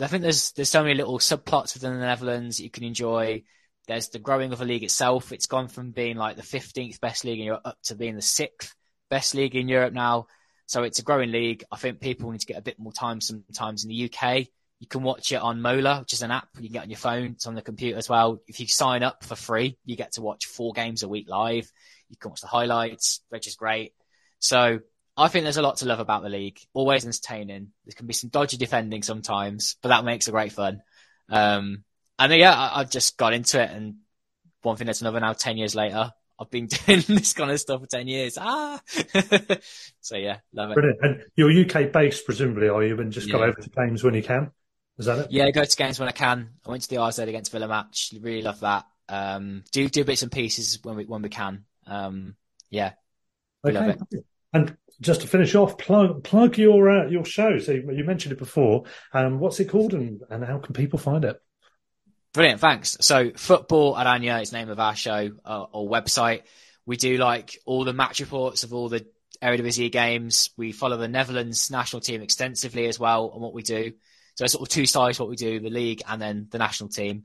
[0.00, 3.42] I think there's there's so many little subplots within the Netherlands that you can enjoy.
[3.86, 5.32] There's the growing of the league itself.
[5.32, 8.22] It's gone from being like the 15th best league in Europe up to being the
[8.22, 8.74] sixth
[9.10, 10.26] best league in Europe now.
[10.66, 11.64] So it's a growing league.
[11.70, 14.48] I think people need to get a bit more time sometimes in the UK.
[14.80, 16.98] You can watch it on Mola, which is an app you can get on your
[16.98, 17.32] phone.
[17.32, 18.42] It's on the computer as well.
[18.46, 21.70] If you sign up for free, you get to watch four games a week live.
[22.10, 23.92] You can watch the highlights, which is great.
[24.38, 24.80] So
[25.16, 26.58] I think there's a lot to love about the league.
[26.74, 27.68] Always entertaining.
[27.86, 30.82] There can be some dodgy defending sometimes, but that makes it great fun.
[31.30, 31.84] Um,
[32.18, 33.96] and yeah, I, I just got into it and
[34.62, 36.10] one thing that's another now 10 years later.
[36.38, 38.36] I've been doing this kind of stuff for 10 years.
[38.38, 38.80] Ah!
[40.00, 40.74] so yeah, love it.
[40.74, 40.98] Brilliant.
[41.02, 42.98] And you're UK based, presumably, are you?
[43.00, 44.50] And just go over to games when you can?
[44.98, 45.26] Is that it?
[45.30, 46.50] Yeah, go to games when I can.
[46.66, 48.12] I went to the AZ against Villa match.
[48.20, 48.84] Really love that.
[49.08, 51.64] Um, do do bits and pieces when we when we can.
[51.86, 52.34] Um,
[52.70, 52.92] yeah,
[53.62, 53.98] we love Okay.
[54.10, 54.24] it.
[54.52, 57.58] And just to finish off, plug plug your uh, your show.
[57.58, 58.84] So you you mentioned it before.
[59.12, 61.40] Um, what's it called, and, and how can people find it?
[62.36, 62.98] Brilliant, thanks.
[63.00, 66.42] So, Football Oranje is name of our show uh, or website.
[66.84, 69.06] We do like all the match reports of all the
[69.42, 70.50] Eredivisie games.
[70.54, 73.94] We follow the Netherlands national team extensively as well on what we do.
[74.34, 76.90] So, it's sort of two sides what we do, the league and then the national
[76.90, 77.24] team.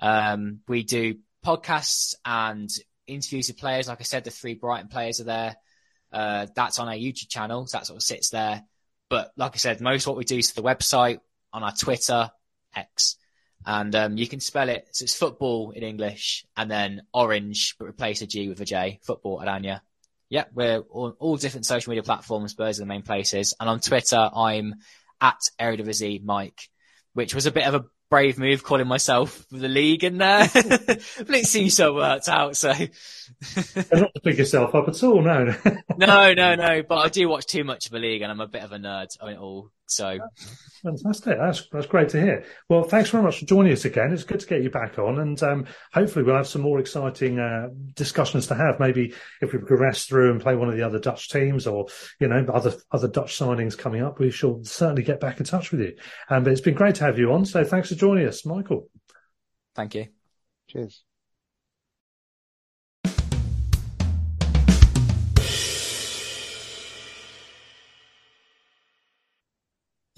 [0.00, 2.68] Um, we do podcasts and
[3.06, 3.86] interviews with players.
[3.86, 5.56] Like I said, the three Brighton players are there.
[6.12, 7.64] Uh, that's on our YouTube channel.
[7.68, 8.64] So that sort of sits there.
[9.08, 11.20] But like I said, most what we do is the website,
[11.52, 12.32] on our Twitter,
[12.74, 13.17] X.
[13.68, 14.88] And um, you can spell it.
[14.92, 18.98] So it's football in English and then orange, but replace a G with a J.
[19.02, 19.82] Football Oranje.
[20.30, 22.54] Yeah, we're on all different social media platforms.
[22.54, 23.52] Those are the main places.
[23.60, 24.76] And on Twitter, I'm
[25.20, 26.70] at Eredivisie Mike,
[27.12, 30.48] which was a bit of a brave move calling myself the league in there.
[30.54, 32.56] but it seems so worked out.
[32.56, 35.54] So not to pick yourself up at all, no.
[35.98, 36.82] no, no, no.
[36.88, 38.78] But I do watch too much of a league and I'm a bit of a
[38.78, 39.70] nerd on it all.
[39.90, 40.18] So
[40.82, 41.38] Fantastic.
[41.38, 42.44] That's that's great to hear.
[42.68, 44.12] Well, thanks very much for joining us again.
[44.12, 47.38] It's good to get you back on, and um, hopefully we'll have some more exciting
[47.38, 48.78] uh, discussions to have.
[48.78, 51.86] Maybe if we progress through and play one of the other Dutch teams, or
[52.20, 55.72] you know other other Dutch signings coming up, we shall certainly get back in touch
[55.72, 55.96] with you.
[56.30, 57.44] Um, but it's been great to have you on.
[57.44, 58.88] So thanks for joining us, Michael.
[59.74, 60.06] thank you.
[60.68, 61.02] Cheers.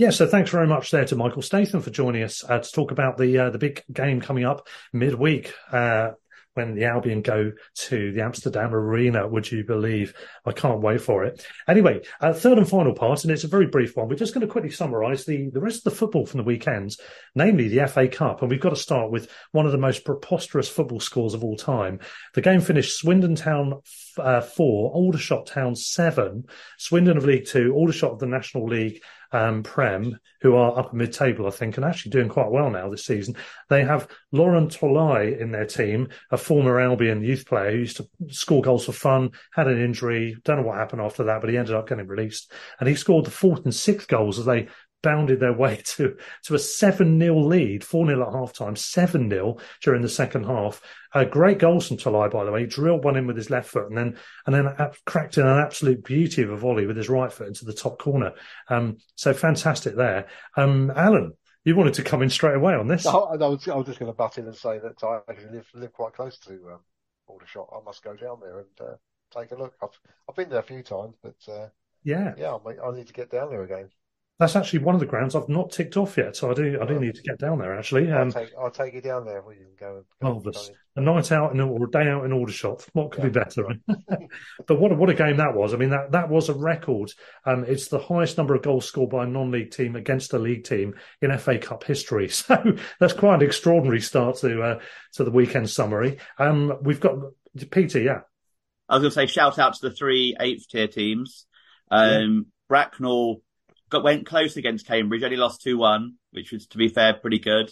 [0.00, 2.90] Yeah, so thanks very much there to Michael Statham for joining us uh, to talk
[2.90, 6.12] about the uh, the big game coming up midweek uh,
[6.54, 9.28] when the Albion go to the Amsterdam Arena.
[9.28, 10.14] Would you believe?
[10.46, 11.44] I can't wait for it.
[11.68, 14.08] Anyway, uh, third and final part, and it's a very brief one.
[14.08, 16.98] We're just going to quickly summarise the the rest of the football from the weekends,
[17.34, 20.70] namely the FA Cup, and we've got to start with one of the most preposterous
[20.70, 22.00] football scores of all time.
[22.32, 23.82] The game finished Swindon Town
[24.18, 26.44] uh, four, Aldershot Town seven,
[26.78, 31.12] Swindon of League Two, Aldershot of the National League um, Prem, who are up mid
[31.12, 33.36] table, I think, and actually doing quite well now this season.
[33.68, 38.08] They have Lorent Tolaj in their team, a former Albion youth player who used to
[38.28, 41.56] score goals for fun, had an injury, don't know what happened after that, but he
[41.56, 42.52] ended up getting released.
[42.78, 44.68] And he scored the fourth and sixth goals as they
[45.02, 49.30] bounded their way to to a 7 0 lead, 4 0 at half time, 7
[49.30, 50.80] 0 during the second half.
[51.12, 52.60] Uh, great goals from Tolaj, by the way.
[52.60, 54.16] He drilled one in with his left foot and then
[54.46, 54.68] and then
[55.06, 57.98] cracked in an absolute beauty of a volley with his right foot into the top
[57.98, 58.32] corner.
[58.68, 60.28] Um, so fantastic there.
[60.56, 61.32] Um, Alan,
[61.64, 63.06] you wanted to come in straight away on this.
[63.06, 65.56] I, I was, I was just going to butt in and say that I actually
[65.56, 66.80] live, live quite close to um,
[67.26, 67.68] Aldershot.
[67.72, 68.94] I must go down there and uh,
[69.38, 69.74] take a look.
[69.82, 69.98] I've,
[70.28, 71.68] I've been there a few times, but uh,
[72.02, 73.90] Yeah, yeah, I, I need to get down there again.
[74.40, 76.34] That's actually one of the grounds I've not ticked off yet.
[76.34, 78.10] So I do I do need to get down there actually.
[78.10, 79.42] I'll Um, take I'll take you down there.
[79.42, 79.96] We can go.
[79.96, 80.70] and- go Marvellous.
[80.96, 82.84] A night out in, or a day out in Aldershot.
[82.94, 83.62] What could be better?
[83.62, 83.78] Right?
[84.66, 85.72] but what a, what a game that was.
[85.72, 87.12] I mean, that, that was a record.
[87.44, 90.64] Um, it's the highest number of goals scored by a non-league team against a league
[90.64, 92.28] team in FA Cup history.
[92.50, 94.80] So that's quite an extraordinary start to, uh,
[95.12, 96.18] to the weekend summary.
[96.38, 97.14] Um, we've got
[97.70, 98.22] Peter, yeah.
[98.88, 101.46] I was going to say shout out to the three eighth tier teams.
[101.88, 103.42] Um, Bracknell
[103.90, 107.38] got went close against Cambridge, only lost two one, which was to be fair pretty
[107.40, 107.70] good.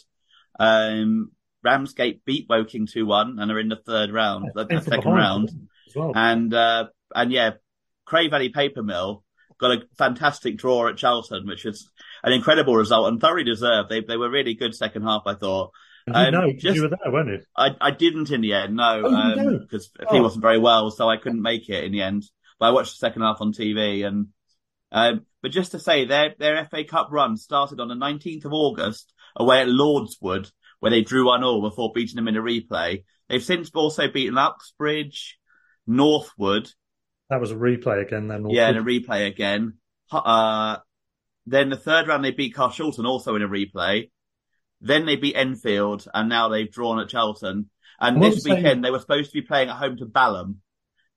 [0.59, 1.33] Um,
[1.65, 5.51] Ramsgate beat Woking two one and are in the third round, the, the second round.
[5.95, 6.13] well.
[6.15, 7.53] And uh, and yeah,
[8.05, 9.25] Cray Valley Paper Mill
[9.59, 11.91] got a fantastic draw at Charlton, which was
[12.23, 13.89] an incredible result and thoroughly deserved.
[13.89, 15.73] They they were really good second half, I thought.
[16.13, 17.41] Um, know, 'cause just- you were there, weren't you?
[17.57, 19.59] I, I didn't in the end, no, Oh, you didn't?
[19.63, 20.23] because he Oh.
[20.23, 22.25] wasn't very well, so I couldn't make it in the end.
[22.59, 24.29] But I watched the second half on TV, and
[24.93, 28.53] um, but just to say, their their FA Cup run started on the 19th of
[28.53, 30.51] August away at Lordswood,
[30.81, 33.05] where they drew one all before beating them in a replay.
[33.29, 35.39] They've since also beaten Uxbridge,
[35.87, 36.71] Northwood.
[37.31, 38.49] That was a replay again then.
[38.49, 39.75] Yeah, in a replay again.
[40.11, 40.79] Uh,
[41.47, 44.11] then the third round they beat Carshalton also in a replay.
[44.81, 47.69] Then they beat Enfield and now they've drawn at Charlton.
[48.01, 50.07] And What this was saying- weekend they were supposed to be playing at home to
[50.07, 50.61] Balham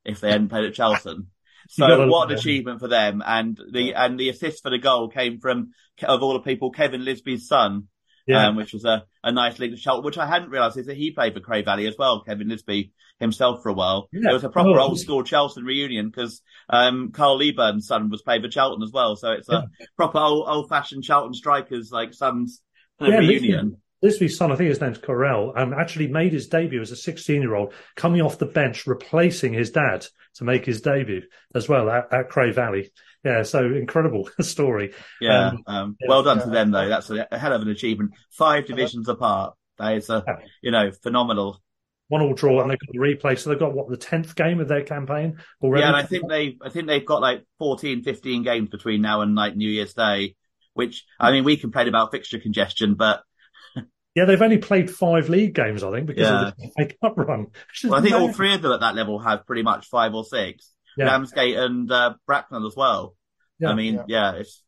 [0.04, 1.28] if they hadn't played at Charlton.
[1.78, 3.24] So what an achievement for them.
[3.26, 5.72] And the, and the assist for the goal came from,
[6.04, 7.88] of all the people, Kevin Lisbie's son.
[8.28, 8.48] Yeah.
[8.48, 10.96] Um, which was a, a nice link to Charlton, which I hadn't realised is that
[10.96, 14.10] he played for Cray Valley as well, Kevin Lisby himself for a while.
[14.14, 14.30] Yeah.
[14.30, 18.22] It was a proper Oh, old school Charlton reunion because, um, Carl Leaburn's son was
[18.22, 19.16] playing for Charlton as well.
[19.16, 19.68] So it's a
[19.98, 22.62] proper old, old fashioned Charlton strikers, like sons
[23.00, 23.78] Yeah, reunion.
[24.02, 27.42] Lisbie's son, I think his name's Corell, um, actually made his debut as a 16
[27.42, 30.06] year old, coming off the bench, replacing his dad
[30.36, 31.24] to make his debut
[31.54, 32.92] as well at, at Cray Valley.
[33.24, 34.94] Yeah, so incredible story.
[35.20, 35.50] Yeah.
[35.50, 36.46] Um, Um, yeah, well done yeah.
[36.46, 36.88] to them though.
[36.90, 38.12] That's a, a hell of an achievement.
[38.32, 39.54] Five divisions apart.
[39.78, 40.24] That is a,
[40.62, 41.62] you know, phenomenal.
[42.08, 43.40] One all draw, and they've got the replay.
[43.40, 45.84] So they've got what the tenth game of their campaign already.
[45.84, 49.22] Yeah, and I think they, I think they've got like 14, 15 games between now
[49.22, 50.36] and like New Year's Day,
[50.74, 53.24] which, I mean, we complain about fixture congestion, but
[54.16, 56.48] yeah, they've only played five league games, I think, because Yeah.
[56.50, 57.48] of the FA Cup run.
[57.84, 60.24] well, I think all three of them at that level have pretty much five or
[60.26, 60.70] six.
[60.98, 61.06] Yeah.
[61.06, 63.16] Ramsgate and uh, Bracknell as well.
[63.60, 63.70] Yeah.
[63.70, 64.64] I mean, yeah, it's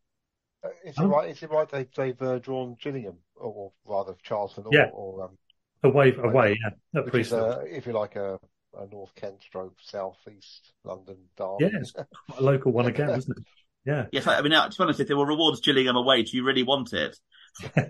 [0.64, 1.30] Uh, Is it right?
[1.30, 4.90] Is it right they've they've uh, drawn Gillingham or, or rather Charlton or, Yeah.
[4.94, 5.38] or um,
[5.84, 6.58] away, away.
[6.64, 8.40] Yeah, at which is uh, if you like a,
[8.80, 11.66] a North Kent stroke South East London derby.
[11.66, 12.08] Yeah, it's quite
[12.40, 13.44] a local one again, isn't it?
[13.86, 14.06] Yeah.
[14.14, 14.26] yes.
[14.26, 16.94] I mean, to be honest, if there were rewards Gillingham away, do you really want
[16.94, 17.18] it?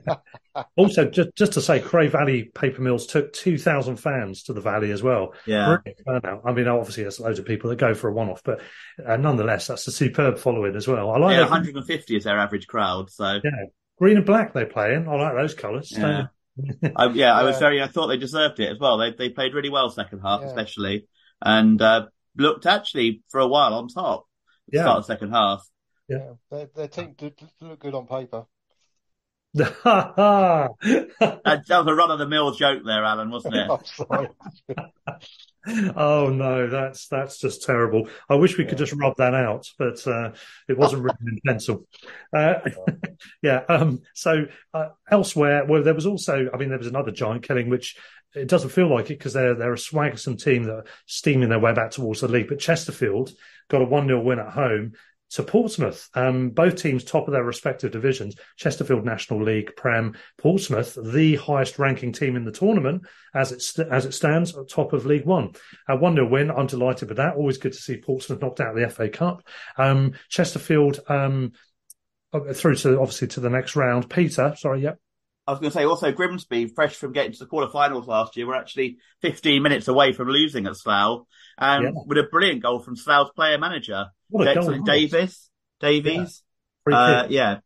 [0.77, 4.61] Also, just just to say, Cray Valley Paper Mills took two thousand fans to the
[4.61, 5.34] Valley as well.
[5.48, 5.77] Yeah.
[6.07, 8.61] I mean, obviously, there's loads of people that go for a one-off, but
[9.03, 11.10] uh, nonetheless, that's a superb following as well.
[11.10, 13.10] I like Yeah, 150 is their average crowd.
[13.10, 13.49] So Yeah,
[13.98, 15.07] green and black they play in.
[15.07, 15.91] I like those colours.
[15.91, 16.27] Yeah.
[16.95, 17.81] I, yeah, I was very.
[17.81, 18.99] I thought they deserved it as well.
[18.99, 20.48] They they played really well second half, Yeah.
[20.49, 21.07] especially,
[21.41, 22.06] and uh,
[22.38, 24.27] looked actually for a while on top.
[24.68, 24.84] at the Yeah.
[24.84, 25.68] Start of second half.
[26.07, 28.44] Yeah, their, their team did, did look good on paper.
[31.45, 33.69] That, was a run of the mill joke there, Alan, wasn't it?
[35.95, 38.09] Oh no, that's that's just terrible.
[38.30, 40.31] I wish we could just rub that out, but uh,
[40.67, 41.88] it wasn't written in pencil.
[42.35, 42.55] Uh,
[43.41, 43.61] yeah.
[43.69, 47.69] Um, so uh, elsewhere, well, there was also, I mean, there was another giant killing,
[47.69, 47.95] which
[48.35, 51.59] it doesn't feel like it because they're they're a swagsome team that are steaming their
[51.59, 52.49] way back towards the league.
[52.49, 53.31] But Chesterfield
[53.69, 54.93] got a one 0 win at home
[55.34, 56.10] to Portsmouth.
[56.14, 58.35] Um, both teams top of their respective divisions.
[58.55, 63.03] Chesterfield National League Prem, Portsmouth the highest ranking team in the tournament
[63.34, 65.53] as it st- as it stands at top of League One.
[65.89, 66.51] A one 0 win.
[66.51, 67.35] I'm delighted with that.
[67.35, 69.43] Always good to see Portsmouth knocked out of the FA Cup.
[69.77, 71.53] Um, Chesterfield um,
[72.31, 74.10] uh, through to obviously to the next round.
[74.10, 74.99] Peter, sorry, yep.
[75.45, 78.47] I was going to say also Grimsby, fresh from getting to the quarterfinals last year,
[78.47, 81.26] were actually 15 minutes away from losing at Slough,
[81.57, 81.91] and Yeah.
[82.05, 85.11] with a brilliant goal from Slough's player manager, What a goal, Excellent wasn't it?
[85.11, 85.49] Davis,
[85.80, 86.43] Davies.
[86.84, 87.60] Free Uh, yeah.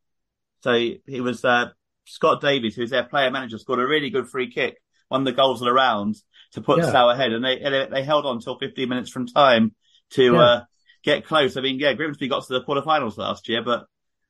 [0.63, 1.69] So he was uh,
[2.05, 4.77] Scott Davies, who's their player manager, scored a really good free kick,
[5.09, 6.15] won the goals of the round
[6.53, 6.89] to put Yeah.
[6.91, 9.73] Slough ahead, and they they- they held on till 15 minutes from time
[10.11, 10.39] to Yeah.
[10.41, 10.63] uh,
[11.03, 11.55] get close.
[11.57, 13.85] I mean, yeah, Grimsby got to the quarterfinals last year, but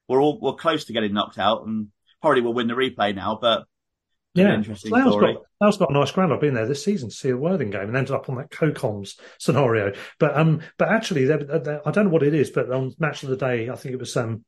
[0.08, 1.88] we're all we're close to getting knocked out, and
[2.22, 3.38] probably will win the replay now.
[3.42, 3.66] But
[4.38, 5.34] Yeah, interesting Slough's story.
[5.34, 6.34] got, got a nice ground.
[6.34, 8.52] I've been there this season to see a Worthing game and ended up on that
[8.52, 9.94] co-coms scenario.
[10.20, 13.24] But um, but actually, they're, they're- I don't know what it is, but on Match
[13.24, 14.44] of the Day, I think it was um,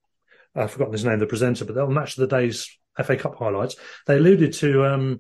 [0.56, 2.70] I've forgotten his name, the presenter, but on Match of the Day's
[3.04, 3.76] FA Cup highlights,
[4.08, 5.20] they alluded to um,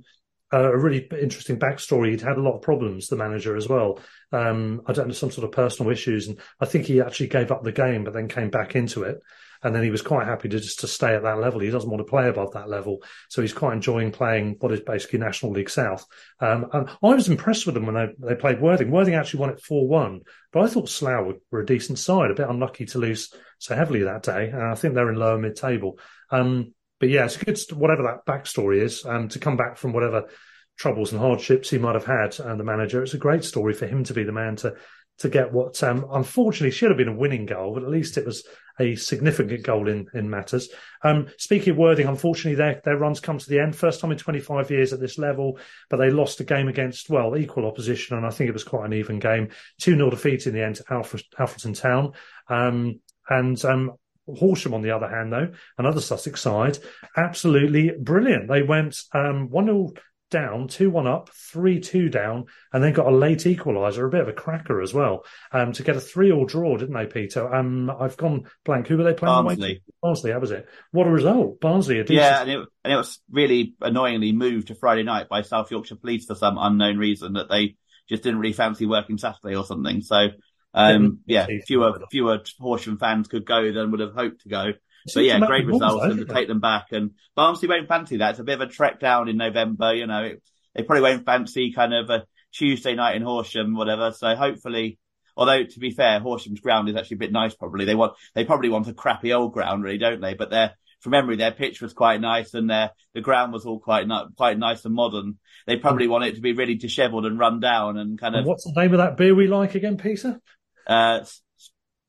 [0.51, 2.09] a really interesting backstory.
[2.11, 3.99] He'd had a lot of problems, the manager as well.
[4.31, 7.51] Um, I don't know, some sort of personal issues, and I think he actually gave
[7.51, 9.19] up the game, but then came back into it.
[9.61, 11.59] And then he was quite happy to just to stay at that level.
[11.59, 14.79] He doesn't want to play above that level, so he's quite enjoying playing what is
[14.79, 16.05] basically National League South.
[16.39, 18.91] Um, and I was impressed with them when they, they played Worthing.
[18.91, 20.21] Worthing actually won it four one,
[20.53, 22.31] but I thought Slough were, a decent side.
[22.31, 25.37] A bit unlucky to lose so heavily that day, and I think they're in lower
[25.37, 25.99] mid table.
[26.31, 29.05] Um, but yeah, it's good whatever that backstory is.
[29.05, 30.29] Um, to come back from whatever
[30.77, 33.87] troubles and hardships he might have had, and the manager, it's a great story for
[33.87, 34.75] him to be the man to
[35.19, 38.25] to get what um, unfortunately should have been a winning goal, but at least it
[38.25, 38.45] was
[38.79, 40.69] a significant goal in in matters.
[41.03, 43.75] Um, speaking of Worthing, unfortunately their their runs come to the end.
[43.75, 45.59] First time in 25 years at this level,
[45.89, 48.85] but they lost a game against well equal opposition, and I think it was quite
[48.85, 49.49] an even game.
[49.79, 52.13] Two 0 defeat in the end to Alfred, Alfreton Town,
[52.47, 53.91] um, and um,
[54.37, 56.77] Horsham, on the other hand, though, another Sussex side,
[57.17, 58.47] absolutely brilliant.
[58.47, 59.93] They went um, 1 0
[60.29, 64.21] down, 2 1 up, 3 2 down, and then got a late equaliser, a bit
[64.21, 67.53] of a cracker as well, um, to get a 3 all draw, didn't they, Peter?
[67.53, 68.87] Um, I've gone blank.
[68.87, 69.45] Who were they playing?
[69.45, 69.83] Barnsley.
[70.01, 70.67] Barnsley, that was it.
[70.91, 71.59] What a result.
[71.59, 72.17] Barnsley, a decent.
[72.17, 75.95] Yeah, and it, and it was really annoyingly moved to Friday night by South Yorkshire
[75.95, 77.75] Police for some unknown reason that they
[78.07, 80.01] just didn't really fancy working Saturday or something.
[80.01, 80.29] So,
[80.73, 84.71] um, yeah, fewer fewer Horsham fans could go than would have hoped to go.
[85.13, 86.87] But yeah, great results and to take them back.
[86.91, 88.31] And Barnsley won't fancy that.
[88.31, 89.93] It's a bit of a trek down in November.
[89.93, 90.43] You know, it,
[90.75, 94.11] they probably won't fancy kind of a Tuesday night in Horsham, whatever.
[94.11, 94.99] So hopefully,
[95.37, 97.55] although to be fair, Horsham's ground is actually a bit nice.
[97.55, 100.33] Probably they want they probably want a crappy old ground, really, don't they?
[100.33, 103.79] But their from memory, their pitch was quite nice and their the ground was all
[103.79, 105.37] quite quite nice and modern.
[105.65, 108.39] They probably want it to be really dishevelled and run down and kind of.
[108.39, 110.39] And what's the name of that beer we like again, Peter?
[110.85, 111.23] Uh,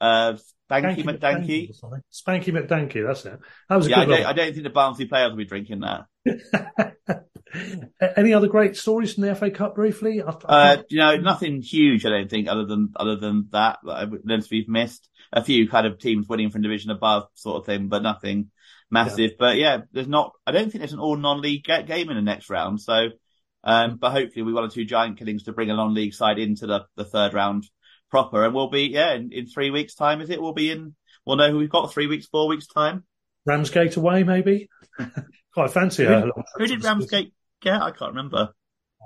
[0.01, 0.37] uh,
[0.71, 1.75] Spanky McDanky.
[2.13, 3.39] Spanky McDanky, that's it.
[3.69, 5.45] That was a yeah, good I don't, I don't think the Barnsley players will be
[5.45, 6.07] drinking that.
[8.17, 10.23] Any other great stories from the FA Cup briefly?
[10.23, 14.69] Uh, you know, nothing huge, I don't think, other than, other than that, that we've
[14.69, 15.09] missed.
[15.33, 18.51] A few kind of teams winning from division above sort of thing, but nothing
[18.91, 19.31] massive.
[19.31, 19.37] Yeah.
[19.39, 22.51] But yeah, there's not, I don't think there's an all non-league game in the next
[22.51, 22.81] round.
[22.81, 23.11] So,
[23.63, 26.67] um, but hopefully we one or two giant killings to bring a non-league side into
[26.67, 27.69] the, the third round
[28.11, 30.21] proper, and we'll be yeah in, in three weeks' time.
[30.21, 30.41] Is it?
[30.41, 30.95] We'll be in.
[31.25, 33.05] We'll know who we've got three weeks, four weeks' time.
[33.47, 34.69] Ramsgate away, maybe.
[35.55, 36.05] Quite fancy.
[36.05, 37.81] Who, who did Ramsgate get?
[37.81, 38.51] I can't remember.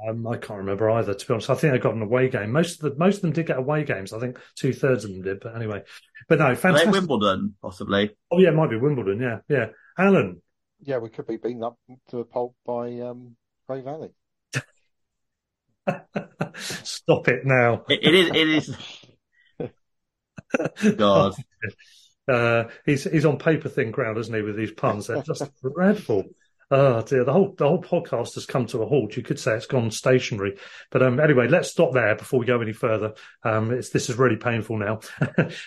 [0.07, 1.15] Um, I can't remember either.
[1.15, 2.51] To be honest, I think they got an away game.
[2.51, 4.13] Most of the most of them did get away games.
[4.13, 5.41] I think two thirds of them did.
[5.41, 5.83] But anyway,
[6.29, 6.91] but no, fantastic.
[6.91, 8.17] Wimbledon, possibly.
[8.31, 9.21] Oh yeah, it might be Wimbledon.
[9.21, 9.67] Yeah, yeah.
[9.97, 10.43] Alan.
[10.81, 11.79] Yeah, we could be beaten up
[12.11, 13.37] to a pulp by um,
[13.69, 14.11] Ray Valley.
[16.57, 17.85] Stop it now.
[17.89, 18.77] it, it is.
[19.61, 19.69] It
[20.79, 20.97] is.
[20.97, 21.35] God.
[22.27, 25.07] Uh, he's he's on paper thin ground, isn't he, with these puns?
[25.07, 26.25] They're just dreadful.
[26.71, 29.17] Oh dear, the whole the whole podcast has come to a halt.
[29.17, 30.57] You could say it's gone stationary,
[30.91, 33.13] but um, anyway, let's stop there before we go any further.
[33.43, 35.01] Um, this is really painful now.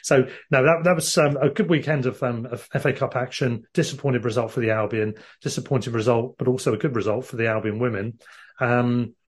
[0.02, 3.64] so no, that that was um, a good weekend of, um, of FA Cup action.
[3.76, 7.78] Disappointed result for the Albion, disappointing result, but also a good result for the Albion
[7.78, 8.18] women.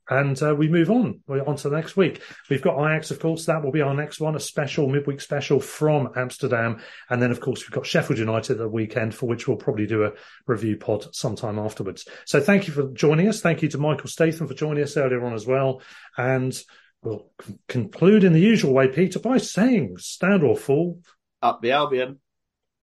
[0.10, 1.22] And uh, we move on.
[1.28, 2.22] We're on to the next week.
[2.50, 3.46] We've got Ajax, of course.
[3.46, 6.82] That will be our next one, a special midweek special from Amsterdam.
[7.10, 9.86] And then, of course, we've got Sheffield United at the weekend, for which we'll probably
[9.86, 10.14] do a
[10.48, 12.08] review pod sometime afterwards.
[12.26, 13.42] So thank you for joining us.
[13.42, 15.82] Thank you to Michael Statham for joining us earlier on as well.
[16.18, 16.60] And
[17.04, 21.00] we'll c- conclude in the usual way, Peter, by saying, stand or fall.
[21.42, 22.20] Up the Albion.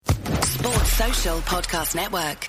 [0.04, 2.48] Sports Social Podcast Network.